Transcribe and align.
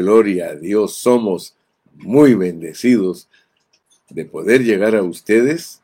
gloria 0.00 0.50
a 0.50 0.54
Dios, 0.54 0.94
somos 0.94 1.54
muy 1.92 2.34
bendecidos 2.34 3.28
de 4.08 4.24
poder 4.24 4.64
llegar 4.64 4.96
a 4.96 5.02
ustedes 5.02 5.82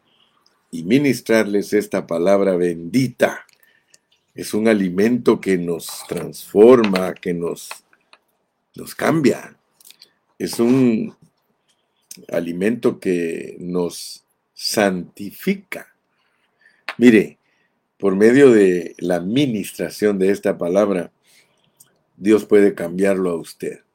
y 0.70 0.82
ministrarles 0.82 1.72
esta 1.74 2.06
palabra 2.06 2.56
bendita. 2.56 3.46
Es 4.34 4.54
un 4.54 4.68
alimento 4.68 5.40
que 5.40 5.58
nos 5.58 5.88
transforma, 6.08 7.14
que 7.14 7.34
nos, 7.34 7.68
nos 8.74 8.94
cambia. 8.94 9.56
Es 10.38 10.58
un 10.58 11.14
alimento 12.28 12.98
que 12.98 13.56
nos 13.60 14.24
santifica. 14.54 15.94
Mire, 16.98 17.38
por 17.98 18.16
medio 18.16 18.50
de 18.50 18.94
la 18.98 19.20
ministración 19.20 20.18
de 20.18 20.30
esta 20.30 20.58
palabra, 20.58 21.12
Dios 22.16 22.44
puede 22.44 22.74
cambiarlo 22.74 23.30
a 23.30 23.36
usted. 23.36 23.85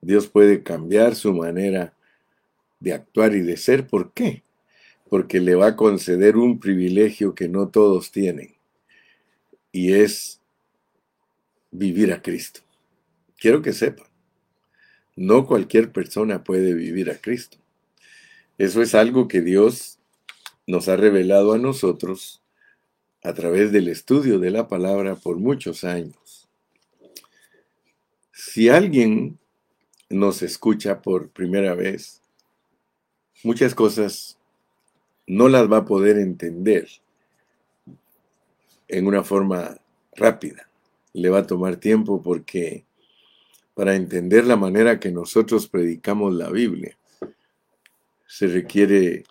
Dios 0.00 0.28
puede 0.28 0.62
cambiar 0.62 1.14
su 1.14 1.32
manera 1.32 1.94
de 2.80 2.94
actuar 2.94 3.34
y 3.34 3.40
de 3.40 3.56
ser. 3.56 3.86
¿Por 3.86 4.12
qué? 4.12 4.42
Porque 5.08 5.40
le 5.40 5.54
va 5.54 5.68
a 5.68 5.76
conceder 5.76 6.36
un 6.36 6.58
privilegio 6.58 7.34
que 7.34 7.48
no 7.48 7.68
todos 7.68 8.10
tienen. 8.10 8.54
Y 9.72 9.92
es 9.92 10.40
vivir 11.70 12.12
a 12.12 12.22
Cristo. 12.22 12.60
Quiero 13.36 13.62
que 13.62 13.72
sepan, 13.72 14.06
no 15.16 15.46
cualquier 15.46 15.92
persona 15.92 16.44
puede 16.44 16.74
vivir 16.74 17.10
a 17.10 17.16
Cristo. 17.16 17.58
Eso 18.58 18.82
es 18.82 18.94
algo 18.94 19.28
que 19.28 19.40
Dios 19.40 19.98
nos 20.66 20.88
ha 20.88 20.96
revelado 20.96 21.52
a 21.52 21.58
nosotros 21.58 22.42
a 23.22 23.34
través 23.34 23.72
del 23.72 23.88
estudio 23.88 24.38
de 24.38 24.50
la 24.50 24.68
palabra 24.68 25.16
por 25.16 25.36
muchos 25.36 25.84
años. 25.84 26.48
Si 28.32 28.68
alguien 28.68 29.38
nos 30.10 30.42
escucha 30.42 31.00
por 31.00 31.30
primera 31.30 31.74
vez, 31.74 32.20
muchas 33.42 33.74
cosas 33.74 34.38
no 35.26 35.48
las 35.48 35.70
va 35.70 35.78
a 35.78 35.84
poder 35.84 36.18
entender 36.18 36.88
en 38.88 39.06
una 39.06 39.22
forma 39.22 39.78
rápida. 40.16 40.68
Le 41.12 41.30
va 41.30 41.38
a 41.38 41.46
tomar 41.46 41.76
tiempo 41.76 42.20
porque 42.20 42.84
para 43.74 43.94
entender 43.94 44.44
la 44.44 44.56
manera 44.56 45.00
que 45.00 45.12
nosotros 45.12 45.68
predicamos 45.68 46.34
la 46.34 46.50
Biblia 46.50 46.96
se 48.26 48.46
requiere 48.46 49.24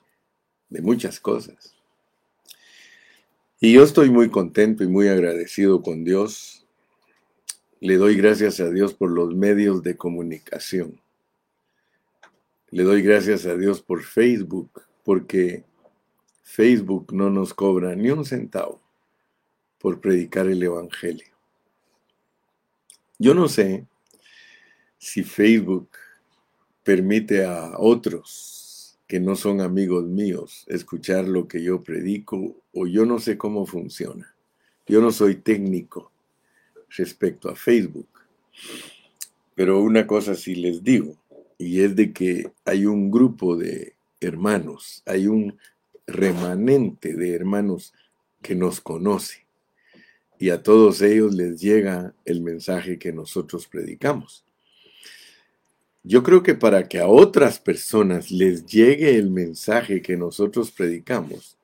de 0.69 0.81
muchas 0.81 1.19
cosas. 1.19 1.75
Y 3.59 3.73
yo 3.73 3.83
estoy 3.83 4.09
muy 4.09 4.29
contento 4.29 4.83
y 4.83 4.87
muy 4.87 5.07
agradecido 5.09 5.81
con 5.81 6.03
Dios. 6.03 6.58
Le 7.81 7.95
doy 7.95 8.15
gracias 8.15 8.59
a 8.59 8.69
Dios 8.69 8.93
por 8.93 9.09
los 9.09 9.33
medios 9.33 9.81
de 9.83 9.95
comunicación. 9.95 10.99
Le 12.71 12.83
doy 12.83 13.01
gracias 13.01 13.45
a 13.45 13.55
Dios 13.55 13.81
por 13.81 14.03
Facebook, 14.03 14.81
porque 15.05 15.63
Facebook 16.43 17.13
no 17.13 17.29
nos 17.29 17.53
cobra 17.53 17.95
ni 17.95 18.09
un 18.09 18.25
centavo 18.25 18.81
por 19.79 20.01
predicar 20.01 20.47
el 20.47 20.61
Evangelio. 20.61 21.33
Yo 23.17 23.33
no 23.33 23.47
sé 23.47 23.87
si 24.97 25.23
Facebook 25.23 25.89
permite 26.83 27.45
a 27.45 27.77
otros 27.77 28.99
que 29.07 29.21
no 29.21 29.37
son 29.37 29.61
amigos 29.61 30.03
míos 30.03 30.65
escuchar 30.67 31.29
lo 31.29 31.47
que 31.47 31.63
yo 31.63 31.81
predico 31.81 32.57
o 32.73 32.87
yo 32.87 33.05
no 33.05 33.19
sé 33.19 33.37
cómo 33.37 33.65
funciona. 33.65 34.35
Yo 34.85 34.99
no 34.99 35.11
soy 35.13 35.35
técnico 35.35 36.11
respecto 36.95 37.49
a 37.49 37.55
Facebook. 37.55 38.07
Pero 39.55 39.81
una 39.81 40.07
cosa 40.07 40.35
sí 40.35 40.55
les 40.55 40.83
digo, 40.83 41.17
y 41.57 41.81
es 41.81 41.95
de 41.95 42.13
que 42.13 42.51
hay 42.65 42.85
un 42.85 43.11
grupo 43.11 43.57
de 43.57 43.93
hermanos, 44.21 45.03
hay 45.05 45.27
un 45.27 45.57
remanente 46.07 47.13
de 47.13 47.33
hermanos 47.33 47.93
que 48.41 48.55
nos 48.55 48.81
conoce. 48.81 49.45
Y 50.37 50.51
a 50.51 50.63
todos 50.63 51.01
ellos 51.01 51.35
les 51.35 51.59
llega 51.59 52.13
el 52.23 52.41
mensaje 52.41 52.97
que 52.97 53.11
nosotros 53.11 53.67
predicamos. 53.67 54.45
Yo 56.03 56.23
creo 56.23 56.41
que 56.41 56.55
para 56.55 56.87
que 56.87 56.99
a 56.99 57.07
otras 57.07 57.59
personas 57.59 58.31
les 58.31 58.65
llegue 58.65 59.15
el 59.17 59.29
mensaje 59.29 60.01
que 60.01 60.15
nosotros 60.15 60.71
predicamos, 60.71 61.57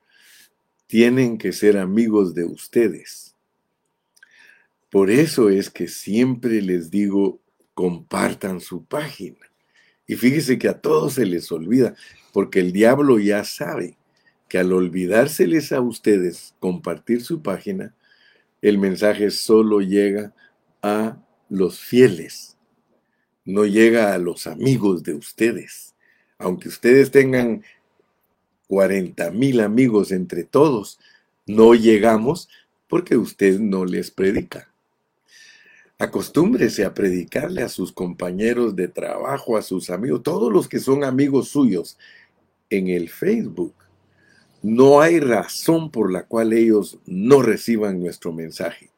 tienen 0.86 1.38
que 1.38 1.52
ser 1.52 1.78
amigos 1.78 2.34
de 2.34 2.44
ustedes. 2.44 3.34
Por 4.96 5.10
eso 5.10 5.50
es 5.50 5.68
que 5.68 5.88
siempre 5.88 6.62
les 6.62 6.90
digo, 6.90 7.38
compartan 7.74 8.62
su 8.62 8.86
página. 8.86 9.36
Y 10.06 10.16
fíjese 10.16 10.58
que 10.58 10.68
a 10.68 10.80
todos 10.80 11.12
se 11.12 11.26
les 11.26 11.52
olvida, 11.52 11.94
porque 12.32 12.60
el 12.60 12.72
diablo 12.72 13.18
ya 13.18 13.44
sabe 13.44 13.98
que 14.48 14.56
al 14.56 14.72
olvidárseles 14.72 15.70
a 15.72 15.82
ustedes 15.82 16.54
compartir 16.60 17.22
su 17.22 17.42
página, 17.42 17.94
el 18.62 18.78
mensaje 18.78 19.30
solo 19.30 19.82
llega 19.82 20.32
a 20.80 21.22
los 21.50 21.78
fieles 21.78 22.56
no 23.44 23.66
llega 23.66 24.14
a 24.14 24.18
los 24.18 24.46
amigos 24.46 25.02
de 25.02 25.12
ustedes. 25.12 25.94
Aunque 26.38 26.70
ustedes 26.70 27.10
tengan 27.10 27.62
40 28.68 29.30
mil 29.32 29.60
amigos 29.60 30.10
entre 30.10 30.42
todos, 30.42 30.98
no 31.46 31.74
llegamos 31.74 32.48
porque 32.88 33.18
usted 33.18 33.60
no 33.60 33.84
les 33.84 34.10
predica. 34.10 34.72
Acostúmbrese 35.98 36.84
a 36.84 36.92
predicarle 36.92 37.62
a 37.62 37.68
sus 37.68 37.90
compañeros 37.92 38.76
de 38.76 38.88
trabajo, 38.88 39.56
a 39.56 39.62
sus 39.62 39.88
amigos, 39.88 40.22
todos 40.22 40.52
los 40.52 40.68
que 40.68 40.78
son 40.78 41.04
amigos 41.04 41.48
suyos 41.48 41.96
en 42.68 42.88
el 42.88 43.08
Facebook. 43.08 43.74
No 44.62 45.00
hay 45.00 45.20
razón 45.20 45.90
por 45.90 46.12
la 46.12 46.24
cual 46.24 46.52
ellos 46.52 46.98
no 47.06 47.40
reciban 47.40 48.00
nuestro 48.00 48.32
mensaje. 48.32 48.90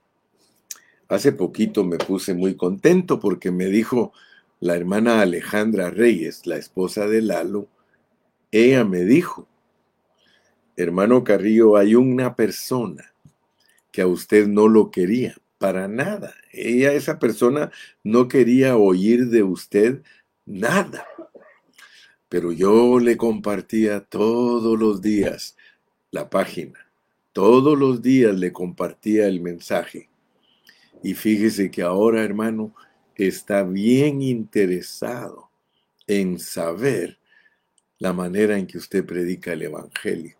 Hace 1.09 1.33
poquito 1.33 1.85
me 1.85 1.99
puse 1.99 2.35
muy 2.35 2.57
contento 2.57 3.21
porque 3.21 3.51
me 3.51 3.67
dijo 3.67 4.13
la 4.61 4.75
hermana 4.75 5.21
Alejandra 5.21 5.91
Reyes, 5.91 6.47
la 6.47 6.57
esposa 6.57 7.07
de 7.07 7.23
Lalo, 7.23 7.69
ella 8.51 8.85
me 8.85 9.05
dijo, 9.05 9.47
hermano 10.77 11.23
Carrillo, 11.23 11.77
hay 11.77 11.95
una 11.95 12.35
persona 12.35 13.13
que 13.93 14.03
a 14.03 14.07
usted 14.07 14.49
no 14.49 14.69
lo 14.69 14.91
quería, 14.91 15.37
para 15.59 15.89
nada. 15.89 16.35
Ella, 16.53 16.93
esa 16.93 17.19
persona, 17.19 17.71
no 18.03 18.29
quería 18.29 18.77
oír 18.77 19.27
de 19.27 19.43
usted 19.43 20.03
nada. 20.47 21.07
Pero 22.29 22.53
yo 22.53 22.99
le 23.01 23.17
compartía 23.17 24.01
todos 24.01 24.79
los 24.79 25.03
días 25.03 25.57
la 26.11 26.31
página. 26.31 26.79
Todos 27.33 27.79
los 27.79 28.03
días 28.03 28.37
le 28.37 28.53
compartía 28.53 29.27
el 29.27 29.41
mensaje. 29.41 30.09
Y 31.03 31.15
fíjese 31.15 31.71
que 31.71 31.83
ahora, 31.83 32.25
hermano, 32.25 32.75
está 33.15 33.63
bien 33.63 34.23
interesado 34.23 35.51
en 36.07 36.39
saber 36.39 37.19
la 37.99 38.13
manera 38.13 38.59
en 38.59 38.67
que 38.67 38.79
usted 38.79 39.05
predica 39.05 39.53
el 39.53 39.63
Evangelio. 39.63 40.37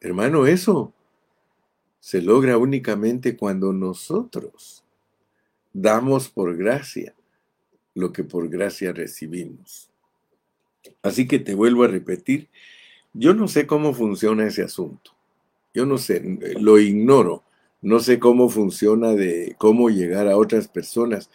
Hermano, 0.00 0.46
eso 0.46 0.94
se 2.00 2.22
logra 2.22 2.58
únicamente 2.58 3.36
cuando 3.36 3.72
nosotros 3.72 4.84
damos 5.72 6.28
por 6.28 6.56
gracia 6.56 7.14
lo 7.94 8.12
que 8.12 8.24
por 8.24 8.48
gracia 8.48 8.92
recibimos. 8.92 9.90
Así 11.02 11.28
que 11.28 11.38
te 11.38 11.54
vuelvo 11.54 11.84
a 11.84 11.88
repetir, 11.88 12.48
yo 13.12 13.34
no 13.34 13.48
sé 13.48 13.66
cómo 13.66 13.92
funciona 13.92 14.46
ese 14.46 14.62
asunto. 14.62 15.12
Yo 15.74 15.86
no 15.86 15.98
sé, 15.98 16.38
lo 16.60 16.78
ignoro. 16.78 17.44
No 17.82 18.00
sé 18.00 18.18
cómo 18.18 18.48
funciona 18.48 19.12
de 19.12 19.54
cómo 19.58 19.88
llegar 19.88 20.28
a 20.28 20.36
otras 20.36 20.68
personas 20.68 21.30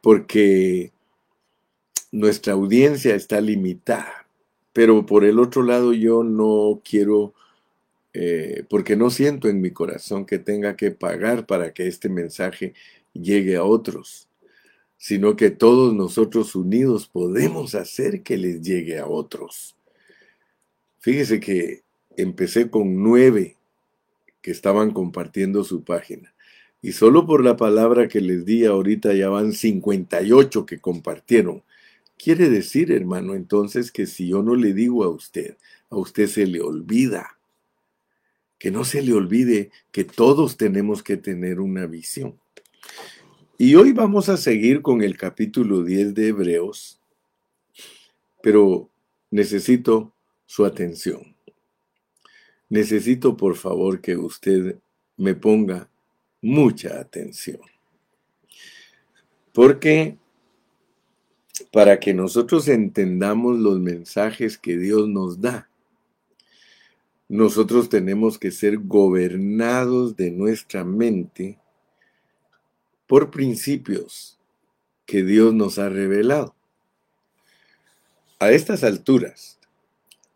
porque 0.00 0.92
nuestra 2.12 2.52
audiencia 2.52 3.14
está 3.14 3.40
limitada. 3.40 4.26
Pero 4.72 5.04
por 5.06 5.24
el 5.24 5.38
otro 5.38 5.62
lado 5.62 5.92
yo 5.92 6.22
no 6.22 6.80
quiero, 6.84 7.34
eh, 8.14 8.64
porque 8.68 8.96
no 8.96 9.10
siento 9.10 9.48
en 9.48 9.60
mi 9.60 9.70
corazón 9.70 10.26
que 10.26 10.38
tenga 10.38 10.76
que 10.76 10.90
pagar 10.90 11.46
para 11.46 11.72
que 11.72 11.86
este 11.86 12.08
mensaje 12.08 12.74
llegue 13.12 13.56
a 13.56 13.64
otros, 13.64 14.28
sino 14.98 15.36
que 15.36 15.50
todos 15.50 15.94
nosotros 15.94 16.54
unidos 16.54 17.08
podemos 17.08 17.74
hacer 17.74 18.22
que 18.22 18.36
les 18.36 18.60
llegue 18.62 18.98
a 18.98 19.06
otros. 19.06 19.76
Fíjese 20.98 21.40
que 21.40 21.82
empecé 22.16 22.70
con 22.70 23.02
nueve 23.02 23.56
que 24.42 24.50
estaban 24.50 24.92
compartiendo 24.92 25.64
su 25.64 25.82
página. 25.84 26.34
Y 26.82 26.92
solo 26.92 27.26
por 27.26 27.44
la 27.44 27.56
palabra 27.56 28.08
que 28.08 28.20
les 28.20 28.44
di 28.44 28.64
ahorita 28.64 29.14
ya 29.14 29.28
van 29.28 29.52
58 29.52 30.66
que 30.66 30.80
compartieron. 30.80 31.62
Quiere 32.18 32.50
decir, 32.50 32.92
hermano, 32.92 33.34
entonces 33.34 33.92
que 33.92 34.06
si 34.06 34.28
yo 34.28 34.42
no 34.42 34.56
le 34.56 34.74
digo 34.74 35.04
a 35.04 35.08
usted, 35.08 35.56
a 35.90 35.96
usted 35.96 36.26
se 36.26 36.46
le 36.46 36.60
olvida. 36.60 37.38
Que 38.62 38.70
no 38.70 38.84
se 38.84 39.02
le 39.02 39.12
olvide 39.12 39.72
que 39.90 40.04
todos 40.04 40.56
tenemos 40.56 41.02
que 41.02 41.16
tener 41.16 41.58
una 41.58 41.84
visión. 41.86 42.38
Y 43.58 43.74
hoy 43.74 43.90
vamos 43.90 44.28
a 44.28 44.36
seguir 44.36 44.82
con 44.82 45.02
el 45.02 45.16
capítulo 45.16 45.82
10 45.82 46.14
de 46.14 46.28
Hebreos, 46.28 47.00
pero 48.40 48.88
necesito 49.32 50.14
su 50.46 50.64
atención. 50.64 51.34
Necesito 52.68 53.36
por 53.36 53.56
favor 53.56 54.00
que 54.00 54.16
usted 54.16 54.76
me 55.16 55.34
ponga 55.34 55.90
mucha 56.40 57.00
atención. 57.00 57.62
Porque 59.52 60.18
para 61.72 61.98
que 61.98 62.14
nosotros 62.14 62.68
entendamos 62.68 63.58
los 63.58 63.80
mensajes 63.80 64.56
que 64.56 64.78
Dios 64.78 65.08
nos 65.08 65.40
da, 65.40 65.68
nosotros 67.32 67.88
tenemos 67.88 68.38
que 68.38 68.50
ser 68.50 68.76
gobernados 68.76 70.16
de 70.16 70.30
nuestra 70.30 70.84
mente 70.84 71.58
por 73.06 73.30
principios 73.30 74.38
que 75.06 75.22
Dios 75.22 75.54
nos 75.54 75.78
ha 75.78 75.88
revelado. 75.88 76.54
A 78.38 78.52
estas 78.52 78.84
alturas, 78.84 79.58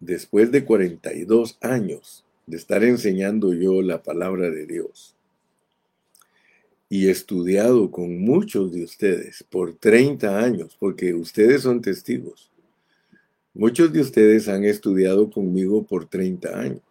después 0.00 0.50
de 0.50 0.64
42 0.64 1.58
años 1.60 2.24
de 2.46 2.56
estar 2.56 2.82
enseñando 2.82 3.52
yo 3.52 3.82
la 3.82 4.02
palabra 4.02 4.48
de 4.48 4.64
Dios, 4.64 5.14
y 6.88 7.10
estudiado 7.10 7.90
con 7.90 8.20
muchos 8.20 8.72
de 8.72 8.84
ustedes 8.84 9.44
por 9.50 9.74
30 9.74 10.38
años, 10.38 10.74
porque 10.80 11.12
ustedes 11.12 11.60
son 11.60 11.82
testigos. 11.82 12.50
Muchos 13.52 13.92
de 13.92 14.00
ustedes 14.00 14.48
han 14.48 14.64
estudiado 14.64 15.30
conmigo 15.30 15.82
por 15.82 16.06
30 16.06 16.58
años. 16.58 16.85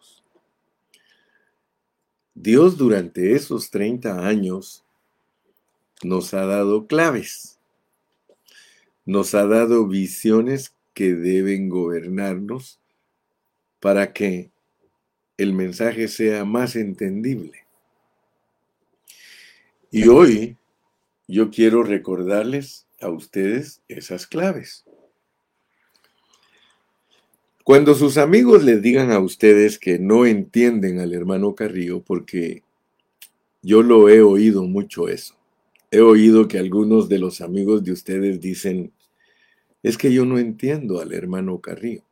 Dios 2.36 2.78
durante 2.78 3.34
esos 3.34 3.72
30 3.72 4.28
años 4.28 4.84
nos 6.04 6.34
ha 6.34 6.46
dado 6.46 6.86
claves, 6.86 7.60
nos 9.06 9.34
ha 9.34 9.48
dado 9.48 9.88
visiones 9.88 10.76
que 10.94 11.14
deben 11.14 11.70
gobernarnos 11.70 12.80
para 13.80 14.12
que 14.14 14.52
el 15.38 15.54
mensaje 15.54 16.08
sea 16.10 16.44
más 16.46 16.76
entendible. 16.76 17.66
Y 19.90 20.08
hoy 20.10 20.58
yo 21.28 21.50
quiero 21.50 21.84
recordarles 21.84 22.86
a 23.00 23.10
ustedes 23.10 23.82
esas 23.88 24.28
claves. 24.28 24.85
Cuando 27.66 27.96
sus 27.96 28.20
amigos 28.20 28.64
les 28.64 28.80
digan 28.84 29.12
a 29.12 29.18
ustedes 29.18 29.80
que 29.80 29.98
no 29.98 30.28
entienden 30.28 31.00
al 31.00 31.16
hermano 31.16 31.56
Carrillo, 31.56 32.00
porque 32.00 32.62
yo 33.64 33.82
lo 33.82 34.08
he 34.08 34.22
oído 34.22 34.66
mucho 34.66 35.10
eso. 35.10 35.36
He 35.90 36.00
oído 36.00 36.48
que 36.48 36.60
algunos 36.60 37.10
de 37.10 37.18
los 37.18 37.42
amigos 37.42 37.84
de 37.84 37.92
ustedes 37.92 38.40
dicen, 38.40 38.94
es 39.82 39.98
que 39.98 40.14
yo 40.14 40.26
no 40.26 40.38
entiendo 40.38 41.02
al 41.02 41.12
hermano 41.12 41.60
Carrillo. 41.60 42.04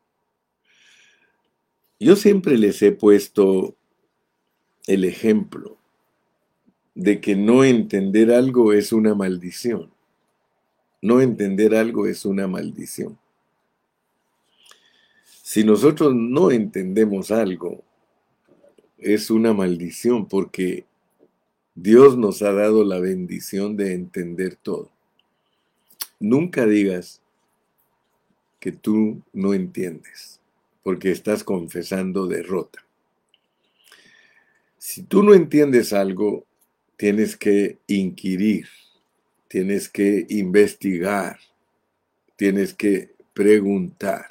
Yo 2.00 2.16
siempre 2.16 2.58
les 2.58 2.82
he 2.82 2.92
puesto 2.92 3.76
el 4.88 5.04
ejemplo 5.04 5.78
de 6.96 7.22
que 7.22 7.36
no 7.36 7.64
entender 7.64 8.32
algo 8.32 8.74
es 8.74 8.92
una 8.92 9.14
maldición. 9.14 9.92
No 11.04 11.22
entender 11.22 11.76
algo 11.76 12.08
es 12.08 12.26
una 12.26 12.48
maldición. 12.48 13.20
Si 15.46 15.66
nosotros 15.66 16.16
no 16.16 16.52
entendemos 16.52 17.30
algo, 17.30 17.84
es 18.98 19.30
una 19.30 19.54
maldición 19.54 20.30
porque 20.30 20.86
Dios 21.76 22.18
nos 22.18 22.42
ha 22.42 22.54
dado 22.54 22.86
la 22.86 23.00
bendición 23.00 23.76
de 23.76 23.92
entender 23.92 24.56
todo. 24.56 24.90
Nunca 26.18 26.66
digas 26.66 27.22
que 28.62 28.72
tú 28.72 29.22
no 29.34 29.54
entiendes, 29.54 30.40
porque 30.82 31.12
estás 31.12 31.44
confesando 31.44 32.26
derrota. 32.26 32.80
Si 34.78 35.04
tú 35.04 35.24
no 35.24 35.34
entiendes 35.34 35.92
algo, 35.92 36.46
tienes 36.96 37.36
que 37.36 37.80
inquirir, 37.88 38.70
tienes 39.50 39.90
que 39.90 40.26
investigar, 40.30 41.38
tienes 42.38 42.74
que 42.74 43.14
preguntar. 43.34 44.28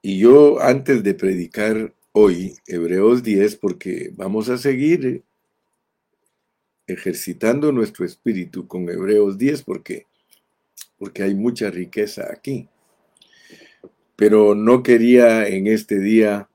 Y 0.00 0.18
yo 0.18 0.60
antes 0.60 1.02
de 1.02 1.14
predicar 1.14 1.94
hoy 2.12 2.56
Hebreos 2.66 3.22
10, 3.22 3.56
porque 3.56 4.12
vamos 4.14 4.48
a 4.48 4.58
seguir 4.58 5.24
ejercitando 6.86 7.72
nuestro 7.72 8.06
espíritu 8.06 8.66
con 8.68 8.88
Hebreos 8.88 9.38
10, 9.38 9.62
porque, 9.62 10.06
porque 10.98 11.24
hay 11.24 11.34
mucha 11.34 11.70
riqueza 11.70 12.28
aquí. 12.32 12.68
Pero 14.14 14.54
no 14.54 14.82
quería 14.82 15.46
en 15.48 15.66
este 15.66 15.98
día 15.98 16.48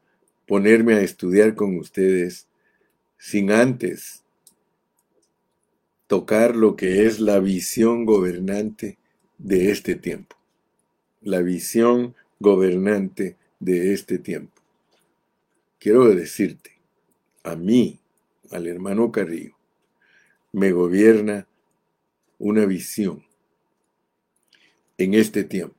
ponerme 0.48 0.96
a 0.96 1.02
estudiar 1.02 1.56
con 1.56 1.78
ustedes 1.78 2.48
sin 3.18 3.52
antes 3.52 4.24
tocar 6.08 6.56
lo 6.56 6.76
que 6.76 7.06
es 7.06 7.20
la 7.20 7.40
visión 7.40 8.06
gobernante 8.06 8.98
de 9.38 9.72
este 9.72 9.96
tiempo. 9.96 10.36
La 11.22 11.40
visión 11.40 12.16
gobernante 12.44 13.38
de 13.60 13.94
este 13.94 14.20
tiempo. 14.20 14.62
Quiero 15.80 16.14
decirte, 16.14 16.72
a 17.44 17.56
mí, 17.56 18.00
al 18.52 18.68
hermano 18.68 19.12
Carrillo, 19.12 19.56
me 20.52 20.72
gobierna 20.72 21.48
una 22.38 22.66
visión 22.66 23.24
en 24.98 25.14
este 25.14 25.44
tiempo. 25.44 25.76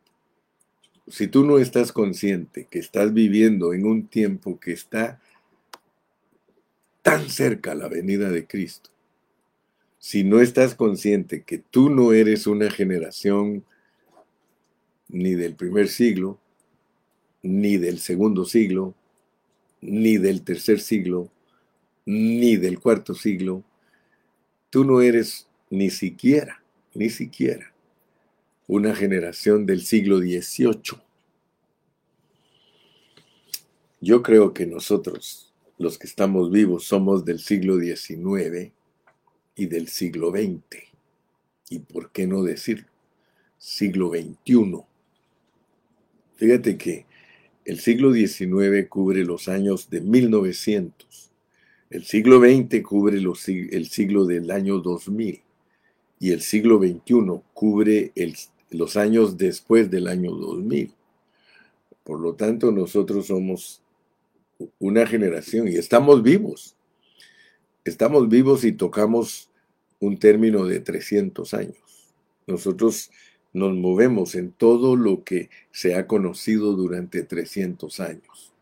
Si 1.07 1.29
tú 1.29 1.45
no 1.45 1.59
estás 1.59 1.93
consciente 1.93 2.67
que 2.71 2.79
estás 2.79 3.13
viviendo 3.13 3.75
en 3.75 3.85
un 3.87 4.09
tiempo 4.09 4.59
que 4.59 4.73
está 4.73 5.21
tan 7.03 7.29
cerca 7.29 7.73
a 7.73 7.75
la 7.75 7.89
venida 7.89 8.31
de 8.31 8.47
Cristo, 8.47 8.89
si 9.99 10.25
no 10.25 10.41
estás 10.41 10.75
consciente 10.75 11.43
que 11.43 11.59
tú 11.59 11.91
no 11.91 12.15
eres 12.15 12.47
una 12.47 12.71
generación 12.71 13.65
ni 15.09 15.35
del 15.35 15.55
primer 15.55 15.89
siglo, 15.89 16.41
ni 17.45 17.77
del 17.77 17.99
segundo 17.99 18.47
siglo, 18.47 18.95
ni 19.83 20.17
del 20.17 20.43
tercer 20.43 20.81
siglo, 20.81 21.31
ni 22.07 22.57
del 22.57 22.81
cuarto 22.81 23.15
siglo, 23.15 23.63
tú 24.71 24.85
no 24.85 25.03
eres 25.03 25.47
ni 25.69 25.91
siquiera, 25.91 26.63
ni 26.95 27.11
siquiera 27.11 27.73
una 28.67 28.95
generación 28.95 29.67
del 29.67 29.83
siglo 29.83 30.19
XVIII. 30.21 31.03
Yo 34.01 34.23
creo 34.23 34.55
que 34.55 34.65
nosotros, 34.65 35.53
los 35.77 35.99
que 35.99 36.07
estamos 36.07 36.51
vivos, 36.51 36.85
somos 36.85 37.27
del 37.27 37.41
siglo 37.41 37.79
XIX 37.79 38.73
y 39.55 39.67
del 39.67 39.89
siglo 39.89 40.31
XX. 40.31 40.83
¿Y 41.69 41.81
por 41.81 42.11
qué 42.11 42.27
no 42.27 42.43
decir 42.43 42.87
siglo 43.59 44.11
XXI? 44.11 44.83
Fíjate 46.37 46.79
que 46.79 47.05
el 47.65 47.81
siglo 47.81 48.13
XIX 48.13 48.89
cubre 48.89 49.25
los 49.25 49.49
años 49.49 49.89
de 49.91 50.01
1900, 50.01 51.31
el 51.91 52.05
siglo 52.05 52.41
XX 52.41 52.83
cubre 52.83 53.19
el 53.19 53.87
siglo 53.89 54.25
del 54.27 54.51
año 54.51 54.79
2000 54.79 55.41
y 56.21 56.31
el 56.31 56.41
siglo 56.41 56.79
XXI 56.79 57.41
cubre 57.53 58.13
los 58.71 58.97
años 58.97 59.37
después 59.37 59.91
del 59.91 60.09
año 60.09 60.33
2000. 60.33 60.93
Por 62.03 62.21
lo 62.21 62.35
tanto, 62.35 62.73
nosotros 62.73 63.27
somos 63.27 63.81
una 64.79 65.07
generación 65.07 65.69
y 65.69 65.77
estamos 65.77 66.23
vivos 66.23 66.77
estamos 67.85 68.29
vivos 68.29 68.65
y 68.65 68.73
tocamos 68.73 69.51
un 70.01 70.19
término 70.19 70.65
de 70.65 70.81
300 70.81 71.55
años. 71.55 71.77
Nosotros 72.47 73.11
nos 73.55 73.75
movemos 73.75 74.35
en 74.35 74.53
todo 74.53 74.97
lo 74.97 75.25
que 75.25 75.49
se 75.71 75.95
ha 75.95 76.07
conocido 76.07 76.75
durante 76.75 77.23
300 77.23 78.01
años. 78.01 78.53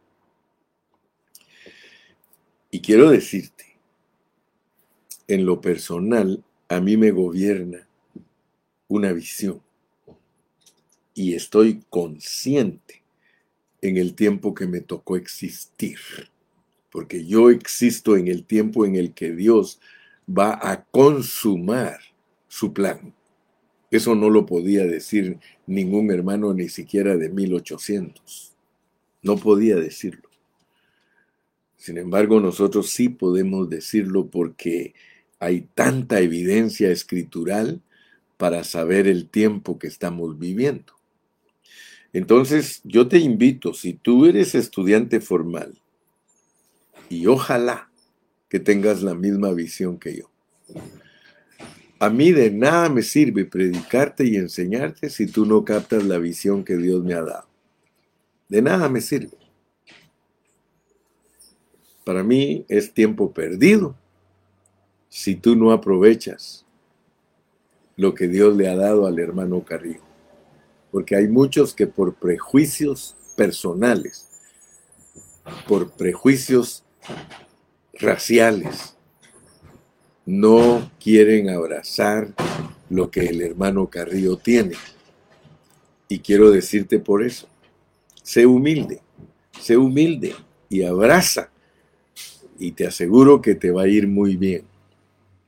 Y 2.71 2.81
quiero 2.81 3.11
decirte, 3.11 3.77
en 5.27 5.45
lo 5.45 5.61
personal, 5.61 6.45
a 6.69 6.81
mí 6.81 6.97
me 6.97 7.11
gobierna 7.11 7.89
una 8.87 9.13
visión. 9.13 9.61
Y 11.15 11.35
estoy 11.35 11.83
consciente 11.91 13.03
en 13.81 13.97
el 13.97 14.15
tiempo 14.15 14.55
que 14.55 14.69
me 14.69 14.81
tocó 14.81 15.17
existir 15.17 15.99
porque 16.93 17.25
yo 17.25 17.49
existo 17.49 18.17
en 18.17 18.29
el 18.29 18.45
tiempo 18.45 18.85
en 18.85 18.97
el 18.97 19.15
que 19.15 19.33
Dios 19.33 19.81
va 20.29 20.59
a 20.63 20.85
consumar 20.85 21.99
su 22.47 22.73
plan. 22.75 23.15
Eso 23.93 24.15
no 24.15 24.31
lo 24.31 24.47
podía 24.47 24.87
decir 24.87 25.39
ningún 25.67 26.11
hermano 26.11 26.55
ni 26.55 26.71
siquiera 26.71 27.19
de 27.19 27.29
1800. 27.29 28.55
No 29.21 29.37
podía 29.37 29.77
decirlo. 29.77 30.31
Sin 31.77 31.99
embargo, 31.99 32.41
nosotros 32.41 32.89
sí 32.89 33.11
podemos 33.11 33.69
decirlo 33.69 34.29
porque 34.29 34.95
hay 35.39 35.69
tanta 35.75 36.21
evidencia 36.21 36.91
escritural 36.91 37.83
para 38.39 38.65
saber 38.65 39.07
el 39.07 39.29
tiempo 39.29 39.79
que 39.79 39.89
estamos 39.89 40.39
viviendo. 40.39 40.95
Entonces, 42.15 42.81
yo 42.85 43.09
te 43.09 43.19
invito, 43.19 43.75
si 43.75 43.93
tú 43.93 44.25
eres 44.25 44.55
estudiante 44.55 45.21
formal, 45.21 45.79
y 47.11 47.27
ojalá 47.27 47.91
que 48.49 48.59
tengas 48.59 49.03
la 49.03 49.15
misma 49.15 49.53
visión 49.53 49.99
que 49.99 50.17
yo. 50.17 50.31
A 52.02 52.11
mí 52.11 52.32
de 52.32 52.50
nada 52.50 52.88
me 52.88 53.00
sirve 53.00 53.44
predicarte 53.44 54.26
y 54.26 54.35
enseñarte 54.35 55.09
si 55.09 55.28
tú 55.28 55.47
no 55.47 55.64
captas 55.64 56.02
la 56.02 56.18
visión 56.18 56.64
que 56.64 56.76
Dios 56.76 57.04
me 57.04 57.14
ha 57.14 57.23
dado. 57.23 57.47
De 58.49 58.61
nada 58.61 58.88
me 58.88 59.00
sirve. 59.00 59.38
Para 62.04 62.25
mí 62.25 62.64
es 62.68 62.92
tiempo 62.92 63.32
perdido 63.32 63.94
si 65.09 65.37
tú 65.37 65.54
no 65.54 65.71
aprovechas 65.71 66.66
lo 67.94 68.14
que 68.14 68.26
Dios 68.26 68.56
le 68.56 68.68
ha 68.68 68.75
dado 68.75 69.06
al 69.06 69.21
hermano 69.21 69.64
Carrillo. 69.64 70.02
Porque 70.90 71.14
hay 71.14 71.28
muchos 71.28 71.73
que 71.73 71.87
por 71.87 72.16
prejuicios 72.16 73.14
personales, 73.37 74.28
por 75.68 75.92
prejuicios 75.92 76.82
raciales, 77.94 78.97
no 80.25 80.91
quieren 81.02 81.50
abrazar 81.50 82.33
lo 82.88 83.11
que 83.11 83.26
el 83.26 83.41
hermano 83.41 83.88
Carrillo 83.88 84.37
tiene. 84.37 84.75
Y 86.09 86.21
quiero 86.21 86.50
decirte 86.50 86.99
por 86.99 87.23
eso, 87.23 87.49
sé 88.23 88.47
humilde, 88.47 89.00
sé 89.61 89.76
humilde 89.76 90.35
y 90.69 90.83
abraza. 90.83 91.50
Y 92.59 92.73
te 92.73 92.87
aseguro 92.87 93.41
que 93.41 93.55
te 93.55 93.71
va 93.71 93.83
a 93.83 93.88
ir 93.88 94.07
muy 94.07 94.37
bien. 94.37 94.64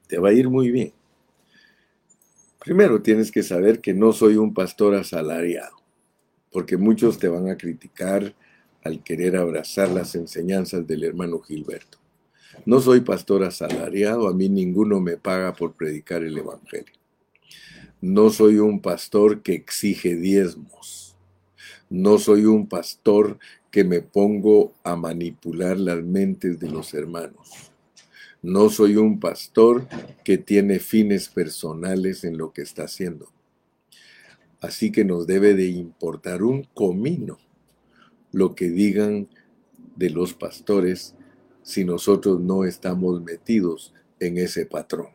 Te 0.09 0.19
va 0.19 0.31
a 0.31 0.33
ir 0.33 0.49
muy 0.49 0.71
bien. 0.71 0.93
Primero 2.59 3.03
tienes 3.03 3.31
que 3.31 3.43
saber 3.43 3.81
que 3.81 3.93
no 3.93 4.13
soy 4.13 4.37
un 4.37 4.55
pastor 4.55 4.95
asalariado, 4.95 5.77
porque 6.51 6.79
muchos 6.79 7.19
te 7.19 7.29
van 7.29 7.51
a 7.51 7.59
criticar 7.59 8.35
al 8.83 9.03
querer 9.03 9.37
abrazar 9.37 9.91
las 9.91 10.15
enseñanzas 10.15 10.87
del 10.87 11.05
hermano 11.05 11.41
Gilberto. 11.41 12.04
No 12.67 12.81
soy 12.81 13.01
pastor 13.01 13.45
asalariado, 13.45 14.29
a 14.29 14.35
mí 14.35 14.49
ninguno 14.49 15.01
me 15.01 15.17
paga 15.17 15.53
por 15.53 15.75
predicar 15.75 16.23
el 16.23 16.39
Evangelio. 16.39 16.95
No 18.01 18.31
soy 18.31 18.59
un 18.59 18.81
pastor 18.81 19.43
que 19.43 19.55
exige 19.55 20.17
diezmos. 20.17 21.17
No 21.91 22.19
soy 22.19 22.45
un 22.45 22.67
pastor 22.67 23.39
que 23.71 23.85
me 23.85 24.01
pongo 24.01 24.73
a 24.83 24.97
manipular 24.97 25.79
las 25.79 26.03
mentes 26.03 26.59
de 26.61 26.71
los 26.71 26.95
hermanos. 26.95 27.73
No 28.43 28.69
soy 28.69 28.97
un 28.97 29.21
pastor 29.21 29.87
que 30.23 30.39
tiene 30.39 30.79
fines 30.79 31.29
personales 31.29 32.25
en 32.25 32.37
lo 32.37 32.53
que 32.53 32.63
está 32.63 32.85
haciendo. 32.85 33.33
Así 34.61 34.93
que 34.93 35.05
nos 35.05 35.27
debe 35.27 35.55
de 35.55 35.67
importar 35.67 36.43
un 36.43 36.65
comino 36.75 37.39
lo 38.33 38.55
que 38.55 38.69
digan 38.69 39.29
de 39.97 40.11
los 40.11 40.35
pastores 40.35 41.15
si 41.65 41.85
nosotros 41.85 42.41
no 42.41 42.65
estamos 42.65 43.21
metidos 43.23 43.93
en 44.21 44.39
ese 44.39 44.67
patrón. 44.67 45.09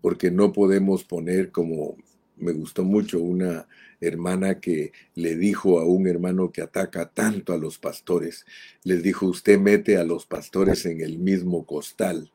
Porque 0.00 0.30
no 0.30 0.52
podemos 0.52 1.02
poner 1.02 1.50
como 1.50 1.96
me 2.36 2.52
gustó 2.52 2.84
mucho 2.84 3.18
una 3.18 3.66
hermana 4.00 4.60
que 4.60 4.92
le 5.14 5.36
dijo 5.36 5.80
a 5.80 5.86
un 5.86 6.06
hermano 6.06 6.52
que 6.52 6.62
ataca 6.62 7.08
tanto 7.08 7.52
a 7.52 7.58
los 7.58 7.78
pastores, 7.78 8.44
les 8.84 9.02
dijo, 9.02 9.26
usted 9.26 9.58
mete 9.58 9.96
a 9.96 10.04
los 10.04 10.26
pastores 10.26 10.84
en 10.86 11.00
el 11.00 11.18
mismo 11.18 11.64
costal 11.64 12.30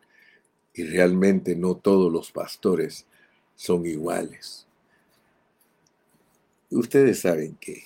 y 0.73 0.83
realmente 0.83 1.55
no 1.55 1.75
todos 1.75 2.11
los 2.11 2.31
pastores 2.31 3.05
son 3.55 3.85
iguales. 3.85 4.65
Ustedes 6.71 7.19
saben 7.19 7.55
que 7.59 7.83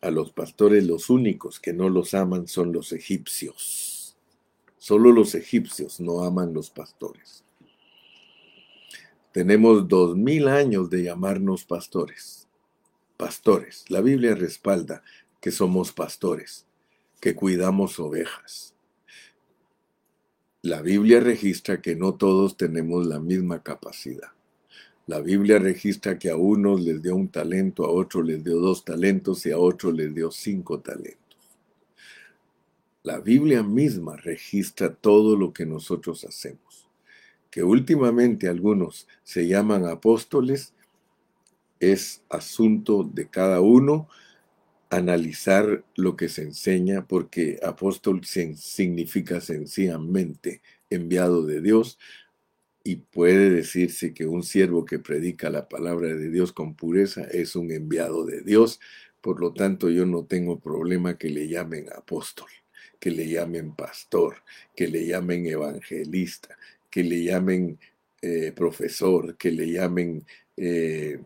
a 0.00 0.10
los 0.10 0.30
pastores 0.30 0.84
los 0.86 1.10
únicos 1.10 1.58
que 1.58 1.72
no 1.72 1.88
los 1.88 2.14
aman 2.14 2.46
son 2.46 2.72
los 2.72 2.92
egipcios. 2.92 3.87
Solo 4.78 5.12
los 5.12 5.34
egipcios 5.34 6.00
no 6.00 6.22
aman 6.22 6.54
los 6.54 6.70
pastores. 6.70 7.44
Tenemos 9.32 9.86
dos 9.86 10.16
mil 10.16 10.48
años 10.48 10.88
de 10.88 11.02
llamarnos 11.02 11.64
pastores. 11.64 12.48
Pastores. 13.16 13.84
La 13.88 14.00
Biblia 14.00 14.34
respalda 14.34 15.02
que 15.40 15.50
somos 15.50 15.92
pastores, 15.92 16.66
que 17.20 17.34
cuidamos 17.34 17.98
ovejas. 17.98 18.74
La 20.62 20.82
Biblia 20.82 21.20
registra 21.20 21.80
que 21.80 21.94
no 21.94 22.14
todos 22.14 22.56
tenemos 22.56 23.06
la 23.06 23.20
misma 23.20 23.62
capacidad. 23.62 24.32
La 25.06 25.20
Biblia 25.20 25.58
registra 25.58 26.18
que 26.18 26.30
a 26.30 26.36
unos 26.36 26.80
les 26.80 27.00
dio 27.00 27.16
un 27.16 27.28
talento, 27.28 27.84
a 27.84 27.90
otros 27.90 28.26
les 28.26 28.42
dio 28.44 28.58
dos 28.58 28.84
talentos 28.84 29.46
y 29.46 29.50
a 29.50 29.58
otros 29.58 29.94
les 29.94 30.14
dio 30.14 30.30
cinco 30.30 30.80
talentos. 30.80 31.27
La 33.02 33.20
Biblia 33.20 33.62
misma 33.62 34.16
registra 34.16 34.94
todo 34.94 35.36
lo 35.36 35.52
que 35.52 35.66
nosotros 35.66 36.24
hacemos. 36.24 36.88
Que 37.50 37.62
últimamente 37.62 38.48
algunos 38.48 39.06
se 39.22 39.46
llaman 39.46 39.86
apóstoles 39.86 40.74
es 41.80 42.22
asunto 42.28 43.04
de 43.04 43.28
cada 43.28 43.60
uno 43.60 44.08
analizar 44.90 45.84
lo 45.96 46.16
que 46.16 46.28
se 46.28 46.42
enseña, 46.42 47.06
porque 47.06 47.60
apóstol 47.62 48.22
significa 48.24 49.40
sencillamente 49.40 50.62
enviado 50.90 51.44
de 51.44 51.60
Dios, 51.60 51.98
y 52.84 52.96
puede 52.96 53.50
decirse 53.50 54.14
que 54.14 54.26
un 54.26 54.42
siervo 54.42 54.86
que 54.86 54.98
predica 54.98 55.50
la 55.50 55.68
palabra 55.68 56.08
de 56.08 56.30
Dios 56.30 56.52
con 56.52 56.74
pureza 56.74 57.24
es 57.24 57.54
un 57.54 57.70
enviado 57.70 58.24
de 58.24 58.40
Dios, 58.40 58.80
por 59.20 59.40
lo 59.40 59.52
tanto 59.52 59.90
yo 59.90 60.06
no 60.06 60.24
tengo 60.24 60.58
problema 60.58 61.18
que 61.18 61.28
le 61.28 61.48
llamen 61.48 61.86
apóstol, 61.94 62.48
que 62.98 63.10
le 63.10 63.28
llamen 63.28 63.72
pastor, 63.74 64.42
que 64.74 64.88
le 64.88 65.06
llamen 65.06 65.46
evangelista, 65.46 66.56
que 66.90 67.02
le 67.02 67.24
llamen 67.24 67.78
eh, 68.22 68.52
profesor, 68.52 69.36
que 69.36 69.50
le 69.52 69.70
llamen 69.70 70.24
eh, 70.56 71.20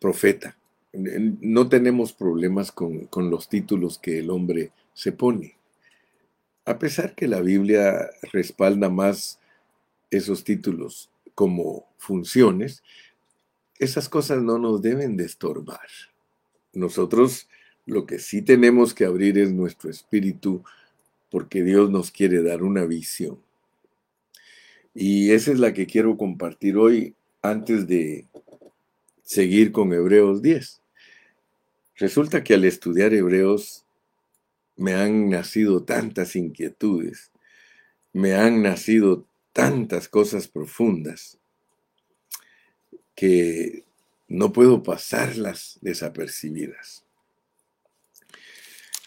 profeta 0.00 0.58
no 0.92 1.68
tenemos 1.68 2.12
problemas 2.12 2.72
con, 2.72 3.08
los 3.30 3.48
títulos 3.48 3.98
que 3.98 4.18
el 4.20 4.30
hombre 4.30 4.72
se 4.94 5.12
pone. 5.12 5.56
A 6.64 6.78
pesar 6.78 7.14
que 7.14 7.28
la 7.28 7.40
Biblia 7.40 8.10
respalda 8.32 8.88
más 8.88 9.38
esos 10.10 10.44
títulos 10.44 11.10
como 11.34 11.86
funciones, 11.98 12.82
esas 13.78 14.08
cosas 14.08 14.42
no 14.42 14.58
nos 14.58 14.82
deben 14.82 15.16
de 15.16 15.24
estorbar. 15.24 15.88
Nosotros 16.72 17.48
lo 17.88 18.04
que 18.04 18.18
sí 18.18 18.42
tenemos 18.42 18.92
que 18.92 19.06
abrir 19.06 19.38
es 19.38 19.50
nuestro 19.50 19.88
espíritu 19.88 20.62
porque 21.30 21.62
Dios 21.62 21.90
nos 21.90 22.10
quiere 22.10 22.42
dar 22.42 22.62
una 22.62 22.84
visión. 22.84 23.40
Y 24.94 25.30
esa 25.30 25.52
es 25.52 25.58
la 25.58 25.72
que 25.72 25.86
quiero 25.86 26.18
compartir 26.18 26.76
hoy 26.76 27.14
antes 27.40 27.86
de 27.86 28.26
seguir 29.22 29.72
con 29.72 29.92
Hebreos 29.94 30.42
10. 30.42 30.82
Resulta 31.96 32.44
que 32.44 32.54
al 32.54 32.66
estudiar 32.66 33.14
Hebreos 33.14 33.86
me 34.76 34.94
han 34.94 35.30
nacido 35.30 35.82
tantas 35.82 36.36
inquietudes, 36.36 37.32
me 38.12 38.34
han 38.34 38.62
nacido 38.62 39.24
tantas 39.54 40.08
cosas 40.08 40.46
profundas 40.46 41.38
que 43.14 43.84
no 44.28 44.52
puedo 44.52 44.82
pasarlas 44.82 45.78
desapercibidas. 45.80 47.07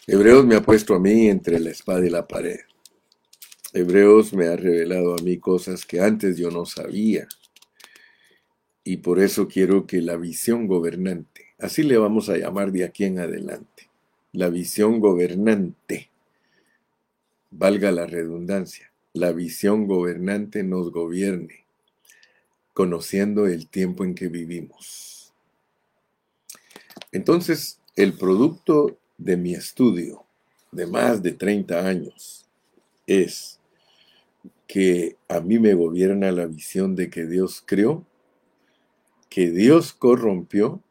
Hebreos 0.06 0.44
me 0.44 0.56
ha 0.56 0.62
puesto 0.62 0.94
a 0.94 0.98
mí 0.98 1.28
entre 1.28 1.60
la 1.60 1.70
espada 1.70 2.04
y 2.04 2.10
la 2.10 2.26
pared. 2.26 2.58
Hebreos 3.72 4.32
me 4.32 4.48
ha 4.48 4.56
revelado 4.56 5.14
a 5.14 5.22
mí 5.22 5.38
cosas 5.38 5.86
que 5.86 6.00
antes 6.00 6.36
yo 6.36 6.50
no 6.50 6.66
sabía 6.66 7.28
y 8.84 8.96
por 8.96 9.20
eso 9.20 9.46
quiero 9.46 9.86
que 9.86 10.02
la 10.02 10.16
visión 10.16 10.66
gobernante, 10.66 11.54
así 11.58 11.84
le 11.84 11.98
vamos 11.98 12.28
a 12.28 12.36
llamar 12.36 12.72
de 12.72 12.84
aquí 12.84 13.04
en 13.04 13.20
adelante, 13.20 13.90
la 14.32 14.48
visión 14.48 14.98
gobernante, 14.98 16.10
valga 17.52 17.92
la 17.92 18.06
redundancia, 18.06 18.92
la 19.12 19.30
visión 19.30 19.86
gobernante 19.86 20.64
nos 20.64 20.90
gobierne, 20.90 21.64
conociendo 22.74 23.46
el 23.46 23.68
tiempo 23.68 24.04
en 24.04 24.16
que 24.16 24.28
vivimos. 24.28 25.32
Entonces, 27.12 27.78
el 27.94 28.14
producto 28.14 28.98
de 29.24 29.36
mi 29.36 29.54
estudio 29.54 30.24
de 30.70 30.86
más 30.86 31.22
de 31.22 31.32
30 31.32 31.86
años 31.86 32.46
es 33.06 33.60
que 34.66 35.16
a 35.28 35.40
mí 35.40 35.58
me 35.58 35.74
gobierna 35.74 36.32
la 36.32 36.46
visión 36.46 36.96
de 36.96 37.10
que 37.10 37.26
Dios 37.26 37.62
creó 37.64 38.06
que 39.32 39.50
Dios 39.50 39.94
corrompió 39.94 40.82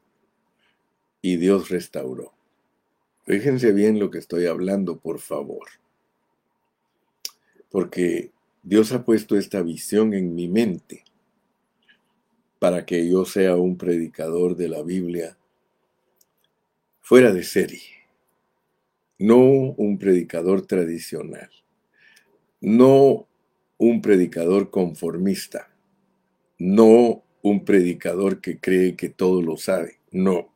y 1.22 1.38
Dios 1.38 1.70
restauró. 1.70 2.34
Fíjense 3.24 3.72
bien 3.72 4.00
lo 4.00 4.10
que 4.10 4.18
estoy 4.18 4.48
hablando, 4.48 4.98
por 4.98 5.20
favor. 5.20 5.68
Porque 7.70 8.32
Dios 8.64 8.94
ha 8.94 9.06
puesto 9.06 9.38
esta 9.38 9.62
visión 9.62 10.16
en 10.16 10.34
mi 10.34 10.48
mente 10.48 11.04
para 12.58 12.84
que 12.84 13.08
yo 13.08 13.26
sea 13.26 13.58
un 13.58 13.78
predicador 13.78 14.56
de 14.56 14.70
la 14.70 14.82
Biblia 14.82 15.38
fuera 17.00 17.32
de 17.32 17.44
serie, 17.44 18.01
no 19.22 19.38
un 19.38 20.00
predicador 20.00 20.66
tradicional, 20.66 21.50
no 22.60 23.28
un 23.78 24.02
predicador 24.02 24.72
conformista, 24.72 25.70
no 26.58 27.24
un 27.44 27.64
predicador 27.64 28.42
que 28.42 28.60
cree 28.60 28.96
que 28.96 29.10
todo 29.10 29.44
lo 29.44 29.58
sabe, 29.58 30.00
no, 30.12 30.52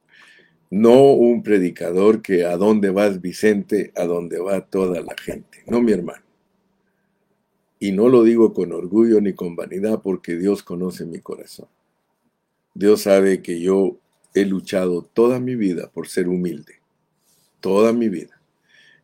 no 0.72 1.12
un 1.14 1.44
predicador 1.44 2.24
que 2.24 2.46
a 2.46 2.58
dónde 2.58 2.90
vas 2.90 3.22
Vicente, 3.22 3.92
a 3.96 4.06
dónde 4.06 4.40
va 4.40 4.66
toda 4.66 5.00
la 5.02 5.16
gente, 5.16 5.64
no 5.68 5.82
mi 5.82 5.92
hermano. 5.92 6.26
Y 7.78 7.92
no 7.92 8.10
lo 8.10 8.24
digo 8.24 8.54
con 8.54 8.72
orgullo 8.72 9.22
ni 9.22 9.34
con 9.34 9.56
vanidad 9.56 10.02
porque 10.02 10.38
Dios 10.38 10.64
conoce 10.64 11.06
mi 11.06 11.20
corazón. 11.20 11.68
Dios 12.74 13.02
sabe 13.02 13.44
que 13.44 13.60
yo 13.60 14.00
he 14.34 14.46
luchado 14.46 15.04
toda 15.04 15.40
mi 15.40 15.56
vida 15.56 15.92
por 15.92 16.08
ser 16.08 16.28
humilde. 16.28 16.82
Toda 17.60 17.94
mi 17.94 18.10
vida. 18.10 18.35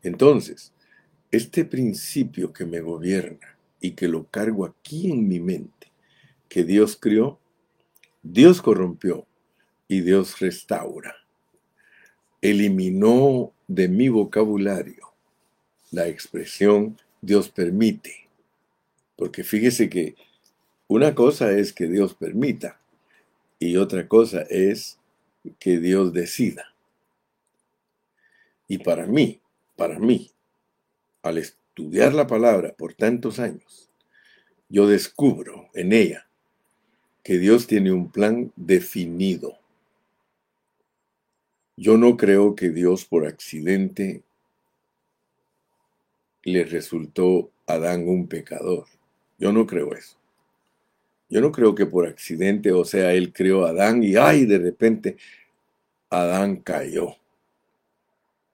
Entonces, 0.03 0.73
este 1.31 1.65
principio 1.65 2.53
que 2.53 2.65
me 2.65 2.81
gobierna 2.81 3.57
y 3.79 3.91
que 3.91 4.07
lo 4.07 4.25
cargo 4.25 4.65
aquí 4.65 5.11
en 5.11 5.27
mi 5.27 5.39
mente, 5.39 5.91
que 6.49 6.63
Dios 6.63 6.97
crió, 6.99 7.39
Dios 8.23 8.61
corrompió 8.61 9.25
y 9.87 10.01
Dios 10.01 10.39
restaura. 10.39 11.15
Eliminó 12.41 13.53
de 13.67 13.87
mi 13.87 14.09
vocabulario 14.09 15.11
la 15.91 16.07
expresión 16.07 16.97
Dios 17.21 17.49
permite. 17.49 18.29
Porque 19.15 19.43
fíjese 19.43 19.89
que 19.89 20.15
una 20.87 21.13
cosa 21.13 21.51
es 21.51 21.73
que 21.73 21.87
Dios 21.87 22.15
permita 22.15 22.79
y 23.59 23.75
otra 23.75 24.07
cosa 24.07 24.41
es 24.49 24.97
que 25.59 25.79
Dios 25.79 26.13
decida. 26.13 26.73
Y 28.67 28.79
para 28.79 29.05
mí, 29.05 29.40
para 29.81 29.97
mí, 29.97 30.29
al 31.23 31.39
estudiar 31.39 32.13
la 32.13 32.27
palabra 32.27 32.71
por 32.77 32.93
tantos 32.93 33.39
años, 33.39 33.89
yo 34.69 34.87
descubro 34.87 35.71
en 35.73 35.91
ella 35.91 36.27
que 37.23 37.39
Dios 37.39 37.65
tiene 37.65 37.91
un 37.91 38.11
plan 38.11 38.53
definido. 38.55 39.57
Yo 41.75 41.97
no 41.97 42.15
creo 42.15 42.53
que 42.53 42.69
Dios 42.69 43.05
por 43.05 43.25
accidente 43.25 44.21
le 46.43 46.63
resultó 46.63 47.49
a 47.65 47.73
Adán 47.73 48.07
un 48.07 48.27
pecador. 48.27 48.85
Yo 49.39 49.51
no 49.51 49.65
creo 49.65 49.95
eso. 49.95 50.15
Yo 51.27 51.41
no 51.41 51.51
creo 51.51 51.73
que 51.73 51.87
por 51.87 52.05
accidente, 52.05 52.71
o 52.71 52.85
sea, 52.85 53.13
él 53.13 53.33
creó 53.33 53.65
a 53.65 53.71
Adán 53.71 54.03
y 54.03 54.15
ay, 54.15 54.45
de 54.45 54.59
repente 54.59 55.17
Adán 56.11 56.57
cayó. 56.57 57.15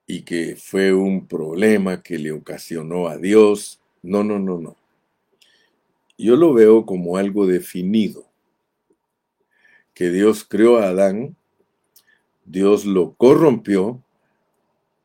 Y 0.08 0.22
que 0.22 0.56
fue 0.56 0.92
un 0.92 1.28
problema 1.28 2.02
que 2.02 2.18
le 2.18 2.32
ocasionó 2.32 3.06
a 3.06 3.16
Dios. 3.16 3.78
No, 4.02 4.24
no, 4.24 4.40
no, 4.40 4.58
no. 4.58 4.76
Yo 6.16 6.34
lo 6.34 6.52
veo 6.52 6.84
como 6.84 7.16
algo 7.16 7.46
definido. 7.46 8.26
Que 9.94 10.10
Dios 10.10 10.44
creó 10.44 10.78
a 10.78 10.88
Adán, 10.88 11.36
Dios 12.44 12.84
lo 12.84 13.12
corrompió 13.12 14.02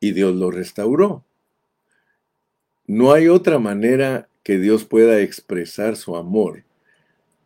y 0.00 0.12
Dios 0.12 0.34
lo 0.34 0.50
restauró. 0.50 1.24
No 2.86 3.12
hay 3.12 3.28
otra 3.28 3.58
manera 3.58 4.28
que 4.42 4.58
Dios 4.58 4.84
pueda 4.84 5.20
expresar 5.20 5.96
su 5.96 6.16
amor 6.16 6.64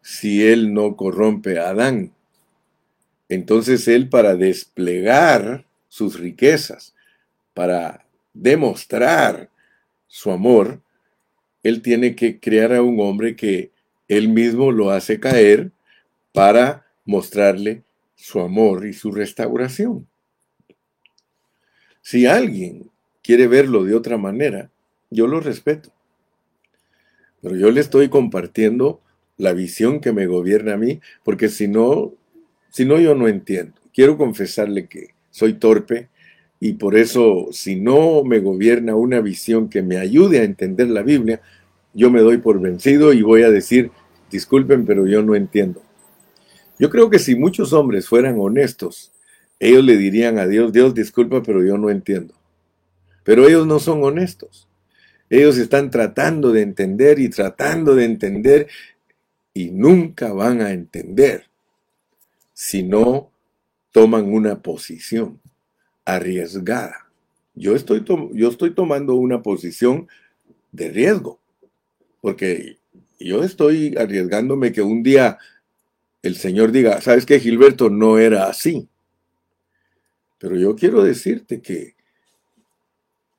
si 0.03 0.47
él 0.47 0.73
no 0.73 0.97
corrompe 0.97 1.59
a 1.59 1.69
Adán. 1.69 2.13
Entonces 3.29 3.87
él 3.89 4.09
para 4.09 4.37
desplegar 4.37 5.67
sus 5.89 6.19
riquezas, 6.19 6.95
para 7.59 8.07
demostrar 8.33 9.51
su 10.07 10.31
amor, 10.31 10.81
él 11.65 11.83
tiene 11.83 12.15
que 12.15 12.39
crear 12.39 12.73
a 12.73 12.83
un 12.83 13.01
hombre 13.01 13.35
que 13.35 13.73
él 14.07 14.29
mismo 14.29 14.71
lo 14.71 14.93
hace 14.93 15.19
caer 15.19 15.73
para 16.33 16.87
mostrarle 17.05 17.83
su 18.15 18.39
amor 18.39 18.87
y 18.87 18.93
su 18.93 19.11
restauración. 19.11 20.07
Si 22.01 22.27
alguien 22.27 22.93
quiere 23.25 23.49
verlo 23.49 23.83
de 23.83 23.97
otra 23.97 24.19
manera, 24.19 24.71
yo 25.11 25.27
lo 25.27 25.41
respeto. 25.41 25.91
Pero 27.43 27.57
yo 27.57 27.73
le 27.73 27.81
estoy 27.81 28.09
compartiendo 28.09 29.01
la 29.37 29.53
visión 29.53 30.01
que 30.01 30.13
me 30.13 30.27
gobierna 30.27 30.75
a 30.75 30.79
mí, 30.79 31.01
porque 31.25 31.49
si 31.49 31.67
no, 31.67 32.15
si 32.71 32.85
no 32.85 33.01
yo 33.01 33.17
no 33.17 33.27
entiendo. 33.27 33.75
Quiero 33.93 34.17
confesarle 34.17 34.87
que 34.87 35.09
soy 35.33 35.55
torpe 35.55 36.09
y 36.61 36.73
por 36.75 36.97
eso 36.97 37.49
si 37.53 37.77
no 37.77 38.25
me 38.25 38.41
gobierna 38.41 38.97
una 38.97 39.21
visión 39.21 39.69
que 39.69 39.83
me 39.83 39.99
ayude 39.99 40.41
a 40.41 40.45
entender 40.45 40.89
la 40.89 41.03
Biblia, 41.03 41.41
yo 41.95 42.11
me 42.11 42.21
doy 42.21 42.39
por 42.39 42.61
vencido 42.61 43.13
y 43.13 43.23
voy 43.23 43.43
a 43.43 43.51
decir, 43.51 43.91
disculpen, 44.31 44.85
pero 44.85 45.07
yo 45.07 45.23
no 45.23 45.35
entiendo. 45.35 45.83
Yo 46.79 46.91
creo 46.91 47.11
que 47.11 47.19
si 47.19 47.35
muchos 47.35 47.73
hombres 47.73 48.09
fueran 48.09 48.37
honestos, 48.39 49.13
ellos 49.61 49.85
le 49.85 49.97
dirían 49.97 50.39
a 50.39 50.47
Dios, 50.47 50.73
Dios 50.73 50.95
disculpa, 50.95 51.43
pero 51.43 51.65
yo 51.65 51.79
no 51.79 51.91
entiendo. 51.91 52.35
Pero 53.25 53.47
ellos 53.47 53.67
no 53.67 53.79
son 53.79 54.03
honestos. 54.05 54.69
Ellos 55.31 55.59
están 55.59 55.91
tratando 55.91 56.53
de 56.53 56.63
entender 56.63 57.19
y 57.19 57.29
tratando 57.29 57.95
de 57.95 58.05
entender 58.05 58.69
y 59.53 59.71
nunca 59.71 60.33
van 60.33 60.61
a 60.61 60.71
entender 60.71 61.45
si 62.53 62.83
no 62.83 63.31
toman 63.93 64.33
una 64.33 64.63
posición 64.63 65.41
arriesgada. 66.09 67.07
Yo 67.55 67.75
estoy, 67.75 68.05
yo 68.33 68.49
estoy 68.49 68.71
tomando 68.71 69.15
una 69.15 69.43
posición 69.43 70.09
de 70.73 70.91
riesgo, 70.91 71.39
porque 72.21 72.79
yo 73.21 73.45
estoy 73.45 73.95
arriesgándome 73.97 74.73
que 74.73 74.81
un 74.81 75.03
día 75.03 75.39
el 76.23 76.37
Señor 76.37 76.73
diga, 76.73 77.01
¿sabes 77.01 77.27
qué, 77.27 77.39
Gilberto? 77.39 77.91
No 77.91 78.19
era 78.19 78.49
así. 78.49 78.89
Pero 80.39 80.57
yo 80.57 80.77
quiero 80.77 81.03
decirte 81.03 81.61
que 81.61 81.95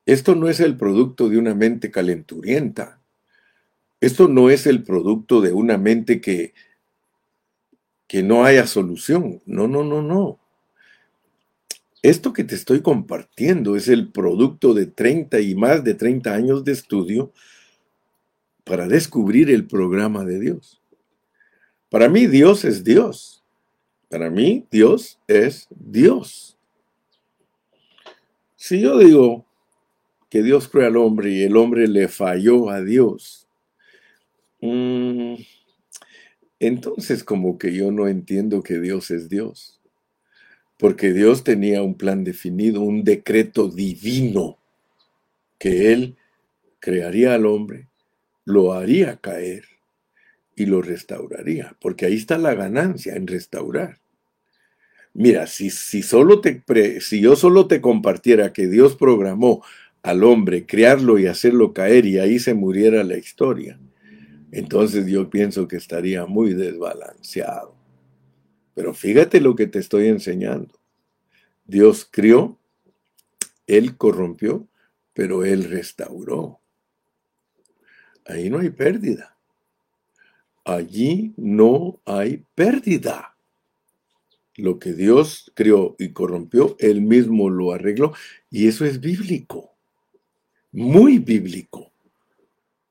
esto 0.06 0.34
no 0.34 0.48
es 0.48 0.60
el 0.60 0.76
producto 0.76 1.28
de 1.28 1.38
una 1.38 1.54
mente 1.54 1.90
calenturienta. 1.90 3.00
Esto 4.00 4.28
no 4.28 4.48
es 4.48 4.66
el 4.66 4.82
producto 4.82 5.40
de 5.40 5.52
una 5.52 5.76
mente 5.76 6.20
que, 6.20 6.54
que 8.06 8.22
no 8.22 8.44
haya 8.44 8.66
solución. 8.66 9.42
No, 9.44 9.66
no, 9.66 9.82
no, 9.82 10.02
no. 10.02 10.38
Esto 12.02 12.32
que 12.32 12.44
te 12.44 12.54
estoy 12.54 12.80
compartiendo 12.80 13.76
es 13.76 13.88
el 13.88 14.10
producto 14.10 14.74
de 14.74 14.86
30 14.86 15.40
y 15.40 15.54
más 15.54 15.84
de 15.84 15.94
30 15.94 16.34
años 16.34 16.64
de 16.64 16.72
estudio 16.72 17.32
para 18.64 18.88
descubrir 18.88 19.50
el 19.50 19.66
programa 19.66 20.24
de 20.24 20.40
Dios. 20.40 20.80
Para 21.90 22.08
mí 22.08 22.26
Dios 22.26 22.64
es 22.64 22.84
Dios. 22.84 23.44
Para 24.08 24.30
mí 24.30 24.66
Dios 24.70 25.18
es 25.26 25.68
Dios. 25.70 26.56
Si 28.56 28.80
yo 28.80 28.98
digo 28.98 29.46
que 30.28 30.42
Dios 30.42 30.68
creó 30.68 30.86
al 30.86 30.96
hombre 30.96 31.30
y 31.32 31.42
el 31.42 31.56
hombre 31.56 31.88
le 31.88 32.08
falló 32.08 32.70
a 32.70 32.80
Dios, 32.82 33.40
Mm, 34.62 35.36
entonces 36.58 37.24
como 37.24 37.56
que 37.58 37.72
yo 37.72 37.90
no 37.90 38.08
entiendo 38.08 38.62
que 38.62 38.78
Dios 38.78 39.10
es 39.10 39.28
Dios. 39.28 39.79
Porque 40.80 41.12
Dios 41.12 41.44
tenía 41.44 41.82
un 41.82 41.94
plan 41.94 42.24
definido, 42.24 42.80
un 42.80 43.04
decreto 43.04 43.68
divino, 43.68 44.56
que 45.58 45.92
Él 45.92 46.16
crearía 46.78 47.34
al 47.34 47.44
hombre, 47.44 47.88
lo 48.46 48.72
haría 48.72 49.18
caer 49.18 49.64
y 50.56 50.64
lo 50.64 50.80
restauraría. 50.80 51.76
Porque 51.82 52.06
ahí 52.06 52.16
está 52.16 52.38
la 52.38 52.54
ganancia 52.54 53.14
en 53.14 53.26
restaurar. 53.26 53.98
Mira, 55.12 55.46
si, 55.46 55.68
si, 55.68 56.02
solo 56.02 56.40
te, 56.40 56.62
si 57.02 57.20
yo 57.20 57.36
solo 57.36 57.66
te 57.66 57.82
compartiera 57.82 58.54
que 58.54 58.66
Dios 58.66 58.96
programó 58.96 59.62
al 60.02 60.24
hombre 60.24 60.64
crearlo 60.64 61.18
y 61.18 61.26
hacerlo 61.26 61.74
caer 61.74 62.06
y 62.06 62.18
ahí 62.18 62.38
se 62.38 62.54
muriera 62.54 63.04
la 63.04 63.18
historia, 63.18 63.78
entonces 64.50 65.06
yo 65.06 65.28
pienso 65.28 65.68
que 65.68 65.76
estaría 65.76 66.24
muy 66.24 66.54
desbalanceado. 66.54 67.79
Pero 68.80 68.94
fíjate 68.94 69.42
lo 69.42 69.56
que 69.56 69.66
te 69.66 69.78
estoy 69.78 70.08
enseñando. 70.08 70.80
Dios 71.66 72.08
crió, 72.10 72.58
Él 73.66 73.98
corrompió, 73.98 74.68
pero 75.12 75.44
Él 75.44 75.64
restauró. 75.64 76.62
Ahí 78.24 78.48
no 78.48 78.58
hay 78.58 78.70
pérdida. 78.70 79.36
Allí 80.64 81.34
no 81.36 82.00
hay 82.06 82.46
pérdida. 82.54 83.36
Lo 84.56 84.78
que 84.78 84.94
Dios 84.94 85.52
crió 85.54 85.94
y 85.98 86.14
corrompió, 86.14 86.74
Él 86.78 87.02
mismo 87.02 87.50
lo 87.50 87.72
arregló. 87.72 88.14
Y 88.48 88.66
eso 88.66 88.86
es 88.86 88.98
bíblico. 88.98 89.76
Muy 90.72 91.18
bíblico. 91.18 91.92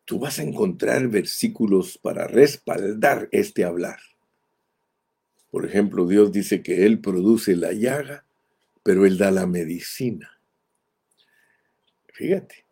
tú 0.06 0.20
vas 0.20 0.38
a 0.38 0.44
encontrar 0.44 1.08
versículos 1.08 1.98
para 1.98 2.28
respaldar 2.28 3.28
este 3.32 3.64
hablar. 3.64 3.98
Por 5.52 5.66
ejemplo, 5.66 6.06
Dios 6.06 6.32
dice 6.32 6.62
que 6.62 6.86
Él 6.86 7.00
produce 7.00 7.56
la 7.56 7.74
llaga, 7.74 8.26
pero 8.84 9.06
Él 9.06 9.18
da 9.18 9.32
la 9.32 9.48
medicina. 9.48 10.40
Fíjate, 12.14 12.66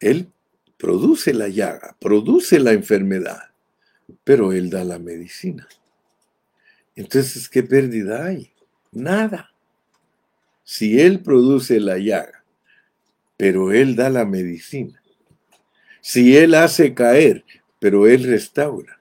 Él 0.00 0.32
produce 0.78 1.32
la 1.32 1.48
llaga, 1.48 1.96
produce 2.00 2.58
la 2.58 2.72
enfermedad, 2.72 3.50
pero 4.24 4.52
Él 4.52 4.70
da 4.70 4.84
la 4.84 4.98
medicina. 4.98 5.68
Entonces, 6.96 7.48
¿qué 7.48 7.62
pérdida 7.62 8.24
hay? 8.26 8.52
Nada. 8.92 9.52
Si 10.62 11.00
Él 11.00 11.20
produce 11.20 11.80
la 11.80 11.98
llaga, 11.98 12.44
pero 13.36 13.72
Él 13.72 13.96
da 13.96 14.10
la 14.10 14.24
medicina. 14.24 15.02
Si 16.00 16.36
Él 16.36 16.54
hace 16.54 16.94
caer, 16.94 17.44
pero 17.78 18.06
Él 18.06 18.24
restaura. 18.24 18.93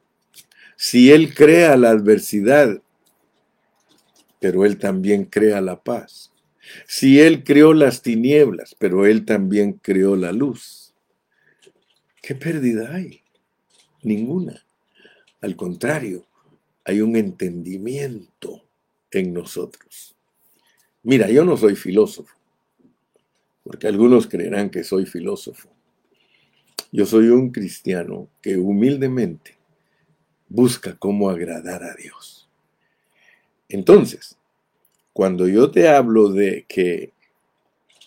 Si 0.75 1.11
Él 1.11 1.33
crea 1.33 1.77
la 1.77 1.91
adversidad, 1.91 2.81
pero 4.39 4.65
Él 4.65 4.77
también 4.77 5.25
crea 5.25 5.61
la 5.61 5.81
paz. 5.81 6.33
Si 6.87 7.19
Él 7.19 7.43
creó 7.43 7.73
las 7.73 8.01
tinieblas, 8.01 8.75
pero 8.77 9.05
Él 9.05 9.25
también 9.25 9.73
creó 9.73 10.15
la 10.15 10.31
luz. 10.31 10.93
¿Qué 12.21 12.35
pérdida 12.35 12.93
hay? 12.93 13.21
Ninguna. 14.01 14.65
Al 15.41 15.55
contrario, 15.55 16.25
hay 16.85 17.01
un 17.01 17.15
entendimiento 17.15 18.63
en 19.11 19.33
nosotros. 19.33 20.15
Mira, 21.03 21.29
yo 21.29 21.43
no 21.43 21.57
soy 21.57 21.75
filósofo, 21.75 22.33
porque 23.63 23.87
algunos 23.87 24.27
creerán 24.27 24.69
que 24.69 24.83
soy 24.83 25.05
filósofo. 25.05 25.69
Yo 26.91 27.05
soy 27.05 27.27
un 27.27 27.51
cristiano 27.51 28.29
que 28.41 28.55
humildemente 28.57 29.52
busca 30.53 30.95
cómo 30.95 31.31
agradar 31.31 31.83
a 31.83 31.95
Dios. 31.95 32.47
Entonces, 33.69 34.37
cuando 35.11 35.47
yo 35.47 35.71
te 35.71 35.89
hablo 35.89 36.29
de 36.29 36.65
que 36.69 37.11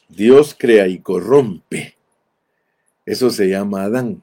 Dios 0.08 0.54
crea 0.56 0.86
y 0.86 1.00
corrompe, 1.00 1.96
eso 3.04 3.30
se 3.30 3.48
llama 3.48 3.82
Adán. 3.82 4.22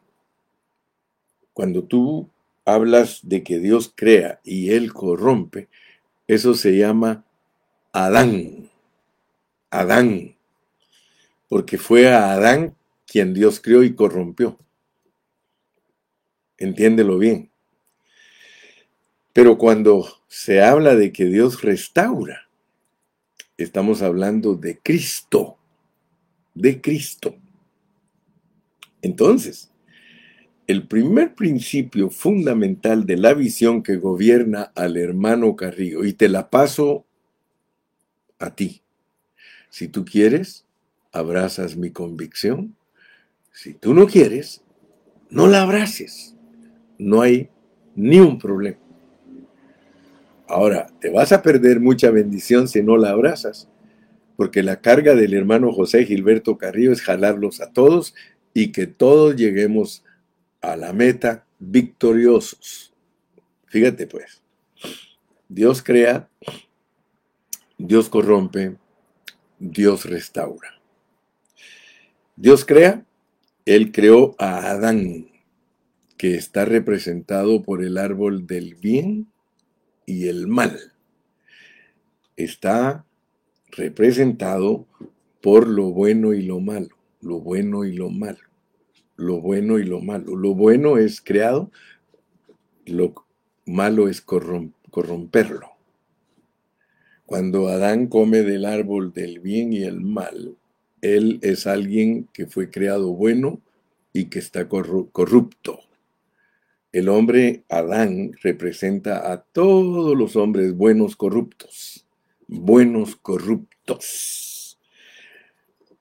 Cuando 1.52 1.84
tú 1.84 2.30
hablas 2.64 3.20
de 3.24 3.44
que 3.44 3.60
Dios 3.60 3.92
crea 3.94 4.40
y 4.46 4.72
Él 4.72 4.94
corrompe, 4.94 5.68
eso 6.26 6.54
se 6.54 6.78
llama 6.78 7.26
Adán. 7.92 8.70
Adán. 9.70 10.38
Porque 11.50 11.78
fue 11.78 12.10
a 12.10 12.32
Adán 12.32 12.74
quien 13.06 13.34
Dios 13.34 13.60
creó 13.60 13.84
y 13.84 13.94
corrompió. 13.94 14.58
Entiéndelo 16.58 17.18
bien. 17.18 17.53
Pero 19.34 19.58
cuando 19.58 20.08
se 20.28 20.62
habla 20.62 20.96
de 20.96 21.12
que 21.12 21.26
Dios 21.26 21.64
restaura, 21.64 22.50
estamos 23.58 24.04
hablando 24.04 24.56
de 24.56 24.78
Cristo. 24.78 25.58
De 26.54 26.80
Cristo. 26.80 27.36
Entonces, 29.02 29.72
el 30.68 30.88
primer 30.88 31.34
principio 31.34 32.10
fundamental 32.10 33.06
de 33.06 33.18
la 33.18 33.34
visión 33.34 33.84
que 33.84 33.98
gobierna 33.98 34.72
al 34.76 34.98
hermano 34.98 35.56
Carrillo, 35.56 36.06
y 36.06 36.14
te 36.14 36.30
la 36.30 36.50
paso 36.50 37.06
a 38.40 38.56
ti. 38.56 38.82
Si 39.70 39.88
tú 39.88 40.06
quieres, 40.06 40.66
abrazas 41.12 41.76
mi 41.76 41.92
convicción. 41.92 42.76
Si 43.52 43.74
tú 43.74 43.94
no 43.94 44.06
quieres, 44.06 44.64
no 45.30 45.48
la 45.48 45.64
abraces. 45.64 46.36
No 46.98 47.22
hay 47.22 47.50
ni 47.96 48.20
un 48.20 48.38
problema. 48.38 48.83
Ahora, 50.48 50.88
te 51.00 51.10
vas 51.10 51.32
a 51.32 51.42
perder 51.42 51.80
mucha 51.80 52.12
bendición 52.12 52.68
si 52.68 52.84
no 52.84 52.98
la 52.98 53.12
abrazas, 53.12 53.70
porque 54.36 54.64
la 54.64 54.82
carga 54.82 55.16
del 55.16 55.34
hermano 55.34 55.72
José 55.72 56.06
Gilberto 56.06 56.58
Carrillo 56.58 56.92
es 56.92 57.02
jalarlos 57.02 57.62
a 57.62 57.72
todos 57.72 58.14
y 58.54 58.72
que 58.72 58.88
todos 58.88 59.36
lleguemos 59.36 60.04
a 60.62 60.76
la 60.76 60.94
meta 60.94 61.46
victoriosos. 61.60 62.94
Fíjate 63.68 64.06
pues, 64.06 64.42
Dios 65.48 65.82
crea, 65.82 66.30
Dios 67.78 68.10
corrompe, 68.10 68.76
Dios 69.60 70.06
restaura. 70.06 70.82
Dios 72.36 72.66
crea, 72.66 73.06
Él 73.66 73.92
creó 73.92 74.36
a 74.40 74.72
Adán, 74.72 75.28
que 76.18 76.36
está 76.36 76.66
representado 76.66 77.62
por 77.64 77.84
el 77.84 77.98
árbol 77.98 78.48
del 78.48 78.76
bien 78.76 79.33
y 80.06 80.28
el 80.28 80.48
mal. 80.48 80.94
Está 82.36 83.06
representado 83.72 84.86
por 85.42 85.68
lo 85.68 85.92
bueno 85.92 86.34
y 86.34 86.42
lo 86.44 86.60
malo, 86.60 86.96
lo 87.22 87.40
bueno 87.40 87.86
y 87.86 87.94
lo 87.94 88.10
malo 88.10 88.40
lo 89.16 89.42
bueno 89.42 89.80
y 89.80 89.84
lo 89.84 90.02
malo. 90.02 90.36
Lo 90.36 90.54
bueno 90.54 90.98
es 90.98 91.22
creado, 91.22 91.72
lo 92.86 93.14
malo 93.66 94.08
es 94.08 94.22
corromperlo. 94.22 95.70
Cuando 97.26 97.68
Adán 97.68 98.08
come 98.08 98.44
del 98.44 98.66
árbol 98.66 99.14
del 99.14 99.40
bien 99.40 99.74
y 99.74 99.84
el 99.84 100.02
mal, 100.02 100.56
él 101.02 101.40
es 101.42 101.68
alguien 101.68 102.28
que 102.34 102.48
fue 102.48 102.70
creado 102.70 103.14
bueno 103.14 103.62
y 104.12 104.26
que 104.26 104.40
está 104.40 104.68
corrupto. 104.68 105.80
El 106.94 107.10
hombre 107.10 107.66
Adán 107.70 108.32
representa 108.42 109.32
a 109.32 109.42
todos 109.42 110.16
los 110.16 110.36
hombres 110.36 110.74
buenos 110.74 111.16
corruptos, 111.18 112.06
buenos 112.48 113.18
corruptos. 113.18 114.80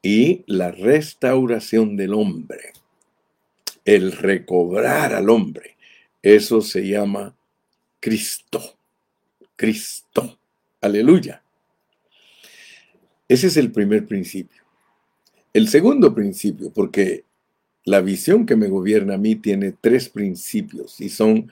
Y 0.02 0.44
la 0.46 0.70
restauración 0.70 1.96
del 1.96 2.14
hombre 2.14 2.72
el 3.85 4.12
recobrar 4.12 5.14
al 5.14 5.31
hombre. 5.31 5.76
Eso 6.22 6.61
se 6.61 6.87
llama 6.87 7.37
Cristo. 8.00 8.61
Cristo. 9.57 10.38
Aleluya. 10.81 11.42
Ese 13.28 13.46
es 13.46 13.57
el 13.57 13.72
primer 13.72 14.07
principio. 14.07 14.62
El 15.52 15.68
segundo 15.68 16.14
principio, 16.14 16.72
porque 16.72 17.24
la 17.85 18.01
visión 18.01 18.47
que 18.47 18.57
me 18.57 18.68
gobierna 18.68 19.14
a 19.14 19.18
mí 19.18 19.35
tiene 19.37 19.75
tres 19.81 20.09
principios 20.09 21.01
y 21.01 21.09
son 21.09 21.51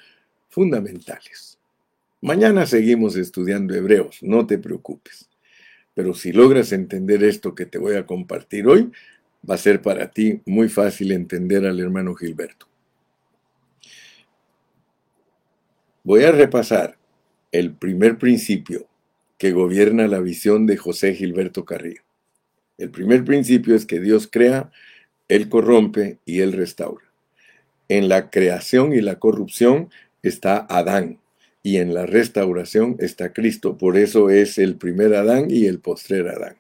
fundamentales. 0.49 1.59
Mañana 2.21 2.67
seguimos 2.67 3.17
estudiando 3.17 3.75
hebreos, 3.75 4.19
no 4.23 4.47
te 4.47 4.59
preocupes. 4.59 5.29
Pero 5.95 6.15
si 6.15 6.33
logras 6.33 6.73
entender 6.73 7.25
esto 7.25 7.55
que 7.55 7.67
te 7.67 7.79
voy 7.79 7.97
a 7.97 8.07
compartir 8.07 8.67
hoy, 8.67 8.91
va 9.49 9.55
a 9.55 9.59
ser 9.59 9.83
para 9.83 10.11
ti 10.11 10.41
muy 10.47 10.69
fácil 10.69 11.13
entender 11.13 11.67
al 11.67 11.81
hermano 11.81 12.15
Gilberto. 12.15 12.67
Voy 16.05 16.25
a 16.25 16.33
repasar 16.33 16.97
el 17.53 17.75
primer 17.75 18.19
principio 18.19 18.87
que 19.39 19.53
gobierna 19.53 20.07
la 20.07 20.21
visión 20.21 20.67
de 20.67 20.77
José 20.77 21.15
Gilberto 21.15 21.65
Carrillo. 21.65 22.03
El 22.79 22.91
primer 22.91 23.25
principio 23.25 23.75
es 23.75 23.87
que 23.87 24.01
Dios 24.01 24.29
crea, 24.31 24.71
Él 25.31 25.49
corrompe 25.49 26.19
y 26.27 26.41
Él 26.41 26.53
restaura. 26.53 27.05
En 27.89 28.09
la 28.09 28.31
creación 28.31 28.93
y 28.93 29.01
la 29.01 29.21
corrupción 29.21 29.89
está 30.25 30.67
Adán 30.69 31.21
y 31.63 31.77
en 31.77 31.95
la 31.95 32.05
restauración 32.05 32.97
está 32.99 33.33
Cristo. 33.33 33.79
Por 33.79 33.97
eso 33.97 34.29
es 34.29 34.59
el 34.59 34.75
primer 34.75 35.15
Adán 35.15 35.47
y 35.49 35.67
el 35.67 35.79
postrer 35.79 36.27
Adán. 36.27 36.57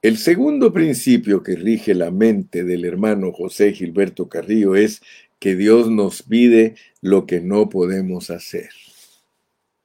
El 0.00 0.16
segundo 0.16 0.72
principio 0.72 1.42
que 1.42 1.56
rige 1.56 1.94
la 1.94 2.12
mente 2.12 2.62
del 2.62 2.84
hermano 2.84 3.32
José 3.32 3.72
Gilberto 3.72 4.28
Carrillo 4.28 4.76
es 4.76 5.02
que 5.40 5.56
Dios 5.56 5.90
nos 5.90 6.22
pide 6.22 6.76
lo 7.00 7.26
que 7.26 7.40
no 7.40 7.68
podemos 7.68 8.30
hacer. 8.30 8.70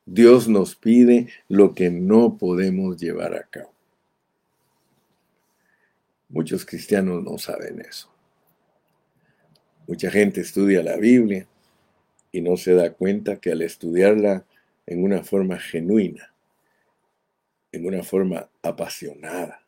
Dios 0.06 0.48
nos 0.48 0.76
pide 0.76 1.30
lo 1.48 1.74
que 1.74 1.90
no 1.90 2.38
podemos 2.38 2.98
llevar 2.98 3.34
a 3.34 3.44
cabo. 3.50 3.79
Muchos 6.30 6.66
cristianos 6.66 7.24
no 7.24 7.38
saben 7.38 7.82
eso. 7.82 8.10
Mucha 9.88 10.12
gente 10.12 10.42
estudia 10.42 10.84
la 10.84 10.98
Biblia 10.98 11.48
y 12.32 12.42
no 12.42 12.58
se 12.58 12.74
da 12.74 12.94
cuenta 12.94 13.40
que 13.40 13.52
al 13.52 13.64
estudiarla 13.64 14.46
en 14.86 15.04
una 15.04 15.24
forma 15.24 15.58
genuina, 15.58 16.32
en 17.72 17.86
una 17.86 18.04
forma 18.04 18.48
apasionada, 18.62 19.64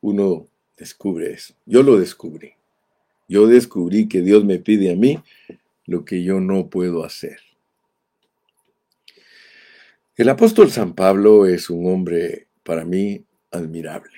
uno 0.00 0.46
descubre 0.76 1.32
eso. 1.32 1.54
Yo 1.66 1.82
lo 1.82 1.98
descubrí. 1.98 2.54
Yo 3.28 3.46
descubrí 3.46 4.08
que 4.08 4.20
Dios 4.20 4.44
me 4.44 4.58
pide 4.58 4.92
a 4.92 4.96
mí 4.96 5.18
lo 5.86 6.04
que 6.04 6.22
yo 6.22 6.40
no 6.40 6.68
puedo 6.68 7.04
hacer. 7.04 7.38
El 10.14 10.28
apóstol 10.28 10.70
San 10.70 10.94
Pablo 10.94 11.46
es 11.46 11.70
un 11.70 11.86
hombre 11.90 12.46
para 12.62 12.84
mí 12.84 13.24
admirable, 13.50 14.10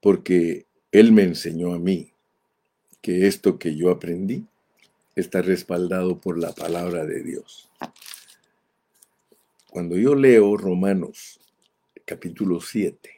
porque 0.00 0.66
él 0.92 1.12
me 1.12 1.22
enseñó 1.22 1.72
a 1.72 1.78
mí 1.78 2.12
que 3.02 3.26
esto 3.26 3.58
que 3.58 3.76
yo 3.76 3.90
aprendí 3.90 4.46
está 5.16 5.42
respaldado 5.42 6.20
por 6.20 6.38
la 6.38 6.52
palabra 6.52 7.04
de 7.04 7.22
Dios. 7.22 7.70
Cuando 9.70 9.96
yo 9.96 10.14
leo 10.14 10.56
Romanos 10.56 11.40
capítulo 12.04 12.60
7, 12.60 13.10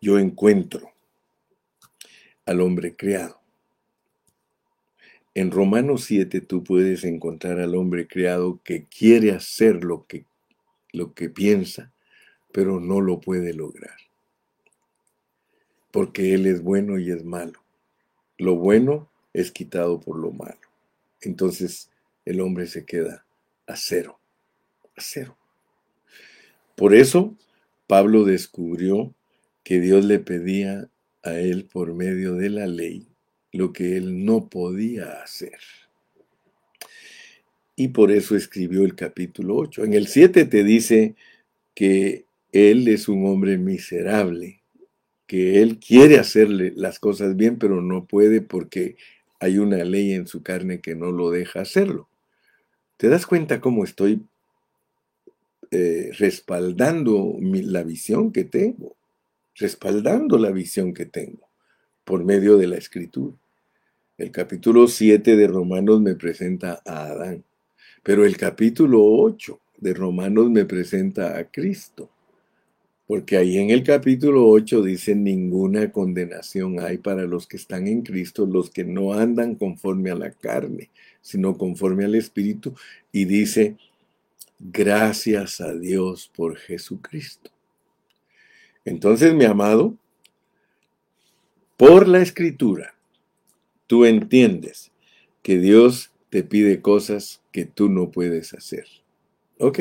yo 0.00 0.18
encuentro 0.18 0.92
al 2.44 2.60
hombre 2.60 2.94
creado. 2.96 3.40
En 5.34 5.50
Romanos 5.50 6.04
7 6.04 6.40
tú 6.40 6.64
puedes 6.64 7.04
encontrar 7.04 7.60
al 7.60 7.74
hombre 7.74 8.08
creado 8.08 8.60
que 8.64 8.84
quiere 8.84 9.30
hacer 9.30 9.84
lo 9.84 10.06
que, 10.06 10.24
lo 10.92 11.14
que 11.14 11.30
piensa, 11.30 11.92
pero 12.52 12.80
no 12.80 13.00
lo 13.00 13.20
puede 13.20 13.54
lograr. 13.54 13.96
Porque 15.90 16.34
Él 16.34 16.46
es 16.46 16.62
bueno 16.62 16.98
y 16.98 17.10
es 17.10 17.24
malo. 17.24 17.62
Lo 18.38 18.56
bueno 18.56 19.10
es 19.32 19.52
quitado 19.52 20.00
por 20.00 20.18
lo 20.18 20.32
malo. 20.32 20.58
Entonces 21.20 21.90
el 22.24 22.40
hombre 22.40 22.66
se 22.66 22.84
queda 22.84 23.26
a 23.66 23.76
cero, 23.76 24.18
a 24.96 25.00
cero. 25.00 25.36
Por 26.76 26.94
eso 26.94 27.36
Pablo 27.86 28.24
descubrió 28.24 29.14
que 29.64 29.80
Dios 29.80 30.04
le 30.04 30.18
pedía 30.18 30.88
a 31.22 31.34
él 31.34 31.66
por 31.66 31.94
medio 31.94 32.34
de 32.34 32.50
la 32.50 32.66
ley 32.66 33.06
lo 33.52 33.72
que 33.72 33.96
él 33.96 34.24
no 34.24 34.48
podía 34.48 35.22
hacer. 35.22 35.58
Y 37.76 37.88
por 37.88 38.10
eso 38.10 38.36
escribió 38.36 38.84
el 38.84 38.94
capítulo 38.94 39.56
8. 39.56 39.84
En 39.84 39.94
el 39.94 40.06
7 40.06 40.44
te 40.44 40.64
dice 40.64 41.16
que 41.74 42.26
él 42.52 42.88
es 42.88 43.08
un 43.08 43.26
hombre 43.26 43.58
miserable, 43.58 44.59
que 45.30 45.62
él 45.62 45.78
quiere 45.78 46.18
hacerle 46.18 46.72
las 46.74 46.98
cosas 46.98 47.36
bien, 47.36 47.56
pero 47.56 47.80
no 47.80 48.04
puede 48.04 48.40
porque 48.40 48.96
hay 49.38 49.58
una 49.58 49.84
ley 49.84 50.12
en 50.12 50.26
su 50.26 50.42
carne 50.42 50.80
que 50.80 50.96
no 50.96 51.12
lo 51.12 51.30
deja 51.30 51.60
hacerlo. 51.60 52.08
¿Te 52.96 53.08
das 53.08 53.26
cuenta 53.26 53.60
cómo 53.60 53.84
estoy 53.84 54.26
eh, 55.70 56.10
respaldando 56.18 57.36
la 57.38 57.84
visión 57.84 58.32
que 58.32 58.42
tengo? 58.42 58.96
Respaldando 59.54 60.36
la 60.36 60.50
visión 60.50 60.92
que 60.92 61.06
tengo 61.06 61.48
por 62.02 62.24
medio 62.24 62.56
de 62.56 62.66
la 62.66 62.78
escritura. 62.78 63.36
El 64.18 64.32
capítulo 64.32 64.88
7 64.88 65.36
de 65.36 65.46
Romanos 65.46 66.00
me 66.00 66.16
presenta 66.16 66.82
a 66.84 67.04
Adán, 67.04 67.44
pero 68.02 68.24
el 68.24 68.36
capítulo 68.36 69.04
8 69.04 69.60
de 69.78 69.94
Romanos 69.94 70.50
me 70.50 70.64
presenta 70.64 71.38
a 71.38 71.44
Cristo. 71.44 72.10
Porque 73.10 73.36
ahí 73.36 73.58
en 73.58 73.70
el 73.70 73.82
capítulo 73.82 74.46
8 74.46 74.82
dice, 74.82 75.16
ninguna 75.16 75.90
condenación 75.90 76.78
hay 76.78 76.98
para 76.98 77.24
los 77.24 77.48
que 77.48 77.56
están 77.56 77.88
en 77.88 78.02
Cristo, 78.02 78.46
los 78.46 78.70
que 78.70 78.84
no 78.84 79.14
andan 79.14 79.56
conforme 79.56 80.12
a 80.12 80.14
la 80.14 80.30
carne, 80.30 80.90
sino 81.20 81.58
conforme 81.58 82.04
al 82.04 82.14
Espíritu. 82.14 82.72
Y 83.10 83.24
dice, 83.24 83.76
gracias 84.60 85.60
a 85.60 85.74
Dios 85.74 86.30
por 86.36 86.56
Jesucristo. 86.56 87.50
Entonces, 88.84 89.34
mi 89.34 89.44
amado, 89.44 89.96
por 91.76 92.06
la 92.06 92.22
escritura, 92.22 92.94
tú 93.88 94.04
entiendes 94.04 94.92
que 95.42 95.58
Dios 95.58 96.12
te 96.28 96.44
pide 96.44 96.80
cosas 96.80 97.42
que 97.50 97.64
tú 97.64 97.88
no 97.88 98.12
puedes 98.12 98.54
hacer. 98.54 98.86
Ok, 99.58 99.80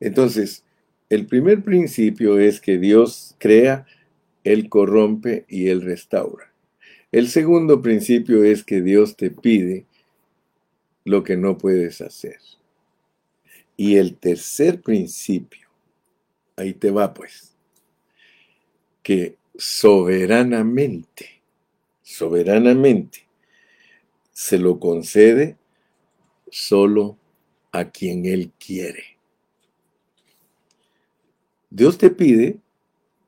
entonces, 0.00 0.64
el 1.10 1.26
primer 1.26 1.64
principio 1.64 2.38
es 2.38 2.60
que 2.60 2.78
Dios 2.78 3.34
crea, 3.38 3.84
Él 4.44 4.68
corrompe 4.68 5.44
y 5.48 5.68
Él 5.68 5.82
restaura. 5.82 6.54
El 7.10 7.28
segundo 7.28 7.82
principio 7.82 8.44
es 8.44 8.62
que 8.62 8.80
Dios 8.80 9.16
te 9.16 9.32
pide 9.32 9.86
lo 11.04 11.24
que 11.24 11.36
no 11.36 11.58
puedes 11.58 12.00
hacer. 12.00 12.38
Y 13.76 13.96
el 13.96 14.16
tercer 14.16 14.80
principio, 14.80 15.68
ahí 16.54 16.74
te 16.74 16.92
va 16.92 17.12
pues, 17.12 17.56
que 19.02 19.36
soberanamente, 19.56 21.42
soberanamente, 22.02 23.26
se 24.32 24.58
lo 24.58 24.78
concede 24.78 25.56
solo 26.50 27.18
a 27.72 27.90
quien 27.90 28.26
Él 28.26 28.52
quiere. 28.64 29.19
Dios 31.70 31.98
te 31.98 32.10
pide 32.10 32.58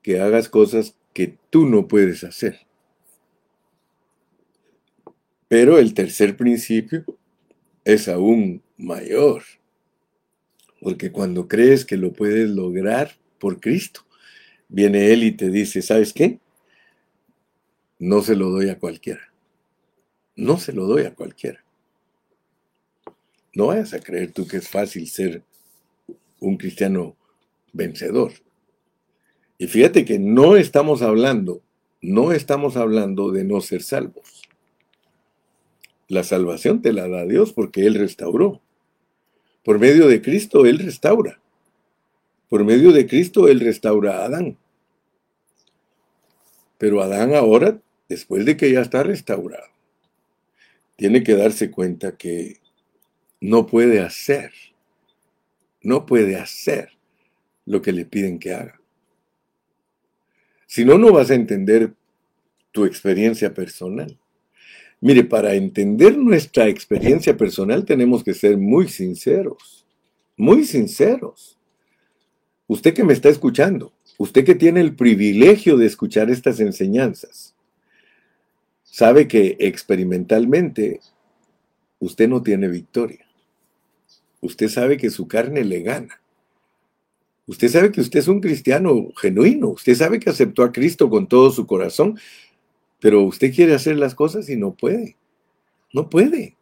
que 0.01 0.19
hagas 0.19 0.49
cosas 0.49 0.95
que 1.13 1.37
tú 1.49 1.65
no 1.65 1.87
puedes 1.87 2.23
hacer. 2.23 2.67
Pero 5.47 5.77
el 5.77 5.93
tercer 5.93 6.35
principio 6.35 7.05
es 7.85 8.07
aún 8.07 8.61
mayor. 8.77 9.43
Porque 10.81 11.11
cuando 11.11 11.47
crees 11.47 11.85
que 11.85 11.95
lo 11.95 12.11
puedes 12.11 12.49
lograr 12.49 13.15
por 13.39 13.61
Cristo, 13.61 14.05
viene 14.67 15.13
Él 15.13 15.23
y 15.23 15.31
te 15.31 15.49
dice, 15.49 15.81
¿sabes 15.81 16.11
qué? 16.11 16.39
No 17.99 18.21
se 18.21 18.35
lo 18.35 18.49
doy 18.49 18.69
a 18.69 18.79
cualquiera. 18.79 19.31
No 20.35 20.57
se 20.57 20.73
lo 20.73 20.85
doy 20.85 21.03
a 21.05 21.13
cualquiera. 21.15 21.63
No 23.53 23.67
vayas 23.67 23.93
a 23.93 23.99
creer 23.99 24.31
tú 24.33 24.47
que 24.47 24.57
es 24.57 24.67
fácil 24.67 25.07
ser 25.07 25.43
un 26.39 26.57
cristiano 26.57 27.15
vencedor. 27.73 28.31
Y 29.57 29.67
fíjate 29.67 30.05
que 30.05 30.19
no 30.19 30.55
estamos 30.55 31.01
hablando, 31.01 31.61
no 32.01 32.31
estamos 32.31 32.77
hablando 32.77 33.31
de 33.31 33.43
no 33.43 33.61
ser 33.61 33.83
salvos. 33.83 34.43
La 36.07 36.23
salvación 36.23 36.81
te 36.81 36.93
la 36.93 37.07
da 37.07 37.25
Dios 37.25 37.53
porque 37.53 37.85
Él 37.85 37.95
restauró. 37.95 38.61
Por 39.63 39.79
medio 39.79 40.07
de 40.07 40.21
Cristo 40.21 40.65
Él 40.65 40.79
restaura. 40.79 41.41
Por 42.49 42.63
medio 42.63 42.91
de 42.91 43.07
Cristo 43.07 43.47
Él 43.47 43.59
restaura 43.59 44.19
a 44.19 44.25
Adán. 44.25 44.57
Pero 46.77 47.01
Adán 47.01 47.33
ahora, 47.33 47.79
después 48.09 48.45
de 48.45 48.57
que 48.57 48.71
ya 48.71 48.81
está 48.81 49.03
restaurado, 49.03 49.67
tiene 50.97 51.23
que 51.23 51.35
darse 51.35 51.71
cuenta 51.71 52.17
que 52.17 52.57
no 53.39 53.65
puede 53.65 54.01
hacer, 54.01 54.51
no 55.81 56.05
puede 56.05 56.35
hacer 56.35 56.89
lo 57.65 57.81
que 57.81 57.91
le 57.91 58.05
piden 58.05 58.39
que 58.39 58.53
haga. 58.53 58.79
Si 60.67 60.83
no, 60.85 60.97
no 60.97 61.11
vas 61.11 61.29
a 61.29 61.35
entender 61.35 61.93
tu 62.71 62.85
experiencia 62.85 63.53
personal. 63.53 64.17
Mire, 64.99 65.23
para 65.23 65.53
entender 65.53 66.17
nuestra 66.17 66.67
experiencia 66.67 67.35
personal 67.37 67.85
tenemos 67.85 68.23
que 68.23 68.33
ser 68.33 68.57
muy 68.57 68.87
sinceros, 68.87 69.85
muy 70.37 70.63
sinceros. 70.63 71.59
Usted 72.67 72.93
que 72.93 73.03
me 73.03 73.13
está 73.13 73.29
escuchando, 73.29 73.93
usted 74.17 74.45
que 74.45 74.55
tiene 74.55 74.79
el 74.79 74.95
privilegio 74.95 75.77
de 75.77 75.85
escuchar 75.85 76.29
estas 76.29 76.59
enseñanzas, 76.59 77.53
sabe 78.83 79.27
que 79.27 79.57
experimentalmente 79.59 81.01
usted 81.99 82.29
no 82.29 82.41
tiene 82.41 82.67
victoria. 82.67 83.27
Usted 84.39 84.69
sabe 84.69 84.97
que 84.97 85.09
su 85.09 85.27
carne 85.27 85.63
le 85.65 85.81
gana. 85.81 86.22
Usted 87.45 87.67
sabe 87.67 87.91
que 87.91 88.01
usted 88.01 88.19
es 88.19 88.27
un 88.27 88.39
cristiano 88.39 89.09
genuino, 89.17 89.69
usted 89.69 89.95
sabe 89.95 90.19
que 90.19 90.29
aceptó 90.29 90.63
a 90.63 90.71
Cristo 90.71 91.09
con 91.09 91.27
todo 91.27 91.51
su 91.51 91.67
corazón, 91.67 92.17
pero 92.99 93.21
usted 93.23 93.53
quiere 93.53 93.73
hacer 93.73 93.97
las 93.97 94.15
cosas 94.15 94.49
y 94.49 94.55
no 94.55 94.75
puede. 94.75 95.17
No 95.91 96.09
puede. 96.09 96.55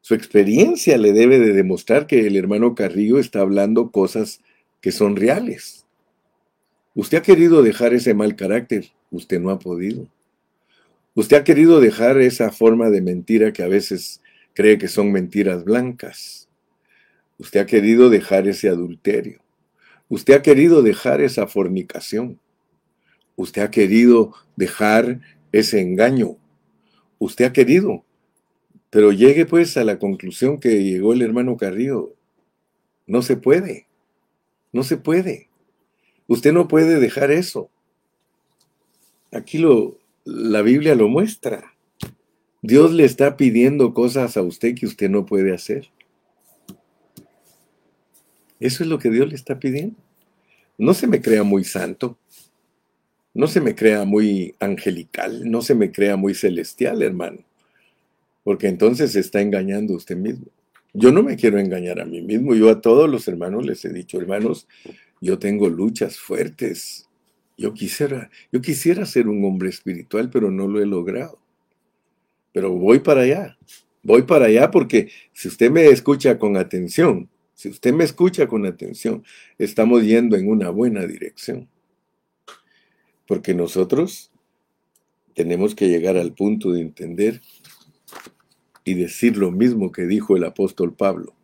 Su 0.00 0.14
experiencia 0.14 0.98
le 0.98 1.12
debe 1.12 1.38
de 1.38 1.52
demostrar 1.52 2.08
que 2.08 2.26
el 2.26 2.36
hermano 2.36 2.74
Carrillo 2.74 3.20
está 3.20 3.40
hablando 3.40 3.92
cosas 3.92 4.40
que 4.80 4.90
son 4.90 5.14
reales. 5.14 5.86
Usted 6.96 7.18
ha 7.18 7.22
querido 7.22 7.62
dejar 7.62 7.94
ese 7.94 8.14
mal 8.14 8.34
carácter, 8.34 8.90
usted 9.12 9.40
no 9.40 9.50
ha 9.50 9.60
podido. 9.60 10.08
Usted 11.14 11.36
ha 11.36 11.44
querido 11.44 11.80
dejar 11.80 12.20
esa 12.20 12.50
forma 12.50 12.90
de 12.90 13.00
mentira 13.00 13.52
que 13.52 13.62
a 13.62 13.68
veces 13.68 14.20
cree 14.54 14.76
que 14.76 14.88
son 14.88 15.12
mentiras 15.12 15.64
blancas. 15.64 16.48
Usted 17.38 17.60
ha 17.60 17.66
querido 17.66 18.10
dejar 18.10 18.48
ese 18.48 18.68
adulterio. 18.68 19.41
Usted 20.12 20.34
ha 20.34 20.42
querido 20.42 20.82
dejar 20.82 21.22
esa 21.22 21.46
fornicación. 21.46 22.38
Usted 23.34 23.62
ha 23.62 23.70
querido 23.70 24.34
dejar 24.56 25.22
ese 25.52 25.80
engaño. 25.80 26.36
Usted 27.18 27.46
ha 27.46 27.52
querido. 27.54 28.04
Pero 28.90 29.12
llegue 29.12 29.46
pues 29.46 29.74
a 29.78 29.84
la 29.84 29.98
conclusión 29.98 30.60
que 30.60 30.84
llegó 30.84 31.14
el 31.14 31.22
hermano 31.22 31.56
Carrillo. 31.56 32.14
No 33.06 33.22
se 33.22 33.38
puede. 33.38 33.86
No 34.70 34.82
se 34.82 34.98
puede. 34.98 35.48
Usted 36.26 36.52
no 36.52 36.68
puede 36.68 37.00
dejar 37.00 37.30
eso. 37.30 37.70
Aquí 39.30 39.56
lo, 39.56 39.98
la 40.26 40.60
Biblia 40.60 40.94
lo 40.94 41.08
muestra. 41.08 41.72
Dios 42.60 42.92
le 42.92 43.06
está 43.06 43.38
pidiendo 43.38 43.94
cosas 43.94 44.36
a 44.36 44.42
usted 44.42 44.74
que 44.74 44.84
usted 44.84 45.08
no 45.08 45.24
puede 45.24 45.54
hacer. 45.54 45.88
Eso 48.62 48.84
es 48.84 48.88
lo 48.88 48.98
que 48.98 49.10
Dios 49.10 49.28
le 49.28 49.34
está 49.34 49.58
pidiendo. 49.58 49.96
No 50.78 50.94
se 50.94 51.08
me 51.08 51.20
crea 51.20 51.42
muy 51.42 51.64
santo. 51.64 52.16
no 53.34 53.46
se 53.46 53.60
me 53.60 53.74
crea 53.74 54.04
muy 54.04 54.54
angelical, 54.60 55.50
no 55.50 55.62
se 55.62 55.74
me 55.74 55.90
crea 55.90 56.16
muy 56.16 56.34
celestial, 56.34 57.02
hermano, 57.02 57.38
porque 58.44 58.68
entonces 58.68 59.12
se 59.12 59.20
está 59.20 59.40
engañando 59.40 59.94
usted 59.94 60.16
mismo. 60.16 60.46
Yo 60.92 61.10
no 61.12 61.22
me 61.22 61.36
quiero 61.36 61.58
engañar 61.58 61.98
a 61.98 62.04
mí 62.04 62.20
mismo, 62.20 62.54
yo 62.54 62.68
a 62.68 62.82
todos 62.82 63.08
los 63.08 63.26
hermanos 63.28 63.64
les 63.64 63.82
he 63.86 63.92
dicho, 63.92 64.20
hermanos, 64.20 64.68
yo 65.22 65.38
tengo 65.38 65.70
luchas 65.70 66.18
fuertes. 66.18 67.08
Yo 67.56 67.72
quisiera, 67.72 68.30
yo 68.52 68.60
quisiera 68.60 69.06
ser 69.06 69.28
un 69.28 69.44
hombre 69.44 69.70
espiritual, 69.70 70.28
pero 70.30 70.50
no 70.50 70.68
lo 70.68 70.82
he 70.82 70.86
logrado. 70.86 71.38
Pero 72.52 72.70
voy 72.72 72.98
para 72.98 73.22
allá. 73.22 73.56
Voy 74.02 74.22
para 74.22 74.46
allá 74.46 74.70
porque 74.70 75.10
si 75.32 75.48
usted 75.48 75.70
me 75.70 75.86
escucha 75.86 76.38
con 76.38 76.56
atención, 76.56 77.30
si 77.54 77.68
usted 77.68 77.92
me 77.92 78.04
escucha 78.04 78.46
con 78.46 78.66
atención, 78.66 79.24
estamos 79.58 80.02
yendo 80.02 80.36
en 80.36 80.48
una 80.48 80.70
buena 80.70 81.06
dirección. 81.06 81.68
Porque 83.26 83.54
nosotros 83.54 84.32
tenemos 85.34 85.74
que 85.74 85.88
llegar 85.88 86.16
al 86.16 86.32
punto 86.32 86.72
de 86.72 86.80
entender 86.80 87.40
y 88.84 88.94
decir 88.94 89.36
lo 89.36 89.50
mismo 89.50 89.92
que 89.92 90.06
dijo 90.06 90.36
el 90.36 90.44
apóstol 90.44 90.94
Pablo. 90.94 91.34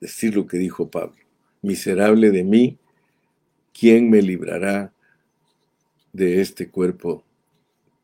Decir 0.00 0.34
lo 0.36 0.46
que 0.46 0.58
dijo 0.58 0.90
Pablo. 0.90 1.16
Miserable 1.62 2.30
de 2.30 2.44
mí, 2.44 2.78
¿quién 3.72 4.10
me 4.10 4.22
librará 4.22 4.92
de 6.12 6.40
este 6.40 6.68
cuerpo 6.68 7.24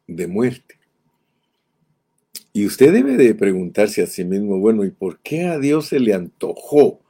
de 0.07 0.27
muerte? 0.27 0.79
Y 2.57 2.67
usted 2.67 2.93
debe 2.93 3.17
de 3.17 3.35
preguntarse 3.35 4.01
a 4.01 4.07
sí 4.07 4.25
mismo, 4.25 4.61
bueno, 4.61 4.85
¿y 4.85 4.91
por 4.93 5.19
qué 5.19 5.47
a 5.47 5.59
Dios 5.59 5.89
se 5.89 5.99
le 5.99 6.15
antojó 6.15 7.01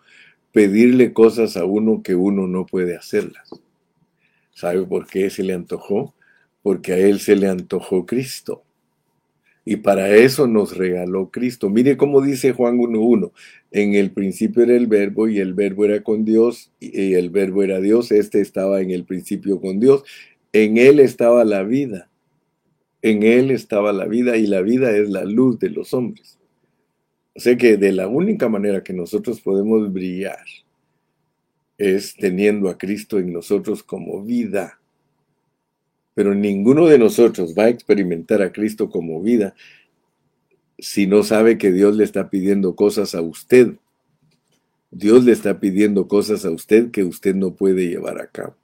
pedirle 0.52 1.12
cosas 1.12 1.58
a 1.58 1.66
uno 1.66 2.02
que 2.02 2.14
uno 2.14 2.46
no 2.46 2.64
puede 2.64 2.96
hacerlas? 2.96 3.50
¿Sabe 4.54 4.82
por 4.84 5.06
qué 5.06 5.28
se 5.28 5.42
le 5.42 5.52
antojó? 5.52 6.14
Porque 6.62 6.94
a 6.94 6.96
Él 6.96 7.20
se 7.20 7.36
le 7.36 7.48
antojó 7.48 8.06
Cristo. 8.06 8.64
Y 9.66 9.76
para 9.76 10.16
eso 10.16 10.46
nos 10.46 10.78
regaló 10.78 11.30
Cristo. 11.30 11.68
Mire 11.68 11.98
cómo 11.98 12.22
dice 12.22 12.54
Juan 12.54 12.78
1.1. 12.78 13.30
En 13.70 13.92
el 13.92 14.12
principio 14.12 14.62
era 14.62 14.74
el 14.74 14.86
verbo 14.86 15.28
y 15.28 15.40
el 15.40 15.52
verbo 15.52 15.84
era 15.84 16.02
con 16.02 16.24
Dios 16.24 16.72
y 16.80 17.12
el 17.12 17.28
verbo 17.28 17.62
era 17.62 17.80
Dios. 17.80 18.12
Este 18.12 18.40
estaba 18.40 18.80
en 18.80 18.92
el 18.92 19.04
principio 19.04 19.60
con 19.60 19.78
Dios. 19.78 20.04
En 20.54 20.78
Él 20.78 21.00
estaba 21.00 21.44
la 21.44 21.64
vida 21.64 22.08
en 23.04 23.22
Él 23.22 23.50
estaba 23.50 23.92
la 23.92 24.06
vida 24.06 24.38
y 24.38 24.46
la 24.46 24.62
vida 24.62 24.96
es 24.96 25.10
la 25.10 25.24
luz 25.24 25.58
de 25.58 25.68
los 25.68 25.92
hombres. 25.92 26.38
O 27.34 27.40
sea 27.40 27.54
que 27.54 27.76
de 27.76 27.92
la 27.92 28.08
única 28.08 28.48
manera 28.48 28.82
que 28.82 28.94
nosotros 28.94 29.42
podemos 29.42 29.92
brillar 29.92 30.46
es 31.76 32.16
teniendo 32.16 32.70
a 32.70 32.78
Cristo 32.78 33.18
en 33.18 33.30
nosotros 33.30 33.82
como 33.82 34.22
vida. 34.22 34.80
Pero 36.14 36.34
ninguno 36.34 36.86
de 36.86 36.98
nosotros 36.98 37.54
va 37.54 37.64
a 37.64 37.68
experimentar 37.68 38.40
a 38.40 38.52
Cristo 38.52 38.88
como 38.88 39.20
vida 39.20 39.54
si 40.78 41.06
no 41.06 41.24
sabe 41.24 41.58
que 41.58 41.72
Dios 41.72 41.96
le 41.96 42.04
está 42.04 42.30
pidiendo 42.30 42.74
cosas 42.74 43.14
a 43.14 43.20
usted. 43.20 43.74
Dios 44.90 45.26
le 45.26 45.32
está 45.32 45.60
pidiendo 45.60 46.08
cosas 46.08 46.46
a 46.46 46.50
usted 46.50 46.90
que 46.90 47.04
usted 47.04 47.34
no 47.34 47.54
puede 47.54 47.86
llevar 47.86 48.18
a 48.18 48.28
cabo. 48.28 48.56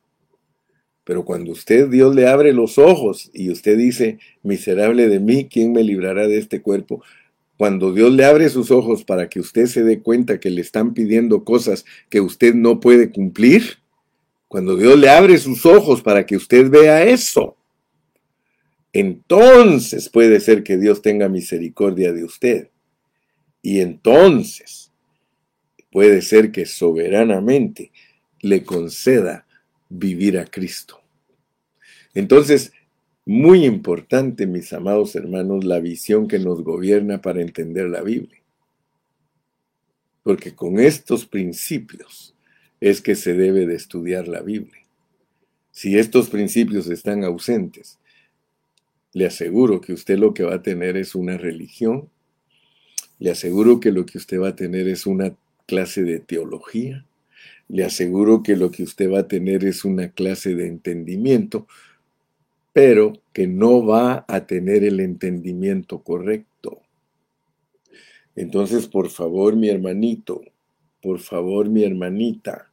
Pero 1.10 1.24
cuando 1.24 1.50
usted, 1.50 1.88
Dios 1.88 2.14
le 2.14 2.28
abre 2.28 2.52
los 2.52 2.78
ojos 2.78 3.32
y 3.34 3.50
usted 3.50 3.76
dice, 3.76 4.20
miserable 4.44 5.08
de 5.08 5.18
mí, 5.18 5.48
¿quién 5.50 5.72
me 5.72 5.82
librará 5.82 6.28
de 6.28 6.38
este 6.38 6.62
cuerpo? 6.62 7.02
Cuando 7.58 7.92
Dios 7.92 8.12
le 8.12 8.24
abre 8.24 8.48
sus 8.48 8.70
ojos 8.70 9.02
para 9.02 9.28
que 9.28 9.40
usted 9.40 9.66
se 9.66 9.82
dé 9.82 10.02
cuenta 10.02 10.38
que 10.38 10.50
le 10.50 10.60
están 10.60 10.94
pidiendo 10.94 11.42
cosas 11.42 11.84
que 12.10 12.20
usted 12.20 12.54
no 12.54 12.78
puede 12.78 13.10
cumplir, 13.10 13.78
cuando 14.46 14.76
Dios 14.76 14.96
le 15.00 15.08
abre 15.08 15.36
sus 15.38 15.66
ojos 15.66 16.00
para 16.00 16.24
que 16.24 16.36
usted 16.36 16.70
vea 16.70 17.02
eso, 17.02 17.56
entonces 18.92 20.08
puede 20.08 20.38
ser 20.38 20.62
que 20.62 20.76
Dios 20.76 21.02
tenga 21.02 21.28
misericordia 21.28 22.12
de 22.12 22.22
usted. 22.22 22.68
Y 23.62 23.80
entonces 23.80 24.92
puede 25.90 26.22
ser 26.22 26.52
que 26.52 26.66
soberanamente 26.66 27.90
le 28.42 28.62
conceda 28.62 29.44
vivir 29.88 30.38
a 30.38 30.44
Cristo. 30.44 30.99
Entonces, 32.14 32.72
muy 33.24 33.64
importante, 33.64 34.46
mis 34.46 34.72
amados 34.72 35.14
hermanos, 35.14 35.64
la 35.64 35.78
visión 35.78 36.26
que 36.26 36.38
nos 36.38 36.62
gobierna 36.62 37.20
para 37.20 37.42
entender 37.42 37.88
la 37.88 38.02
Biblia. 38.02 38.40
Porque 40.22 40.54
con 40.54 40.78
estos 40.80 41.26
principios 41.26 42.34
es 42.80 43.00
que 43.00 43.14
se 43.14 43.34
debe 43.34 43.66
de 43.66 43.74
estudiar 43.74 44.26
la 44.26 44.40
Biblia. 44.40 44.84
Si 45.70 45.98
estos 45.98 46.28
principios 46.28 46.88
están 46.88 47.24
ausentes, 47.24 47.98
le 49.12 49.26
aseguro 49.26 49.80
que 49.80 49.92
usted 49.92 50.18
lo 50.18 50.34
que 50.34 50.42
va 50.42 50.56
a 50.56 50.62
tener 50.62 50.96
es 50.96 51.14
una 51.14 51.36
religión, 51.36 52.08
le 53.18 53.30
aseguro 53.30 53.80
que 53.80 53.92
lo 53.92 54.06
que 54.06 54.18
usted 54.18 54.40
va 54.40 54.48
a 54.48 54.56
tener 54.56 54.88
es 54.88 55.06
una 55.06 55.34
clase 55.66 56.02
de 56.02 56.20
teología, 56.20 57.04
le 57.68 57.84
aseguro 57.84 58.42
que 58.42 58.56
lo 58.56 58.70
que 58.70 58.82
usted 58.82 59.10
va 59.10 59.20
a 59.20 59.28
tener 59.28 59.64
es 59.64 59.84
una 59.84 60.08
clase 60.08 60.54
de 60.54 60.66
entendimiento, 60.66 61.68
pero 62.72 63.14
que 63.32 63.46
no 63.46 63.84
va 63.84 64.24
a 64.28 64.46
tener 64.46 64.84
el 64.84 65.00
entendimiento 65.00 66.02
correcto. 66.02 66.80
Entonces, 68.36 68.86
por 68.86 69.10
favor, 69.10 69.56
mi 69.56 69.68
hermanito, 69.68 70.42
por 71.02 71.20
favor, 71.20 71.68
mi 71.68 71.84
hermanita, 71.84 72.70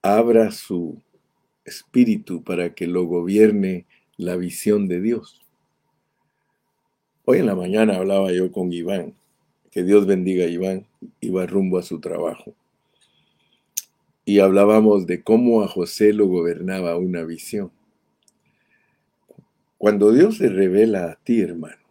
abra 0.00 0.50
su 0.50 1.00
espíritu 1.64 2.42
para 2.42 2.74
que 2.74 2.86
lo 2.86 3.04
gobierne 3.04 3.86
la 4.16 4.36
visión 4.36 4.88
de 4.88 5.00
Dios. 5.00 5.40
Hoy 7.24 7.38
en 7.38 7.46
la 7.46 7.54
mañana 7.54 7.96
hablaba 7.96 8.32
yo 8.32 8.50
con 8.50 8.72
Iván, 8.72 9.14
que 9.70 9.84
Dios 9.84 10.06
bendiga 10.06 10.44
a 10.44 10.48
Iván, 10.48 10.86
iba 11.20 11.46
rumbo 11.46 11.78
a 11.78 11.82
su 11.82 12.00
trabajo 12.00 12.54
y 14.24 14.38
hablábamos 14.38 15.06
de 15.06 15.22
cómo 15.22 15.62
a 15.62 15.68
José 15.68 16.12
lo 16.12 16.26
gobernaba 16.26 16.96
una 16.96 17.24
visión. 17.24 17.72
Cuando 19.82 20.12
Dios 20.12 20.36
se 20.36 20.48
revela 20.48 21.10
a 21.10 21.16
ti, 21.16 21.40
hermano, 21.40 21.82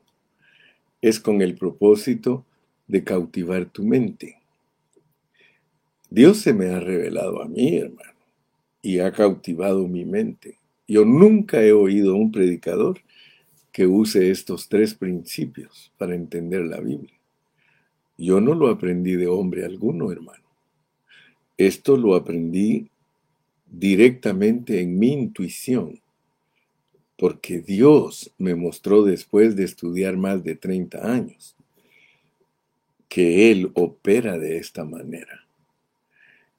es 1.02 1.20
con 1.20 1.42
el 1.42 1.56
propósito 1.56 2.46
de 2.88 3.04
cautivar 3.04 3.66
tu 3.66 3.84
mente. 3.84 4.38
Dios 6.10 6.38
se 6.38 6.54
me 6.54 6.70
ha 6.70 6.80
revelado 6.80 7.42
a 7.42 7.50
mí, 7.50 7.76
hermano, 7.76 8.18
y 8.82 9.00
ha 9.00 9.12
cautivado 9.12 9.90
mi 9.90 10.06
mente. 10.06 10.56
Yo 10.88 11.04
nunca 11.04 11.62
he 11.66 11.74
oído 11.74 12.14
a 12.14 12.16
un 12.16 12.32
predicador 12.32 13.02
que 13.74 13.88
use 13.88 14.32
estos 14.32 14.70
tres 14.70 14.94
principios 14.94 15.92
para 15.98 16.16
entender 16.16 16.62
la 16.62 16.80
Biblia. 16.80 17.20
Yo 18.18 18.40
no 18.40 18.54
lo 18.54 18.70
aprendí 18.70 19.18
de 19.18 19.28
hombre 19.28 19.66
alguno, 19.66 20.14
hermano. 20.14 20.46
Esto 21.58 21.98
lo 21.98 22.16
aprendí 22.16 22.90
directamente 23.70 24.80
en 24.80 24.98
mi 24.98 25.12
intuición, 25.12 26.00
porque 27.22 27.60
Dios 27.60 28.34
me 28.40 28.56
mostró 28.56 29.04
después 29.04 29.56
de 29.56 29.64
estudiar 29.64 30.18
más 30.18 30.44
de 30.44 30.56
30 30.56 31.08
años 31.08 31.56
que 33.08 33.52
Él 33.52 33.72
opera 33.76 34.40
de 34.40 34.58
esta 34.58 34.86
manera. 34.86 35.46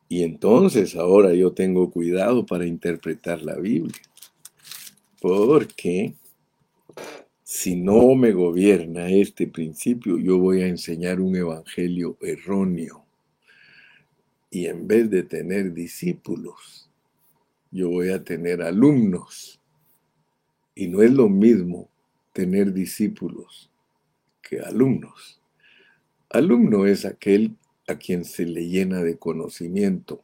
Y 0.08 0.22
entonces 0.22 0.94
ahora 0.94 1.34
yo 1.34 1.50
tengo 1.50 1.90
cuidado 1.90 2.46
para 2.46 2.64
interpretar 2.64 3.42
la 3.42 3.56
Biblia, 3.56 4.00
porque 5.20 6.14
si 7.42 7.74
no 7.74 8.14
me 8.14 8.30
gobierna 8.30 9.10
este 9.10 9.48
principio, 9.48 10.16
yo 10.16 10.38
voy 10.38 10.62
a 10.62 10.68
enseñar 10.68 11.20
un 11.20 11.34
evangelio 11.34 12.16
erróneo. 12.20 13.04
Y 14.48 14.66
en 14.66 14.86
vez 14.86 15.10
de 15.10 15.24
tener 15.24 15.74
discípulos, 15.74 16.88
yo 17.72 17.88
voy 17.88 18.10
a 18.10 18.22
tener 18.22 18.62
alumnos. 18.62 19.58
Y 20.74 20.88
no 20.88 21.02
es 21.02 21.10
lo 21.10 21.28
mismo 21.28 21.88
tener 22.32 22.72
discípulos 22.72 23.70
que 24.40 24.60
alumnos. 24.60 25.40
Alumno 26.30 26.86
es 26.86 27.04
aquel 27.04 27.56
a 27.86 27.96
quien 27.96 28.24
se 28.24 28.46
le 28.46 28.66
llena 28.68 29.02
de 29.02 29.18
conocimiento 29.18 30.22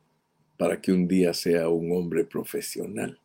para 0.56 0.80
que 0.80 0.92
un 0.92 1.06
día 1.06 1.34
sea 1.34 1.68
un 1.68 1.92
hombre 1.92 2.24
profesional. 2.24 3.20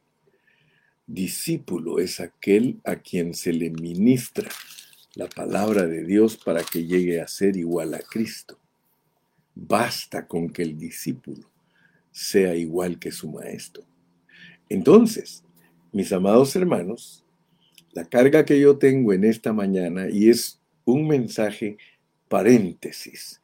Discípulo 1.08 2.00
es 2.00 2.20
aquel 2.20 2.80
a 2.84 2.98
quien 2.98 3.34
se 3.34 3.54
le 3.54 3.70
ministra 3.70 4.50
la 5.16 5.28
palabra 5.28 5.86
de 5.86 6.04
Dios 6.04 6.38
para 6.38 6.64
que 6.64 6.86
llegue 6.86 7.22
a 7.22 7.28
ser 7.28 7.58
igual 7.58 7.94
a 7.94 8.00
Cristo. 8.00 8.58
Basta 9.56 10.28
con 10.28 10.50
que 10.50 10.64
el 10.64 10.78
discípulo 10.78 11.50
sea 12.12 12.56
igual 12.56 13.00
que 13.00 13.12
su 13.12 13.30
maestro. 13.30 13.84
Entonces, 14.70 15.43
mis 15.94 16.12
amados 16.12 16.56
hermanos, 16.56 17.24
la 17.94 18.04
carga 18.04 18.44
que 18.44 18.60
yo 18.60 18.78
tengo 18.78 19.14
en 19.14 19.24
esta 19.24 19.54
mañana 19.54 20.10
y 20.10 20.30
es 20.30 20.60
un 20.84 21.08
mensaje 21.08 21.78
paréntesis 22.28 23.42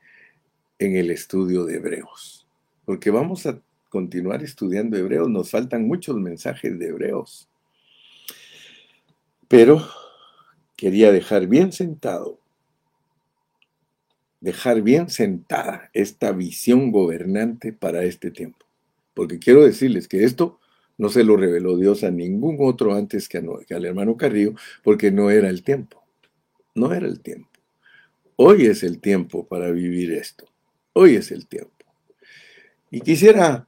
en 0.79 0.95
el 0.97 1.11
estudio 1.11 1.63
de 1.65 1.75
Hebreos, 1.75 2.47
porque 2.85 3.11
vamos 3.11 3.45
a 3.45 3.61
continuar 3.89 4.43
estudiando 4.43 4.97
hebreos. 4.97 5.29
Nos 5.29 5.51
faltan 5.51 5.87
muchos 5.87 6.15
mensajes 6.15 6.77
de 6.79 6.87
hebreos. 6.87 7.49
Pero 9.47 9.85
quería 10.77 11.11
dejar 11.11 11.47
bien 11.47 11.71
sentado, 11.71 12.39
dejar 14.39 14.81
bien 14.81 15.09
sentada 15.09 15.89
esta 15.93 16.31
visión 16.31 16.91
gobernante 16.91 17.73
para 17.73 18.03
este 18.03 18.31
tiempo. 18.31 18.65
Porque 19.15 19.39
quiero 19.39 19.65
decirles 19.65 20.07
que 20.07 20.23
esto 20.23 20.59
no 20.99 21.07
se 21.07 21.23
lo 21.23 21.37
reveló 21.37 21.77
Dios 21.77 22.03
a 22.03 22.11
ningún 22.11 22.57
otro 22.59 22.93
antes 22.93 23.29
que, 23.29 23.37
al 23.37 23.85
hermano 23.85 24.17
Carrillo, 24.17 24.53
porque 24.83 25.11
no 25.11 25.29
era 25.29 25.49
el 25.49 25.63
tiempo. 25.63 26.03
No 26.75 26.93
era 26.93 27.07
el 27.07 27.21
tiempo. 27.21 27.49
Hoy 28.35 28.65
es 28.65 28.83
el 28.83 28.99
tiempo 28.99 29.47
para 29.47 29.71
vivir 29.71 30.11
esto. 30.11 30.45
Hoy 30.91 31.15
es 31.15 31.31
el 31.31 31.47
tiempo. 31.47 31.85
Y 32.91 32.99
quisiera 32.99 33.65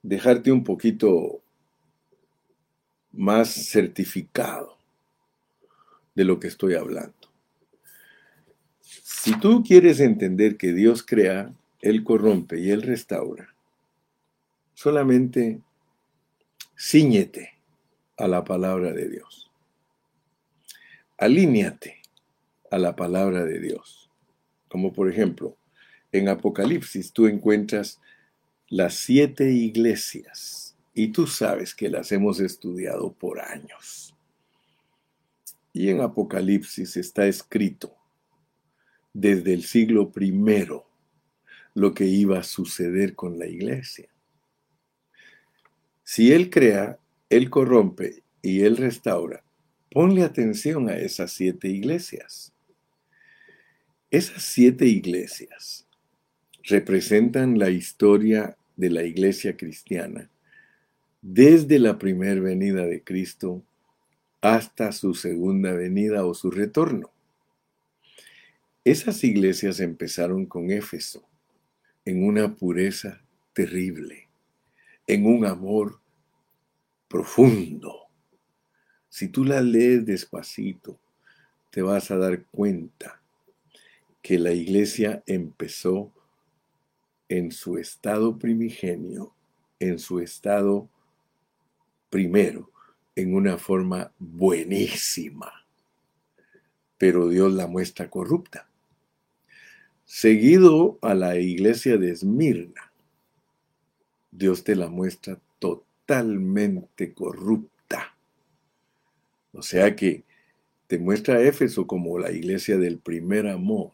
dejarte 0.00 0.52
un 0.52 0.62
poquito 0.62 1.42
más 3.10 3.48
certificado 3.48 4.78
de 6.14 6.24
lo 6.24 6.38
que 6.38 6.46
estoy 6.46 6.74
hablando. 6.74 7.14
Si 8.80 9.36
tú 9.40 9.64
quieres 9.64 9.98
entender 9.98 10.56
que 10.56 10.72
Dios 10.72 11.02
crea, 11.02 11.52
Él 11.80 12.04
corrompe 12.04 12.60
y 12.60 12.70
Él 12.70 12.82
restaura, 12.82 13.52
solamente 14.74 15.60
ciñete 16.84 17.60
a 18.16 18.26
la 18.26 18.42
palabra 18.42 18.92
de 18.92 19.08
Dios. 19.08 19.52
Alíñate 21.16 22.02
a 22.72 22.78
la 22.78 22.96
palabra 22.96 23.44
de 23.44 23.60
Dios. 23.60 24.10
Como 24.66 24.92
por 24.92 25.08
ejemplo, 25.08 25.56
en 26.10 26.28
Apocalipsis 26.28 27.12
tú 27.12 27.28
encuentras 27.28 28.00
las 28.68 28.94
siete 28.94 29.52
iglesias 29.52 30.76
y 30.92 31.12
tú 31.12 31.28
sabes 31.28 31.72
que 31.72 31.88
las 31.88 32.10
hemos 32.10 32.40
estudiado 32.40 33.12
por 33.12 33.40
años. 33.40 34.16
Y 35.72 35.88
en 35.88 36.00
Apocalipsis 36.00 36.96
está 36.96 37.26
escrito 37.26 37.94
desde 39.12 39.54
el 39.54 39.62
siglo 39.62 40.10
primero 40.10 40.84
lo 41.74 41.94
que 41.94 42.06
iba 42.06 42.40
a 42.40 42.42
suceder 42.42 43.14
con 43.14 43.38
la 43.38 43.46
iglesia. 43.46 44.11
Si 46.14 46.30
Él 46.30 46.50
crea, 46.50 46.98
Él 47.30 47.48
corrompe 47.48 48.22
y 48.42 48.64
Él 48.64 48.76
restaura, 48.76 49.42
ponle 49.90 50.24
atención 50.24 50.90
a 50.90 50.96
esas 50.98 51.32
siete 51.32 51.68
iglesias. 51.68 52.52
Esas 54.10 54.42
siete 54.42 54.84
iglesias 54.84 55.86
representan 56.64 57.58
la 57.58 57.70
historia 57.70 58.58
de 58.76 58.90
la 58.90 59.04
iglesia 59.04 59.56
cristiana 59.56 60.28
desde 61.22 61.78
la 61.78 61.98
primera 61.98 62.42
venida 62.42 62.84
de 62.84 63.02
Cristo 63.02 63.62
hasta 64.42 64.92
su 64.92 65.14
segunda 65.14 65.72
venida 65.72 66.26
o 66.26 66.34
su 66.34 66.50
retorno. 66.50 67.10
Esas 68.84 69.24
iglesias 69.24 69.80
empezaron 69.80 70.44
con 70.44 70.70
Éfeso, 70.70 71.26
en 72.04 72.22
una 72.22 72.54
pureza 72.54 73.22
terrible, 73.54 74.28
en 75.06 75.24
un 75.24 75.46
amor 75.46 76.01
profundo. 77.12 78.08
Si 79.10 79.28
tú 79.28 79.44
la 79.44 79.60
lees 79.60 80.06
despacito, 80.06 80.98
te 81.70 81.82
vas 81.82 82.10
a 82.10 82.16
dar 82.16 82.46
cuenta 82.46 83.20
que 84.22 84.38
la 84.38 84.52
iglesia 84.52 85.22
empezó 85.26 86.10
en 87.28 87.52
su 87.52 87.76
estado 87.76 88.38
primigenio, 88.38 89.34
en 89.78 89.98
su 89.98 90.20
estado 90.20 90.88
primero, 92.08 92.70
en 93.14 93.34
una 93.34 93.58
forma 93.58 94.10
buenísima, 94.18 95.66
pero 96.96 97.28
Dios 97.28 97.52
la 97.52 97.66
muestra 97.66 98.08
corrupta. 98.08 98.70
Seguido 100.06 100.98
a 101.02 101.12
la 101.12 101.36
iglesia 101.36 101.98
de 101.98 102.10
Esmirna, 102.10 102.90
Dios 104.30 104.64
te 104.64 104.74
la 104.76 104.88
muestra 104.88 105.38
totalmente 105.58 105.91
corrupta. 107.14 108.16
O 109.52 109.62
sea 109.62 109.94
que 109.94 110.24
te 110.86 110.98
muestra 110.98 111.36
a 111.36 111.42
Éfeso 111.42 111.86
como 111.86 112.18
la 112.18 112.32
iglesia 112.32 112.76
del 112.76 112.98
primer 112.98 113.46
amor 113.46 113.92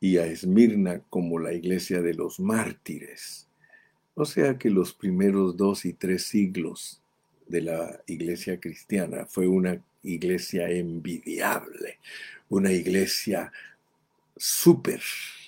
y 0.00 0.18
a 0.18 0.26
Esmirna 0.26 1.00
como 1.08 1.38
la 1.38 1.52
iglesia 1.52 2.02
de 2.02 2.14
los 2.14 2.40
mártires. 2.40 3.48
O 4.14 4.24
sea 4.24 4.58
que 4.58 4.70
los 4.70 4.92
primeros 4.92 5.56
dos 5.56 5.84
y 5.84 5.92
tres 5.92 6.24
siglos 6.24 7.00
de 7.46 7.62
la 7.62 8.02
iglesia 8.06 8.60
cristiana 8.60 9.26
fue 9.26 9.46
una 9.46 9.82
iglesia 10.02 10.68
envidiable, 10.68 11.98
una 12.48 12.72
iglesia 12.72 13.52
súper, 14.36 15.00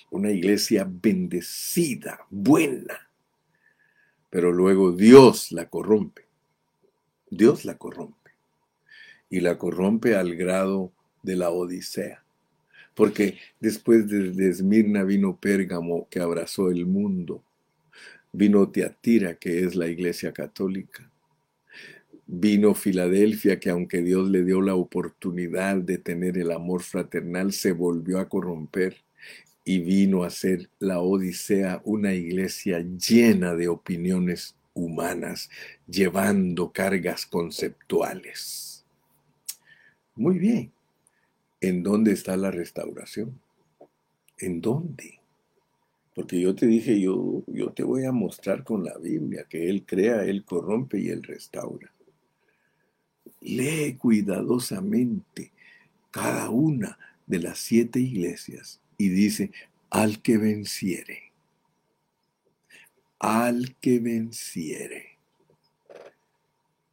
una 0.09 0.31
iglesia 0.31 0.87
bendecida, 0.89 2.25
buena. 2.29 3.10
Pero 4.31 4.51
luego 4.51 4.91
Dios 4.91 5.51
la 5.51 5.69
corrompe. 5.69 6.23
Dios 7.29 7.63
la 7.63 7.77
corrompe. 7.77 8.31
Y 9.29 9.41
la 9.41 9.59
corrompe 9.59 10.15
al 10.15 10.35
grado 10.35 10.91
de 11.21 11.35
la 11.35 11.51
Odisea. 11.51 12.23
Porque 12.95 13.37
después 13.59 14.07
de 14.09 14.49
Esmirna 14.49 15.03
vino 15.03 15.37
Pérgamo 15.37 16.07
que 16.09 16.19
abrazó 16.19 16.71
el 16.71 16.87
mundo. 16.87 17.43
Vino 18.31 18.67
Teatira, 18.69 19.35
que 19.35 19.63
es 19.63 19.75
la 19.75 19.87
iglesia 19.87 20.33
católica 20.33 21.11
Vino 22.33 22.73
Filadelfia, 22.73 23.59
que 23.59 23.69
aunque 23.69 24.01
Dios 24.01 24.29
le 24.29 24.45
dio 24.45 24.61
la 24.61 24.75
oportunidad 24.75 25.75
de 25.75 25.97
tener 25.97 26.37
el 26.37 26.51
amor 26.51 26.81
fraternal, 26.81 27.51
se 27.51 27.73
volvió 27.73 28.19
a 28.19 28.29
corromper 28.29 28.95
y 29.63 29.79
vino 29.79 30.23
a 30.23 30.29
ser 30.29 30.69
la 30.79 30.99
Odisea 30.99 31.81
una 31.85 32.13
iglesia 32.13 32.79
llena 32.79 33.55
de 33.55 33.67
opiniones 33.67 34.55
humanas, 34.73 35.49
llevando 35.87 36.71
cargas 36.71 37.25
conceptuales. 37.25 38.85
Muy 40.15 40.39
bien. 40.39 40.71
¿En 41.59 41.83
dónde 41.83 42.13
está 42.13 42.35
la 42.37 42.49
restauración? 42.49 43.39
¿En 44.39 44.61
dónde? 44.61 45.19
Porque 46.15 46.39
yo 46.41 46.55
te 46.55 46.65
dije, 46.65 46.99
yo, 46.99 47.43
yo 47.47 47.71
te 47.71 47.83
voy 47.83 48.05
a 48.05 48.11
mostrar 48.11 48.63
con 48.63 48.83
la 48.83 48.97
Biblia 48.97 49.45
que 49.47 49.69
Él 49.69 49.85
crea, 49.85 50.23
Él 50.25 50.43
corrompe 50.43 50.99
y 50.99 51.09
Él 51.09 51.23
restaura. 51.23 51.93
Lee 53.41 53.95
cuidadosamente 53.97 55.51
cada 56.09 56.49
una 56.49 56.97
de 57.27 57.39
las 57.39 57.59
siete 57.59 57.99
iglesias 57.99 58.80
y 59.01 59.09
dice, 59.09 59.51
al 59.89 60.21
que 60.21 60.37
venciere, 60.37 61.31
al 63.17 63.75
que 63.81 63.97
venciere. 63.97 65.17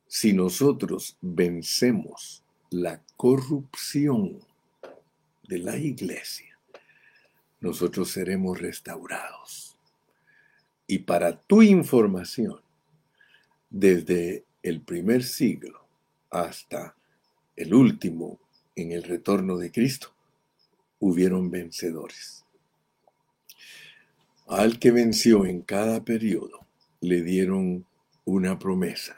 Si 0.07 0.33
nosotros 0.33 1.19
vencemos 1.21 2.43
la 2.71 3.03
corrupción 3.19 4.39
de 5.47 5.59
la 5.59 5.77
iglesia, 5.77 6.59
nosotros 7.61 8.11
seremos 8.11 8.59
restaurados. 8.59 9.77
Y 10.87 11.01
para 11.01 11.39
tu 11.39 11.61
información, 11.61 12.63
desde 13.69 14.45
el 14.63 14.81
primer 14.81 15.23
siglo, 15.23 15.87
hasta 16.31 16.97
el 17.55 17.75
último 17.75 18.39
en 18.77 18.93
el 18.93 19.03
retorno 19.03 19.59
de 19.59 19.71
Cristo, 19.71 20.15
hubieron 20.99 21.51
vencedores. 21.51 22.45
Al 24.47 24.79
que 24.79 24.91
venció 24.91 25.47
en 25.47 25.63
cada 25.63 26.05
periodo, 26.05 26.67
le 27.01 27.23
dieron 27.23 27.87
una 28.25 28.59
promesa. 28.59 29.17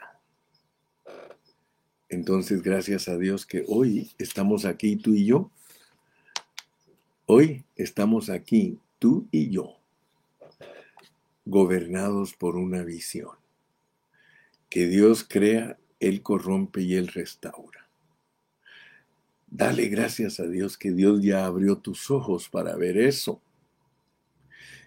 Entonces, 2.09 2.61
gracias 2.61 3.07
a 3.07 3.17
Dios 3.17 3.45
que 3.45 3.63
hoy 3.67 4.11
estamos 4.17 4.65
aquí 4.65 4.97
tú 4.97 5.13
y 5.13 5.25
yo. 5.25 5.49
Hoy 7.25 7.63
estamos 7.77 8.29
aquí 8.29 8.79
tú 8.99 9.27
y 9.31 9.49
yo, 9.49 9.77
gobernados 11.45 12.33
por 12.33 12.57
una 12.57 12.83
visión. 12.83 13.31
Que 14.69 14.87
Dios 14.87 15.25
crea 15.27 15.77
él 16.01 16.23
corrompe 16.23 16.81
y 16.81 16.95
Él 16.95 17.07
restaura. 17.07 17.70
Dale 19.53 19.89
gracias 19.89 20.39
a 20.39 20.47
Dios 20.47 20.77
que 20.77 20.91
Dios 20.93 21.21
ya 21.21 21.45
abrió 21.45 21.75
tus 21.75 22.09
ojos 22.09 22.47
para 22.47 22.77
ver 22.77 22.97
eso. 22.97 23.41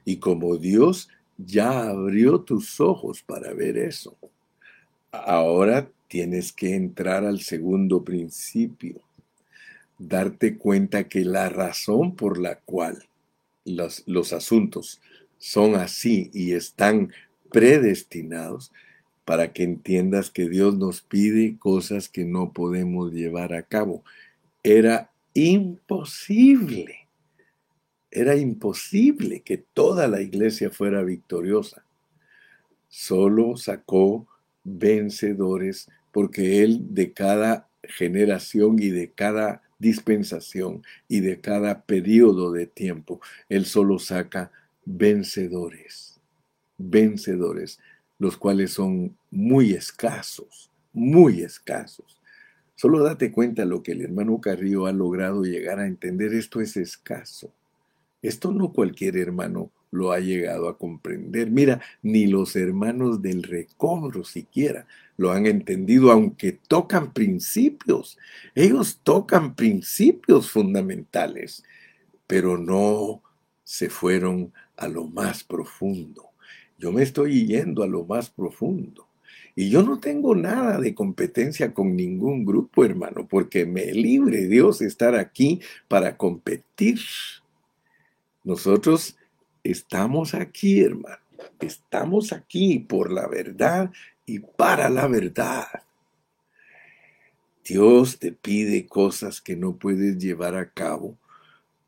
Y 0.07 0.17
como 0.17 0.57
Dios 0.57 1.11
ya 1.37 1.91
abrió 1.91 2.41
tus 2.41 2.81
ojos 2.81 3.23
para 3.23 3.53
ver 3.53 3.77
eso, 3.77 4.17
ahora 5.13 5.91
tienes 6.09 6.51
que 6.51 6.75
entrar 6.75 7.27
al 7.27 7.41
segundo 7.41 8.05
principio. 8.05 9.03
Darte 9.99 10.57
cuenta 10.57 11.09
que 11.11 11.27
la 11.27 11.51
razón 11.51 12.17
por 12.17 12.39
la 12.39 12.57
cual 12.61 13.05
los, 13.67 14.03
los 14.07 14.33
asuntos 14.33 15.03
son 15.37 15.75
así 15.75 16.31
y 16.33 16.53
están 16.53 17.13
predestinados 17.51 18.73
para 19.27 19.53
que 19.53 19.63
entiendas 19.63 20.31
que 20.31 20.49
Dios 20.49 20.75
nos 20.79 21.03
pide 21.03 21.59
cosas 21.59 22.09
que 22.09 22.25
no 22.25 22.53
podemos 22.53 23.13
llevar 23.13 23.53
a 23.53 23.63
cabo. 23.63 24.03
Era 24.67 25.13
imposible, 25.35 27.07
era 28.11 28.35
imposible 28.35 29.43
que 29.43 29.59
toda 29.59 30.09
la 30.09 30.23
iglesia 30.23 30.71
fuera 30.71 31.03
victoriosa. 31.03 31.85
Solo 32.89 33.59
sacó 33.59 34.27
vencedores 34.65 35.91
porque 36.13 36.63
Él 36.63 36.95
de 36.95 37.13
cada 37.13 37.69
generación 37.83 38.79
y 38.79 38.89
de 38.89 39.11
cada 39.11 39.61
dispensación 39.79 40.83
y 41.09 41.21
de 41.21 41.43
cada 41.43 41.83
periodo 41.83 42.51
de 42.51 42.67
tiempo, 42.67 43.21
Él 43.51 43.67
solo 43.67 43.99
saca 43.99 44.51
vencedores, 44.87 46.21
vencedores 46.79 47.79
los 48.19 48.39
cuales 48.39 48.73
son 48.73 49.15
muy 49.31 49.73
escasos, 49.73 50.71
muy 50.95 51.43
escasos. 51.43 52.19
Solo 52.77 53.03
date 53.03 53.31
cuenta 53.31 53.65
lo 53.65 53.83
que 53.83 53.93
el 53.93 54.03
hermano 54.03 54.41
Carrillo 54.41 54.87
ha 54.87 54.93
logrado 54.93 55.43
llegar 55.45 55.79
a 55.79 55.87
entender. 55.87 56.35
Esto 56.35 56.61
es 56.61 56.77
escaso. 56.77 57.53
Esto 58.23 58.53
no 58.53 58.73
cualquier 58.73 59.17
hermano 59.17 59.71
lo 59.91 60.11
ha 60.11 60.19
llegado 60.19 60.69
a 60.69 60.77
comprender. 60.77 61.51
Mira, 61.51 61.81
ni 62.03 62.27
los 62.27 62.57
hermanos 62.57 63.23
del 63.23 63.45
recobro 63.45 64.25
siquiera 64.25 64.87
lo 65.17 65.31
han 65.31 65.47
entendido, 65.47 66.11
aunque 66.11 66.53
tocan 66.53 67.13
principios. 67.13 68.19
Ellos 68.57 69.01
tocan 69.05 69.55
principios 69.55 70.51
fundamentales, 70.51 71.63
pero 72.27 72.59
no 72.59 73.23
se 73.63 73.89
fueron 73.89 74.53
a 74.77 74.89
lo 74.89 75.05
más 75.05 75.45
profundo. 75.45 76.31
Yo 76.77 76.91
me 76.91 77.03
estoy 77.03 77.47
yendo 77.47 77.85
a 77.85 77.87
lo 77.87 78.05
más 78.05 78.31
profundo. 78.31 79.07
Y 79.57 79.71
yo 79.71 79.83
no 79.83 80.01
tengo 80.01 80.35
nada 80.35 80.81
de 80.81 80.95
competencia 80.95 81.73
con 81.73 81.95
ningún 81.95 82.45
grupo, 82.45 82.85
hermano, 82.85 83.29
porque 83.29 83.67
me 83.67 83.93
libre 83.93 84.49
Dios 84.49 84.83
estar 84.83 85.15
aquí 85.15 85.61
para 85.87 86.17
competir. 86.17 86.99
Nosotros 88.43 89.17
estamos 89.63 90.35
aquí, 90.35 90.81
hermano. 90.81 91.19
Estamos 91.61 92.33
aquí 92.33 92.81
por 92.81 93.13
la 93.13 93.29
verdad 93.29 93.93
y 94.27 94.41
para 94.41 94.89
la 94.89 95.07
verdad. 95.07 95.67
Dios 97.65 98.19
te 98.19 98.33
pide 98.33 98.87
cosas 98.87 99.41
que 99.41 99.57
no 99.57 99.77
puedes 99.77 100.19
llevar 100.19 100.57
a 100.57 100.71
cabo 100.71 101.17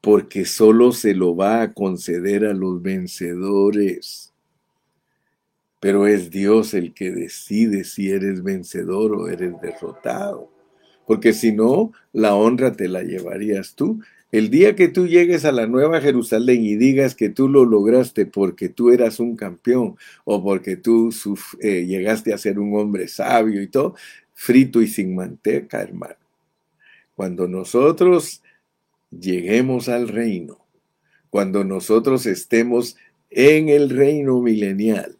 porque 0.00 0.44
solo 0.44 0.92
se 0.92 1.14
lo 1.14 1.34
va 1.34 1.62
a 1.62 1.74
conceder 1.74 2.44
a 2.44 2.54
los 2.54 2.80
vencedores 2.80 4.32
pero 5.80 6.06
es 6.06 6.30
Dios 6.30 6.74
el 6.74 6.94
que 6.94 7.10
decide 7.10 7.84
si 7.84 8.10
eres 8.10 8.42
vencedor 8.42 9.14
o 9.14 9.28
eres 9.28 9.60
derrotado. 9.60 10.50
Porque 11.06 11.32
si 11.32 11.52
no, 11.52 11.92
la 12.12 12.34
honra 12.34 12.72
te 12.72 12.88
la 12.88 13.02
llevarías 13.02 13.74
tú. 13.74 14.00
El 14.32 14.50
día 14.50 14.74
que 14.74 14.88
tú 14.88 15.06
llegues 15.06 15.44
a 15.44 15.52
la 15.52 15.66
Nueva 15.66 16.00
Jerusalén 16.00 16.64
y 16.64 16.76
digas 16.76 17.14
que 17.14 17.28
tú 17.28 17.48
lo 17.48 17.64
lograste 17.64 18.26
porque 18.26 18.68
tú 18.68 18.90
eras 18.90 19.20
un 19.20 19.36
campeón 19.36 19.96
o 20.24 20.42
porque 20.42 20.76
tú 20.76 21.14
eh, 21.60 21.86
llegaste 21.86 22.34
a 22.34 22.38
ser 22.38 22.58
un 22.58 22.76
hombre 22.76 23.06
sabio 23.06 23.62
y 23.62 23.68
todo, 23.68 23.94
frito 24.34 24.82
y 24.82 24.88
sin 24.88 25.14
manteca, 25.14 25.80
hermano. 25.80 26.16
Cuando 27.14 27.46
nosotros 27.46 28.42
lleguemos 29.10 29.88
al 29.88 30.08
reino, 30.08 30.58
cuando 31.30 31.64
nosotros 31.64 32.26
estemos 32.26 32.96
en 33.30 33.68
el 33.68 33.90
reino 33.90 34.40
milenial, 34.40 35.16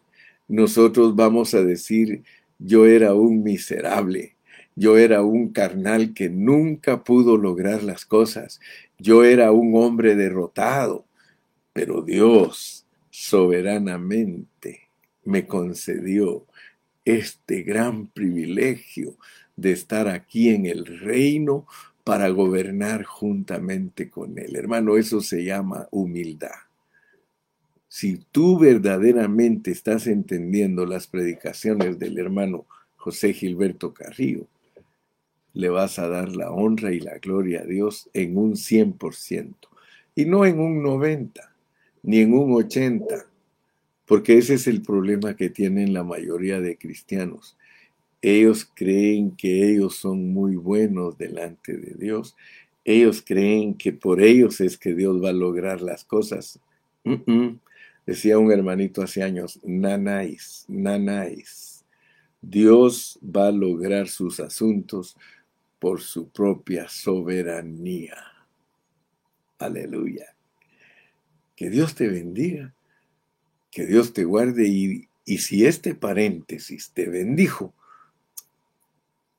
nosotros 0.47 1.15
vamos 1.15 1.53
a 1.53 1.63
decir, 1.63 2.23
yo 2.59 2.85
era 2.85 3.13
un 3.13 3.43
miserable, 3.43 4.35
yo 4.75 4.97
era 4.97 5.23
un 5.23 5.49
carnal 5.49 6.13
que 6.13 6.29
nunca 6.29 7.03
pudo 7.03 7.37
lograr 7.37 7.83
las 7.83 8.05
cosas, 8.05 8.59
yo 8.97 9.23
era 9.23 9.51
un 9.51 9.75
hombre 9.75 10.15
derrotado, 10.15 11.05
pero 11.73 12.01
Dios 12.01 12.85
soberanamente 13.09 14.89
me 15.23 15.47
concedió 15.47 16.45
este 17.03 17.63
gran 17.63 18.07
privilegio 18.07 19.17
de 19.55 19.71
estar 19.71 20.07
aquí 20.07 20.49
en 20.49 20.65
el 20.65 20.85
reino 20.85 21.65
para 22.03 22.29
gobernar 22.29 23.03
juntamente 23.03 24.09
con 24.09 24.37
Él. 24.37 24.55
Hermano, 24.55 24.97
eso 24.97 25.19
se 25.21 25.43
llama 25.43 25.87
humildad. 25.91 26.66
Si 27.99 28.19
tú 28.31 28.59
verdaderamente 28.59 29.71
estás 29.71 30.05
entendiendo 30.05 30.85
las 30.85 31.07
predicaciones 31.07 31.97
del 31.97 32.19
hermano 32.19 32.67
José 32.95 33.33
Gilberto 33.33 33.91
Carrillo, 33.91 34.45
le 35.53 35.69
vas 35.69 35.97
a 35.97 36.07
dar 36.07 36.35
la 36.35 36.51
honra 36.51 36.93
y 36.93 36.99
la 36.99 37.17
gloria 37.17 37.61
a 37.61 37.65
Dios 37.65 38.07
en 38.13 38.37
un 38.37 38.53
100% 38.53 39.55
y 40.13 40.25
no 40.25 40.45
en 40.45 40.59
un 40.59 40.83
90 40.83 41.55
ni 42.03 42.19
en 42.19 42.35
un 42.35 42.53
80, 42.53 43.25
porque 44.05 44.37
ese 44.37 44.53
es 44.53 44.67
el 44.67 44.83
problema 44.83 45.35
que 45.35 45.49
tienen 45.49 45.91
la 45.91 46.03
mayoría 46.03 46.61
de 46.61 46.77
cristianos. 46.77 47.57
Ellos 48.21 48.69
creen 48.75 49.31
que 49.35 49.71
ellos 49.71 49.95
son 49.95 50.31
muy 50.33 50.55
buenos 50.55 51.17
delante 51.17 51.75
de 51.75 51.95
Dios. 51.95 52.35
Ellos 52.85 53.23
creen 53.25 53.73
que 53.73 53.91
por 53.91 54.21
ellos 54.21 54.61
es 54.61 54.77
que 54.77 54.93
Dios 54.93 55.19
va 55.19 55.29
a 55.29 55.33
lograr 55.33 55.81
las 55.81 56.03
cosas. 56.03 56.59
Decía 58.07 58.39
un 58.39 58.53
hermanito 58.53 59.01
hace 59.01 59.21
años, 59.21 59.59
nanáis, 59.65 60.63
nanáis. 60.69 61.83
Dios 62.41 63.19
va 63.21 63.49
a 63.49 63.51
lograr 63.51 64.07
sus 64.07 64.39
asuntos 64.39 65.17
por 65.77 65.99
su 65.99 66.29
propia 66.29 66.87
soberanía. 66.87 68.15
Aleluya. 69.59 70.33
Que 71.57 71.69
Dios 71.69 71.95
te 71.95 72.07
bendiga, 72.07 72.73
que 73.71 73.85
Dios 73.85 74.13
te 74.13 74.23
guarde 74.23 74.69
y, 74.69 75.09
y 75.25 75.39
si 75.39 75.65
este 75.65 75.93
paréntesis 75.93 76.91
te 76.91 77.09
bendijo, 77.09 77.73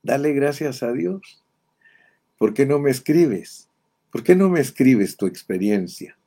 dale 0.02 0.34
gracias 0.34 0.82
a 0.82 0.92
Dios. 0.92 1.42
¿Por 2.36 2.52
qué 2.52 2.66
no 2.66 2.78
me 2.78 2.90
escribes? 2.90 3.70
¿Por 4.12 4.22
qué 4.22 4.36
no 4.36 4.50
me 4.50 4.60
escribes 4.60 5.16
tu 5.16 5.24
experiencia? 5.24 6.17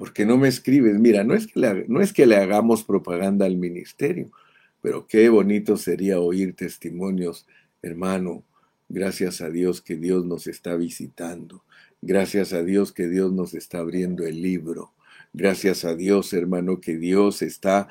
¿Por 0.00 0.14
qué 0.14 0.24
no 0.24 0.38
me 0.38 0.48
escribes? 0.48 0.98
Mira, 0.98 1.24
no 1.24 1.34
es, 1.34 1.46
que 1.46 1.60
le, 1.60 1.84
no 1.86 2.00
es 2.00 2.14
que 2.14 2.24
le 2.24 2.36
hagamos 2.36 2.84
propaganda 2.84 3.44
al 3.44 3.58
ministerio, 3.58 4.30
pero 4.80 5.06
qué 5.06 5.28
bonito 5.28 5.76
sería 5.76 6.18
oír 6.18 6.56
testimonios, 6.56 7.46
hermano. 7.82 8.42
Gracias 8.88 9.42
a 9.42 9.50
Dios 9.50 9.82
que 9.82 9.96
Dios 9.96 10.24
nos 10.24 10.46
está 10.46 10.74
visitando. 10.74 11.64
Gracias 12.00 12.54
a 12.54 12.62
Dios 12.62 12.92
que 12.92 13.08
Dios 13.08 13.30
nos 13.34 13.52
está 13.52 13.80
abriendo 13.80 14.24
el 14.24 14.40
libro. 14.40 14.94
Gracias 15.34 15.84
a 15.84 15.94
Dios, 15.94 16.32
hermano, 16.32 16.80
que 16.80 16.96
Dios 16.96 17.42
está 17.42 17.88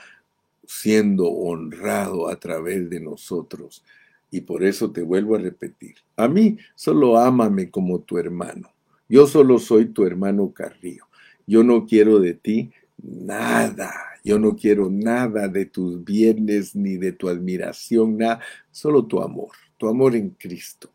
siendo 0.66 1.30
honrado 1.30 2.28
a 2.28 2.39
través 2.39 2.89
de 2.89 3.01
nosotros. 3.01 3.84
Y 4.32 4.41
por 4.41 4.64
eso 4.64 4.89
te 4.89 5.03
vuelvo 5.03 5.36
a 5.36 5.39
repetir, 5.39 5.97
a 6.16 6.28
mí 6.28 6.57
solo 6.74 7.20
ámame 7.20 7.70
como 7.70 7.99
tu 7.99 8.18
hermano. 8.18 8.74
Yo 9.07 9.28
solo 9.28 9.60
soy 9.60 9.86
tu 9.86 10.05
hermano 10.05 10.51
Carrillo. 10.51 11.09
Yo 11.50 11.64
no 11.64 11.88
quiero 11.88 12.20
de 12.20 12.36
ti 12.36 12.70
nada. 13.02 13.91
Yo 14.24 14.38
no 14.38 14.56
quiero 14.56 14.91
nada 14.91 15.47
de 15.47 15.66
tus 15.66 16.04
bienes 16.04 16.76
ni 16.76 16.97
de 16.97 17.12
tu 17.12 17.28
admiración, 17.28 18.18
nada, 18.18 18.39
solo 18.70 19.06
tu 19.06 19.20
amor, 19.20 19.50
tu 19.80 19.88
amor 19.88 20.16
en 20.16 20.30
Cristo. 20.30 20.91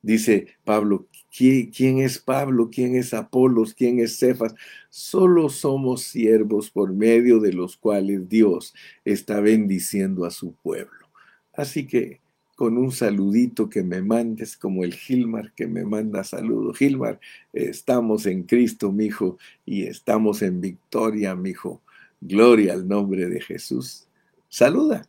Dice 0.00 0.46
Pablo, 0.64 1.08
¿quién 1.36 1.98
es 1.98 2.18
Pablo? 2.18 2.70
¿Quién 2.70 2.94
es 2.94 3.12
Apolos? 3.12 3.74
¿Quién 3.74 3.98
es 3.98 4.16
Cefas? 4.16 4.54
Solo 4.90 5.48
somos 5.48 6.04
siervos 6.04 6.70
por 6.70 6.92
medio 6.92 7.40
de 7.40 7.52
los 7.52 7.76
cuales 7.76 8.28
Dios 8.28 8.72
está 9.04 9.40
bendiciendo 9.40 10.24
a 10.24 10.30
su 10.30 10.52
pueblo. 10.52 11.08
Así 11.52 11.88
que 11.88 12.20
con 12.60 12.76
un 12.76 12.92
saludito 12.92 13.70
que 13.70 13.82
me 13.82 14.02
mandes, 14.02 14.54
como 14.54 14.84
el 14.84 14.92
Gilmar 14.92 15.50
que 15.54 15.66
me 15.66 15.82
manda 15.86 16.22
saludo. 16.24 16.74
Gilmar, 16.74 17.18
estamos 17.54 18.26
en 18.26 18.42
Cristo, 18.42 18.92
mi 18.92 19.06
hijo, 19.06 19.38
y 19.64 19.84
estamos 19.84 20.42
en 20.42 20.60
victoria, 20.60 21.34
mi 21.34 21.52
hijo. 21.52 21.80
Gloria 22.20 22.74
al 22.74 22.86
nombre 22.86 23.30
de 23.30 23.40
Jesús. 23.40 24.06
Saluda, 24.50 25.06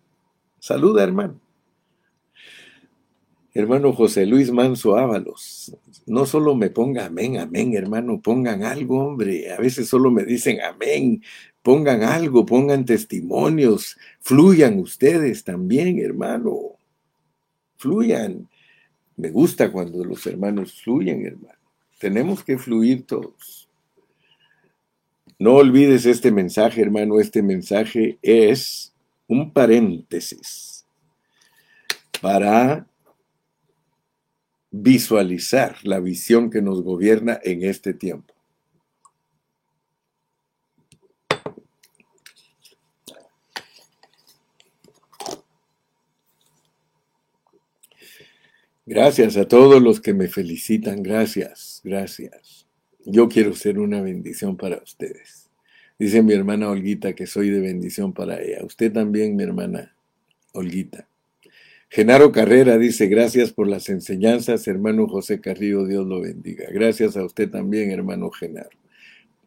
saluda, 0.60 1.04
hermano. 1.04 1.42
Hermano 3.54 3.92
José 3.92 4.26
Luis 4.26 4.50
Manso 4.50 4.96
Ábalos, 4.96 5.76
no 6.06 6.26
solo 6.26 6.56
me 6.56 6.70
ponga 6.70 7.08
amén, 7.08 7.38
amén, 7.38 7.74
hermano, 7.74 8.22
pongan 8.22 8.64
algo, 8.64 9.08
hombre. 9.08 9.52
A 9.52 9.58
veces 9.58 9.90
solo 9.90 10.10
me 10.10 10.24
dicen 10.24 10.62
amén, 10.62 11.22
pongan 11.64 12.04
algo, 12.04 12.46
pongan 12.46 12.86
testimonios, 12.86 13.98
fluyan 14.22 14.80
ustedes 14.80 15.44
también, 15.44 16.00
hermano 16.00 16.78
fluyan. 17.82 18.48
Me 19.18 19.30
gusta 19.30 19.72
cuando 19.72 20.06
los 20.06 20.26
hermanos 20.28 20.82
fluyen, 20.82 21.26
hermano. 21.26 21.60
Tenemos 22.00 22.44
que 22.44 22.58
fluir 22.58 23.06
todos. 23.06 23.70
No 25.38 25.56
olvides 25.56 26.06
este 26.06 26.32
mensaje, 26.32 26.82
hermano. 26.82 27.20
Este 27.20 27.42
mensaje 27.42 28.20
es 28.22 28.94
un 29.28 29.52
paréntesis 29.52 30.86
para 32.22 32.88
visualizar 34.70 35.76
la 35.84 36.00
visión 36.00 36.50
que 36.50 36.62
nos 36.62 36.82
gobierna 36.84 37.40
en 37.44 37.64
este 37.64 37.94
tiempo. 37.94 38.34
Gracias 48.94 49.38
a 49.38 49.48
todos 49.48 49.82
los 49.82 50.02
que 50.02 50.14
me 50.14 50.28
felicitan. 50.28 51.02
Gracias, 51.02 51.80
gracias. 51.82 52.68
Yo 53.06 53.30
quiero 53.30 53.56
ser 53.56 53.80
una 53.80 54.02
bendición 54.02 54.58
para 54.58 54.84
ustedes. 54.84 55.50
Dice 55.98 56.22
mi 56.22 56.34
hermana 56.34 56.70
Olguita 56.70 57.14
que 57.14 57.26
soy 57.26 57.52
de 57.52 57.62
bendición 57.62 58.12
para 58.12 58.42
ella. 58.42 58.66
Usted 58.66 58.92
también, 58.92 59.38
mi 59.38 59.44
hermana 59.44 59.96
Olguita. 60.52 61.08
Genaro 61.88 62.34
Carrera 62.34 62.78
dice, 62.78 63.08
gracias 63.08 63.54
por 63.54 63.70
las 63.70 63.88
enseñanzas, 63.88 64.68
hermano 64.68 65.08
José 65.08 65.40
Carrillo, 65.40 65.86
Dios 65.86 66.06
lo 66.06 66.20
bendiga. 66.20 66.66
Gracias 66.70 67.16
a 67.16 67.24
usted 67.24 67.50
también, 67.50 67.92
hermano 67.92 68.30
Genaro. 68.30 68.78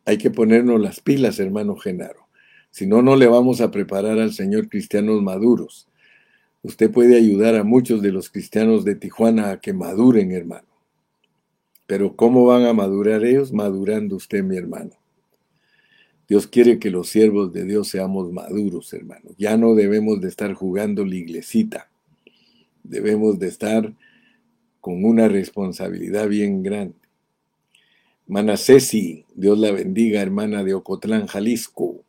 Hay 0.06 0.16
que 0.16 0.30
ponernos 0.30 0.80
las 0.80 1.00
pilas, 1.00 1.38
hermano 1.38 1.76
Genaro. 1.76 2.28
Si 2.70 2.86
no, 2.86 3.02
no 3.02 3.14
le 3.14 3.26
vamos 3.26 3.60
a 3.60 3.70
preparar 3.70 4.18
al 4.18 4.32
Señor 4.32 4.70
cristianos 4.70 5.20
maduros. 5.20 5.86
Usted 6.64 6.90
puede 6.90 7.18
ayudar 7.18 7.56
a 7.56 7.62
muchos 7.62 8.00
de 8.00 8.10
los 8.10 8.30
cristianos 8.30 8.86
de 8.86 8.94
Tijuana 8.94 9.50
a 9.50 9.60
que 9.60 9.74
maduren, 9.74 10.32
hermano. 10.32 10.66
Pero 11.86 12.16
¿cómo 12.16 12.46
van 12.46 12.64
a 12.64 12.72
madurar 12.72 13.22
ellos? 13.22 13.52
Madurando 13.52 14.16
usted, 14.16 14.42
mi 14.42 14.56
hermano. 14.56 14.92
Dios 16.26 16.46
quiere 16.46 16.78
que 16.78 16.88
los 16.88 17.10
siervos 17.10 17.52
de 17.52 17.66
Dios 17.66 17.88
seamos 17.88 18.32
maduros, 18.32 18.94
hermano. 18.94 19.32
Ya 19.36 19.58
no 19.58 19.74
debemos 19.74 20.22
de 20.22 20.28
estar 20.28 20.54
jugando 20.54 21.04
la 21.04 21.16
iglesita. 21.16 21.90
Debemos 22.82 23.38
de 23.38 23.48
estar 23.48 23.92
con 24.80 25.04
una 25.04 25.28
responsabilidad 25.28 26.28
bien 26.28 26.62
grande. 26.62 26.94
Hermana 28.26 28.56
Ceci, 28.56 29.26
Dios 29.34 29.58
la 29.58 29.70
bendiga, 29.70 30.22
hermana 30.22 30.64
de 30.64 30.72
Ocotlán, 30.72 31.26
Jalisco. 31.26 32.00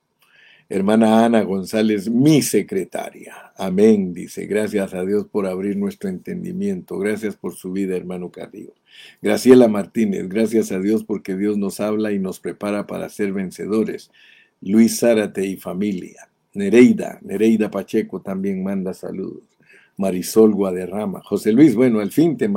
Hermana 0.68 1.24
Ana 1.24 1.44
González, 1.44 2.10
mi 2.10 2.42
secretaria. 2.42 3.52
Amén, 3.56 4.14
dice. 4.16 4.48
Gracias 4.48 4.96
a 4.96 5.06
Dios 5.06 5.28
por 5.28 5.46
abrir 5.46 5.78
nuestro 5.78 6.10
entendimiento. 6.10 6.98
Gracias 6.98 7.36
por 7.36 7.56
su 7.56 7.72
vida, 7.72 7.96
hermano 7.96 8.32
Carrillo. 8.32 8.74
Graciela 9.22 9.68
Martínez, 9.68 10.28
gracias 10.28 10.72
a 10.72 10.80
Dios 10.80 11.04
porque 11.04 11.36
Dios 11.36 11.58
nos 11.58 11.80
habla 11.80 12.14
y 12.14 12.20
nos 12.20 12.40
prepara 12.40 12.88
para 12.88 13.10
ser 13.10 13.32
vencedores. 13.32 14.10
Luis 14.62 15.00
Zárate 15.00 15.46
y 15.46 15.58
familia. 15.58 16.30
Nereida, 16.56 17.20
Nereida 17.22 17.70
Pacheco 17.70 18.22
también 18.22 18.64
manda 18.64 18.94
saludos. 18.96 19.44
Marisol 19.98 20.54
Guaderrama. 20.54 21.22
José 21.22 21.52
Luis, 21.52 21.76
bueno, 21.76 22.00
al 22.00 22.12
fin 22.12 22.38
te, 22.38 22.50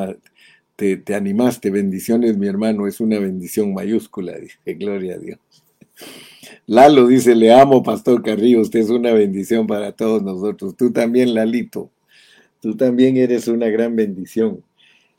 te, 0.77 0.97
te 0.97 1.15
animaste. 1.15 1.71
Bendiciones, 1.71 2.39
mi 2.39 2.47
hermano. 2.47 2.87
Es 2.87 3.01
una 3.01 3.19
bendición 3.19 3.75
mayúscula, 3.75 4.33
dice. 4.39 4.59
Gloria 4.75 5.17
a 5.17 5.19
Dios. 5.19 5.39
Lalo 6.66 7.07
dice, 7.07 7.34
le 7.34 7.53
amo, 7.53 7.82
Pastor 7.82 8.22
Carrillo, 8.22 8.61
usted 8.61 8.80
es 8.80 8.90
una 8.90 9.12
bendición 9.12 9.66
para 9.66 9.92
todos 9.92 10.22
nosotros. 10.22 10.76
Tú 10.76 10.92
también, 10.92 11.34
Lalito, 11.34 11.90
tú 12.61 12.76
también 12.76 13.16
eres 13.16 13.49
una 13.49 13.68
gran 13.68 13.96
bendición. 13.96 14.62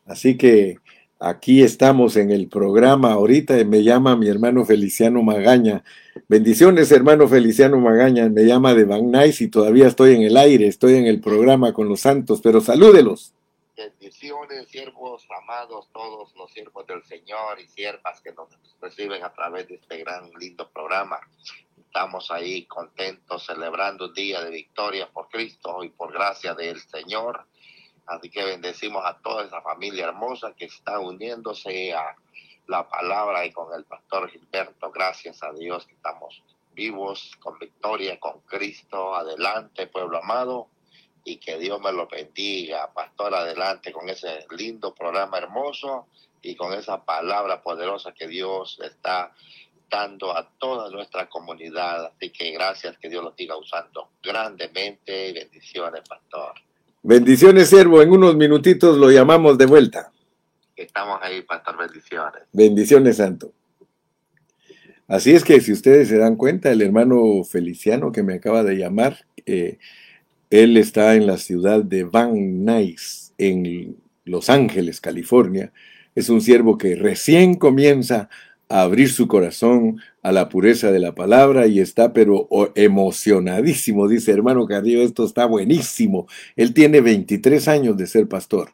Así 0.05 0.37
que 0.37 0.77
aquí 1.19 1.61
estamos 1.61 2.15
en 2.17 2.31
el 2.31 2.47
programa. 2.47 3.13
Ahorita 3.13 3.63
me 3.65 3.83
llama 3.83 4.15
mi 4.15 4.27
hermano 4.27 4.65
Feliciano 4.65 5.21
Magaña. 5.21 5.83
Bendiciones, 6.27 6.91
hermano 6.91 7.27
Feliciano 7.27 7.79
Magaña. 7.79 8.29
Me 8.29 8.45
llama 8.45 8.73
de 8.73 8.85
Van 8.85 9.11
Nuys 9.11 9.41
y 9.41 9.47
todavía 9.47 9.87
estoy 9.87 10.15
en 10.15 10.23
el 10.23 10.37
aire, 10.37 10.67
estoy 10.67 10.95
en 10.95 11.05
el 11.05 11.19
programa 11.19 11.73
con 11.73 11.87
los 11.89 12.01
santos, 12.01 12.41
pero 12.41 12.61
salúdelos. 12.61 13.33
Bendiciones, 14.21 14.67
siervos 14.67 15.25
amados, 15.31 15.87
todos 15.93 16.35
los 16.35 16.51
siervos 16.51 16.85
del 16.85 17.01
Señor 17.05 17.57
y 17.57 17.67
siervas 17.69 18.19
que 18.19 18.33
nos 18.33 18.49
reciben 18.81 19.23
a 19.23 19.31
través 19.31 19.69
de 19.69 19.75
este 19.75 19.99
gran, 19.99 20.29
lindo 20.37 20.69
programa. 20.69 21.21
Estamos 21.77 22.29
ahí 22.29 22.65
contentos, 22.65 23.45
celebrando 23.45 24.07
un 24.07 24.13
día 24.13 24.43
de 24.43 24.51
victoria 24.51 25.09
por 25.09 25.29
Cristo 25.29 25.85
y 25.85 25.89
por 25.89 26.11
gracia 26.11 26.53
del 26.53 26.81
Señor. 26.81 27.45
Así 28.07 28.29
que 28.29 28.43
bendecimos 28.43 29.05
a 29.05 29.17
toda 29.19 29.45
esa 29.45 29.61
familia 29.61 30.07
hermosa 30.07 30.53
que 30.53 30.65
está 30.65 30.99
uniéndose 30.99 31.93
a 31.93 32.13
la 32.67 32.89
palabra 32.89 33.45
y 33.45 33.53
con 33.53 33.73
el 33.73 33.85
pastor 33.85 34.29
Gilberto. 34.29 34.91
Gracias 34.91 35.41
a 35.43 35.53
Dios 35.53 35.85
que 35.87 35.93
estamos 35.93 36.43
vivos, 36.73 37.37
con 37.39 37.57
victoria, 37.57 38.19
con 38.19 38.41
Cristo. 38.41 39.15
Adelante, 39.15 39.87
pueblo 39.87 40.17
amado 40.17 40.67
y 41.23 41.37
que 41.37 41.57
Dios 41.57 41.79
me 41.81 41.91
lo 41.91 42.07
bendiga, 42.07 42.91
pastor, 42.93 43.35
adelante 43.35 43.91
con 43.91 44.09
ese 44.09 44.45
lindo 44.57 44.93
programa 44.93 45.37
hermoso 45.37 46.07
y 46.41 46.55
con 46.55 46.73
esa 46.73 47.03
palabra 47.03 47.61
poderosa 47.61 48.13
que 48.13 48.27
Dios 48.27 48.79
está 48.83 49.33
dando 49.89 50.35
a 50.35 50.49
toda 50.57 50.89
nuestra 50.89 51.27
comunidad. 51.27 52.05
Así 52.05 52.29
que 52.29 52.51
gracias, 52.51 52.97
que 52.97 53.09
Dios 53.09 53.23
lo 53.23 53.33
siga 53.35 53.57
usando 53.57 54.09
grandemente. 54.23 55.33
Bendiciones, 55.33 56.01
pastor. 56.07 56.53
Bendiciones, 57.01 57.69
siervo. 57.69 58.01
En 58.01 58.11
unos 58.11 58.35
minutitos 58.35 58.97
lo 58.97 59.09
llamamos 59.09 59.57
de 59.57 59.65
vuelta. 59.65 60.11
Estamos 60.75 61.19
ahí, 61.21 61.41
pastor. 61.41 61.77
Bendiciones. 61.77 62.43
Bendiciones, 62.51 63.17
santo. 63.17 63.51
Así 65.07 65.33
es 65.33 65.43
que 65.43 65.59
si 65.59 65.73
ustedes 65.73 66.07
se 66.07 66.17
dan 66.17 66.35
cuenta, 66.35 66.71
el 66.71 66.83
hermano 66.83 67.43
Feliciano 67.43 68.11
que 68.11 68.21
me 68.21 68.35
acaba 68.35 68.63
de 68.63 68.75
llamar, 68.75 69.25
eh, 69.45 69.79
él 70.49 70.77
está 70.77 71.15
en 71.15 71.27
la 71.27 71.37
ciudad 71.37 71.83
de 71.83 72.03
Van 72.03 72.65
Nuys, 72.65 73.33
en 73.37 73.97
Los 74.25 74.49
Ángeles, 74.49 74.99
California. 75.01 75.71
Es 76.15 76.29
un 76.29 76.41
siervo 76.41 76.77
que 76.77 76.95
recién 76.95 77.55
comienza 77.55 78.29
a 78.67 78.81
abrir 78.81 79.09
su 79.09 79.27
corazón 79.27 79.99
a 80.21 80.31
la 80.31 80.49
pureza 80.49 80.91
de 80.91 80.99
la 80.99 81.15
palabra 81.15 81.67
y 81.67 81.79
está 81.79 82.13
pero 82.13 82.47
emocionadísimo. 82.75 84.07
Dice, 84.07 84.31
hermano 84.31 84.65
Carrillo, 84.65 85.01
esto 85.01 85.25
está 85.25 85.45
buenísimo. 85.45 86.27
Él 86.55 86.73
tiene 86.73 87.01
23 87.01 87.67
años 87.67 87.97
de 87.97 88.07
ser 88.07 88.27
pastor 88.27 88.71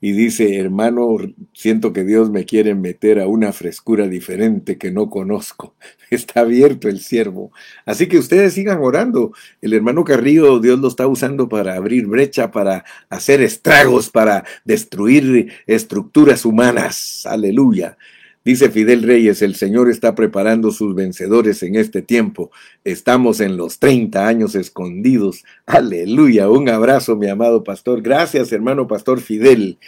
y 0.00 0.12
dice, 0.12 0.58
hermano, 0.58 1.16
siento 1.54 1.92
que 1.92 2.04
Dios 2.04 2.30
me 2.30 2.44
quiere 2.44 2.74
meter 2.74 3.18
a 3.18 3.26
una 3.26 3.52
frescura 3.52 4.06
diferente 4.08 4.76
que 4.76 4.90
no 4.90 5.08
conozco. 5.08 5.74
Está 6.10 6.40
abierto 6.40 6.88
el 6.88 7.00
siervo. 7.00 7.50
Así 7.86 8.06
que 8.06 8.18
ustedes 8.18 8.52
sigan 8.54 8.78
orando. 8.78 9.32
El 9.62 9.72
hermano 9.72 10.04
Carrillo, 10.04 10.60
Dios 10.60 10.78
lo 10.78 10.88
está 10.88 11.06
usando 11.08 11.48
para 11.48 11.74
abrir 11.74 12.06
brecha, 12.06 12.52
para 12.52 12.84
hacer 13.08 13.40
estragos, 13.42 14.10
para 14.10 14.44
destruir 14.64 15.52
estructuras 15.66 16.44
humanas. 16.44 17.26
Aleluya. 17.26 17.96
Dice 18.46 18.70
Fidel 18.70 19.02
Reyes, 19.02 19.42
el 19.42 19.56
Señor 19.56 19.90
está 19.90 20.14
preparando 20.14 20.70
sus 20.70 20.94
vencedores 20.94 21.64
en 21.64 21.74
este 21.74 22.00
tiempo. 22.00 22.52
Estamos 22.84 23.40
en 23.40 23.56
los 23.56 23.80
30 23.80 24.24
años 24.24 24.54
escondidos. 24.54 25.42
Aleluya. 25.66 26.48
Un 26.48 26.68
abrazo, 26.68 27.16
mi 27.16 27.26
amado 27.26 27.64
pastor. 27.64 28.02
Gracias, 28.02 28.52
hermano 28.52 28.86
pastor 28.86 29.20
Fidel. 29.20 29.78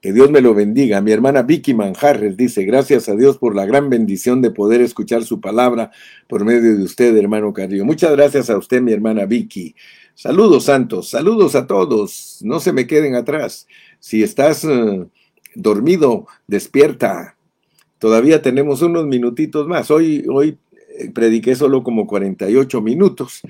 Que 0.00 0.14
Dios 0.14 0.30
me 0.30 0.40
lo 0.40 0.54
bendiga. 0.54 1.02
Mi 1.02 1.12
hermana 1.12 1.42
Vicky 1.42 1.74
Manjarres 1.74 2.38
dice, 2.38 2.64
gracias 2.64 3.10
a 3.10 3.16
Dios 3.16 3.36
por 3.36 3.54
la 3.54 3.66
gran 3.66 3.90
bendición 3.90 4.40
de 4.40 4.50
poder 4.50 4.80
escuchar 4.80 5.22
su 5.22 5.38
palabra 5.38 5.90
por 6.26 6.46
medio 6.46 6.74
de 6.78 6.82
usted, 6.82 7.14
hermano 7.14 7.52
Carrillo. 7.52 7.84
Muchas 7.84 8.12
gracias 8.12 8.48
a 8.48 8.56
usted, 8.56 8.80
mi 8.80 8.94
hermana 8.94 9.26
Vicky. 9.26 9.74
Saludos, 10.14 10.64
santos. 10.64 11.10
Saludos 11.10 11.54
a 11.54 11.66
todos. 11.66 12.38
No 12.40 12.60
se 12.60 12.72
me 12.72 12.86
queden 12.86 13.14
atrás. 13.14 13.66
Si 13.98 14.22
estás 14.22 14.64
uh, 14.64 15.06
dormido, 15.54 16.26
despierta 16.46 17.36
Todavía 18.00 18.40
tenemos 18.40 18.80
unos 18.80 19.06
minutitos 19.06 19.68
más. 19.68 19.90
Hoy, 19.90 20.24
hoy 20.26 20.56
eh, 20.96 21.10
prediqué 21.10 21.54
solo 21.54 21.84
como 21.84 22.06
48 22.06 22.80
minutos, 22.80 23.42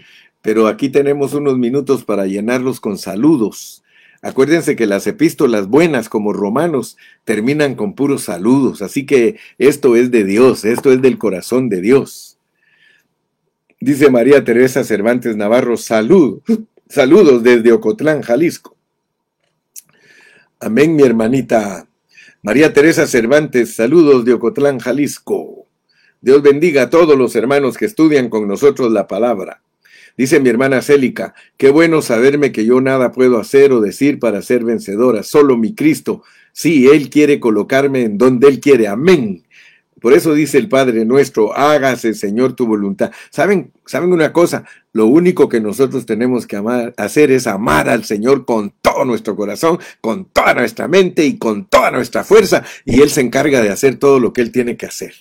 pero 0.43 0.67
aquí 0.67 0.89
tenemos 0.89 1.35
unos 1.35 1.57
minutos 1.57 2.05
para 2.05 2.27
llenarlos 2.27 2.81
con 2.81 2.99
saludos. 2.99 3.85
Acuérdense 4.23 4.75
que 4.75 4.87
las 4.87 5.07
epístolas 5.07 5.69
buenas 5.69 6.09
como 6.09 6.33
romanos 6.33 6.97
terminan 7.25 7.77
con 7.77 7.95
puros 7.95 8.25
saludos, 8.25 8.83
así 8.83 9.07
que 9.07 9.39
esto 9.57 9.95
es 9.95 10.11
de 10.11 10.25
Dios, 10.25 10.65
esto 10.65 10.93
es 10.93 11.01
del 11.01 11.17
corazón 11.17 11.69
de 11.69 11.81
Dios. 11.81 12.37
Dice 13.79 14.11
María 14.11 14.45
Teresa 14.45 14.83
Cervantes 14.83 15.37
Navarro, 15.37 15.77
salud, 15.77 16.43
saludos 16.89 17.45
desde 17.45 17.71
Ocotlán, 17.71 18.23
Jalisco. 18.23 18.77
Amén, 20.59 20.97
mi 20.97 21.05
hermanita 21.05 21.87
María 22.43 22.73
Teresa 22.73 23.07
Cervantes, 23.07 23.75
saludos 23.75 24.25
de 24.25 24.33
Ocotlán, 24.33 24.79
Jalisco. 24.79 25.67
Dios 26.23 26.41
bendiga 26.41 26.85
a 26.85 26.91
todos 26.91 27.19
los 27.19 27.37
hermanos 27.37 27.77
que 27.77 27.85
estudian 27.85 28.31
con 28.31 28.49
nosotros 28.49 28.91
la 28.93 29.07
palabra. 29.07 29.61
Dice 30.17 30.41
mi 30.41 30.49
hermana 30.49 30.81
Célica, 30.81 31.35
qué 31.59 31.69
bueno 31.69 32.01
saberme 32.01 32.51
que 32.51 32.65
yo 32.65 32.81
nada 32.81 33.13
puedo 33.13 33.39
hacer 33.39 33.73
o 33.73 33.83
decir 33.83 34.19
para 34.19 34.41
ser 34.41 34.65
vencedora, 34.65 35.23
solo 35.23 35.59
mi 35.59 35.75
Cristo. 35.75 36.23
Sí, 36.53 36.89
Él 36.89 37.11
quiere 37.11 37.41
colocarme 37.41 38.05
en 38.05 38.17
donde 38.17 38.49
Él 38.49 38.59
quiere. 38.59 38.89
Amén. 38.89 39.45
Por 40.01 40.13
eso 40.13 40.35
dice 40.35 40.59
el 40.59 40.69
Padre 40.69 41.05
nuestro, 41.05 41.57
hágase 41.57 42.15
Señor 42.15 42.55
tu 42.55 42.67
voluntad. 42.67 43.11
¿Saben, 43.31 43.73
¿Saben 43.87 44.13
una 44.13 44.33
cosa? 44.33 44.65
Lo 44.93 45.07
único 45.07 45.49
que 45.49 45.61
nosotros 45.61 46.07
tenemos 46.07 46.47
que 46.47 46.57
amar, 46.57 46.95
hacer 46.97 47.31
es 47.31 47.47
amar 47.47 47.89
al 47.89 48.05
Señor 48.05 48.45
con 48.45 48.73
todo 48.81 49.05
nuestro 49.05 49.37
corazón, 49.37 49.79
con 50.01 50.25
toda 50.27 50.55
nuestra 50.55 50.89
mente 50.89 51.25
y 51.25 51.39
con 51.39 51.67
toda 51.67 51.91
nuestra 51.91 52.25
fuerza. 52.25 52.65
Y 52.85 53.01
Él 53.03 53.11
se 53.11 53.21
encarga 53.21 53.61
de 53.61 53.71
hacer 53.71 53.97
todo 53.97 54.19
lo 54.19 54.33
que 54.33 54.41
Él 54.41 54.51
tiene 54.51 54.77
que 54.77 54.87
hacer. 54.87 55.15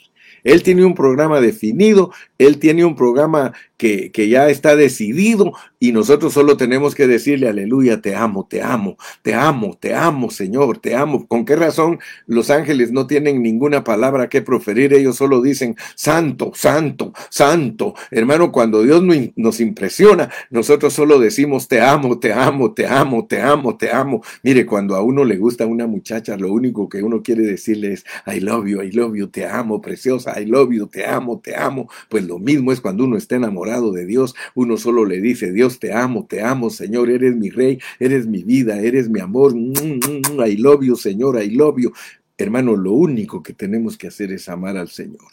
Él 0.44 0.64
tiene 0.64 0.86
un 0.86 0.96
programa 0.96 1.42
definido, 1.42 2.12
Él 2.38 2.60
tiene 2.60 2.86
un 2.86 2.96
programa 2.96 3.54
que, 3.80 4.28
ya 4.30 4.50
está 4.50 4.76
decidido 4.76 5.54
y 5.80 5.94
nosotros 5.94 6.34
solo 6.34 6.58
tenemos 6.58 6.96
que 6.96 7.08
decirle, 7.08 7.48
aleluya, 7.48 8.02
te 8.02 8.14
amo, 8.14 8.46
te 8.48 8.62
amo, 8.62 8.98
te 9.22 9.34
amo, 9.34 9.78
te 9.80 9.96
amo, 9.96 10.30
Señor, 10.30 10.80
te 10.80 10.96
amo. 10.96 11.26
¿Con 11.28 11.46
qué 11.46 11.56
razón 11.56 12.00
los 12.28 12.50
ángeles 12.50 12.92
no 12.92 13.08
tienen 13.08 13.42
ninguna 13.42 13.86
palabra 13.86 14.28
que 14.28 14.42
proferir? 14.42 14.94
Ellos 14.94 15.16
solo 15.16 15.42
dicen, 15.42 15.78
santo, 15.96 16.52
santo, 16.54 17.14
santo. 17.30 17.96
Hermano, 18.12 18.52
cuando 18.52 18.84
Dios 18.84 19.02
nos 19.38 19.62
impresiona, 19.62 20.30
nosotros 20.50 20.92
solo 20.92 21.18
decimos, 21.18 21.70
te 21.70 21.80
amo, 21.80 22.20
te 22.20 22.34
amo, 22.34 22.74
te 22.74 22.86
amo, 22.86 23.26
te 23.28 23.42
amo, 23.42 23.78
te 23.78 23.92
amo. 23.92 24.22
Mire, 24.44 24.66
cuando 24.66 24.98
a 24.98 25.02
uno 25.02 25.24
le 25.24 25.38
gusta 25.38 25.66
una 25.66 25.88
muchacha, 25.88 26.36
lo 26.36 26.52
único 26.52 26.90
que 26.90 27.02
uno 27.02 27.24
quiere 27.24 27.44
decirle 27.44 27.94
es, 27.94 28.06
I 28.28 28.42
love 28.42 28.68
you, 28.68 28.82
I 28.82 28.92
love 28.92 29.16
you, 29.16 29.28
te 29.28 29.46
amo, 29.46 29.80
preciosa, 29.80 30.38
I 30.38 30.46
love 30.46 30.74
you, 30.74 30.88
te 30.88 31.06
amo, 31.06 31.40
te 31.40 31.56
amo. 31.56 31.90
Pues 32.10 32.26
lo 32.26 32.40
mismo 32.40 32.74
es 32.74 32.82
cuando 32.82 33.06
uno 33.06 33.16
está 33.16 33.38
enamorado 33.38 33.69
de 33.70 34.06
Dios, 34.06 34.36
uno 34.56 34.78
solo 34.78 35.06
le 35.06 35.22
dice, 35.22 35.52
Dios 35.52 35.80
te 35.80 35.94
amo, 35.94 36.26
te 36.26 36.42
amo, 36.42 36.70
Señor, 36.70 37.10
eres 37.10 37.36
mi 37.36 37.50
rey, 37.50 37.80
eres 38.00 38.28
mi 38.28 38.44
vida, 38.44 38.80
eres 38.80 39.10
mi 39.10 39.20
amor, 39.20 39.56
mm, 39.56 39.72
mm, 39.72 40.00
mm, 40.36 40.46
I 40.46 40.58
love 40.58 40.84
you, 40.84 40.96
Señor, 40.96 41.42
I 41.42 41.50
love 41.52 41.80
you. 41.80 41.94
Hermano, 42.38 42.76
lo 42.76 42.94
único 42.94 43.44
que 43.44 43.54
tenemos 43.54 43.98
que 43.98 44.08
hacer 44.08 44.32
es 44.32 44.50
amar 44.50 44.78
al 44.78 44.90
Señor. 44.90 45.30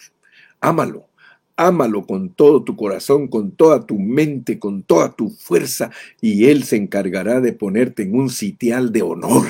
Ámalo, 0.61 1.09
ámalo 1.57 2.07
con 2.07 2.30
todo 2.30 2.62
tu 2.62 2.76
corazón, 2.76 3.28
con 3.28 3.53
toda 3.53 3.87
tu 3.87 3.99
mente, 3.99 4.59
con 4.59 4.82
toda 4.82 5.14
tu 5.14 5.30
fuerza, 5.30 5.91
y 6.20 6.47
Él 6.47 6.64
se 6.64 6.76
encargará 6.76 7.41
de 7.41 7.53
ponerte 7.53 8.03
en 8.03 8.14
un 8.14 8.28
sitial 8.28 8.93
de 8.93 9.03
honor. 9.03 9.47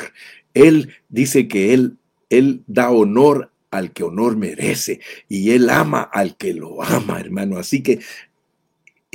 Él 0.54 0.90
dice 1.08 1.48
que 1.48 1.74
Él, 1.74 1.96
Él 2.30 2.62
da 2.66 2.90
honor 2.90 3.50
al 3.70 3.92
que 3.92 4.04
honor 4.04 4.36
merece 4.36 5.00
y 5.28 5.50
Él 5.50 5.68
ama 5.70 6.02
al 6.02 6.36
que 6.36 6.54
lo 6.54 6.82
ama, 6.82 7.20
hermano. 7.20 7.58
Así 7.58 7.82
que 7.82 8.00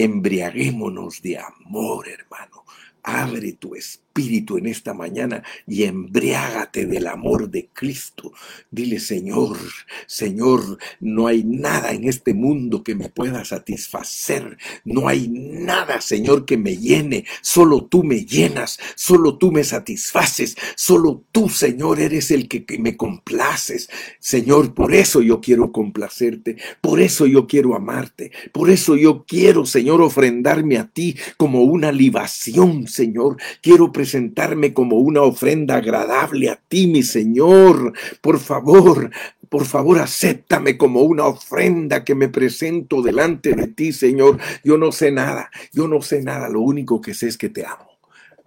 embriaguémonos 0.04 1.22
de 1.22 1.38
amor, 1.38 2.08
hermano. 2.08 2.64
Abre 3.04 3.54
tu 3.54 3.76
espíritu 3.76 4.01
espíritu 4.12 4.58
en 4.58 4.68
esta 4.68 4.94
mañana 4.94 5.42
y 5.66 5.84
embriágate 5.84 6.86
del 6.86 7.08
amor 7.08 7.50
de 7.50 7.70
Cristo. 7.72 8.34
Dile, 8.70 9.00
Señor, 9.00 9.58
Señor, 10.06 10.78
no 11.00 11.28
hay 11.28 11.44
nada 11.46 11.94
en 11.94 12.04
este 12.04 12.34
mundo 12.34 12.84
que 12.84 12.94
me 12.94 13.08
pueda 13.08 13.46
satisfacer. 13.46 14.58
No 14.84 15.08
hay 15.08 15.30
nada, 15.30 16.02
Señor, 16.02 16.46
que 16.46 16.58
me 16.58 16.76
llene. 16.76 17.24
Solo 17.42 17.86
tú 17.86 18.04
me 18.04 18.26
llenas, 18.26 18.80
solo 18.96 19.38
tú 19.38 19.52
me 19.52 19.64
satisfaces, 19.64 20.58
solo 20.76 21.24
tú, 21.32 21.48
Señor, 21.48 22.02
eres 22.02 22.32
el 22.32 22.50
que, 22.50 22.66
que 22.66 22.80
me 22.80 22.98
complaces. 22.98 23.90
Señor, 24.20 24.74
por 24.74 24.94
eso 24.94 25.22
yo 25.22 25.40
quiero 25.40 25.72
complacerte, 25.72 26.58
por 26.82 27.00
eso 27.00 27.26
yo 27.28 27.48
quiero 27.48 27.76
amarte, 27.76 28.32
por 28.52 28.70
eso 28.70 28.98
yo 28.98 29.24
quiero, 29.26 29.66
Señor, 29.66 30.02
ofrendarme 30.02 30.78
a 30.78 30.88
ti 30.88 31.16
como 31.38 31.64
una 31.64 31.94
libación, 31.94 32.88
Señor. 32.88 33.38
Quiero 33.62 33.94
presentarme 34.02 34.74
como 34.74 34.98
una 34.98 35.22
ofrenda 35.22 35.76
agradable 35.76 36.50
a 36.50 36.56
ti, 36.56 36.88
mi 36.88 37.04
Señor. 37.04 37.94
Por 38.20 38.40
favor, 38.40 39.12
por 39.48 39.66
favor, 39.66 40.00
acéptame 40.00 40.76
como 40.76 41.02
una 41.02 41.26
ofrenda 41.26 42.04
que 42.04 42.16
me 42.16 42.28
presento 42.28 43.04
delante 43.04 43.54
de 43.54 43.68
ti, 43.68 43.94
Señor. 43.94 44.40
Yo 44.64 44.80
no 44.80 44.92
sé 44.92 45.12
nada, 45.12 45.52
yo 45.72 45.88
no 45.88 46.02
sé 46.02 46.24
nada. 46.24 46.50
Lo 46.50 46.62
único 46.62 47.00
que 47.00 47.14
sé 47.14 47.28
es 47.28 47.38
que 47.38 47.50
te 47.50 47.64
amo. 47.64 47.92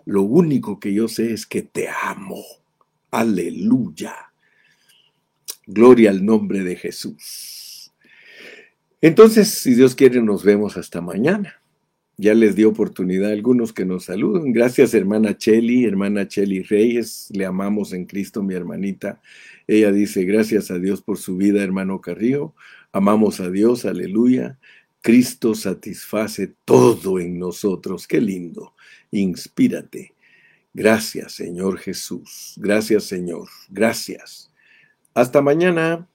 Lo 0.06 0.22
único 0.22 0.80
que 0.80 0.92
yo 0.92 1.06
sé 1.06 1.32
es 1.32 1.46
que 1.46 1.62
te 1.62 1.88
amo. 1.88 2.42
Aleluya. 3.12 4.32
Gloria 5.68 6.10
al 6.10 6.26
nombre 6.26 6.64
de 6.64 6.74
Jesús. 6.74 7.92
Entonces, 9.00 9.50
si 9.50 9.76
Dios 9.76 9.94
quiere, 9.94 10.20
nos 10.20 10.42
vemos 10.42 10.76
hasta 10.76 11.00
mañana 11.00 11.60
ya 12.16 12.34
les 12.34 12.54
dio 12.54 12.68
oportunidad 12.68 13.30
a 13.30 13.32
algunos 13.32 13.72
que 13.72 13.84
nos 13.84 14.04
saluden. 14.04 14.52
Gracias, 14.52 14.94
hermana 14.94 15.36
Cheli, 15.36 15.84
hermana 15.84 16.28
Cheli 16.28 16.62
Reyes, 16.62 17.28
le 17.32 17.44
amamos 17.44 17.92
en 17.92 18.06
Cristo, 18.06 18.42
mi 18.42 18.54
hermanita. 18.54 19.20
Ella 19.66 19.90
dice, 19.92 20.24
gracias 20.24 20.70
a 20.70 20.78
Dios 20.78 21.02
por 21.02 21.18
su 21.18 21.36
vida, 21.36 21.62
hermano 21.62 22.00
Carrillo. 22.00 22.54
Amamos 22.92 23.40
a 23.40 23.50
Dios, 23.50 23.84
aleluya. 23.84 24.58
Cristo 25.00 25.54
satisface 25.54 26.54
todo 26.64 27.18
en 27.18 27.38
nosotros. 27.38 28.06
Qué 28.06 28.20
lindo. 28.20 28.74
Inspírate. 29.10 30.14
Gracias, 30.72 31.32
Señor 31.32 31.78
Jesús. 31.78 32.54
Gracias, 32.56 33.04
Señor. 33.04 33.48
Gracias. 33.68 34.50
Hasta 35.14 35.42
mañana. 35.42 36.08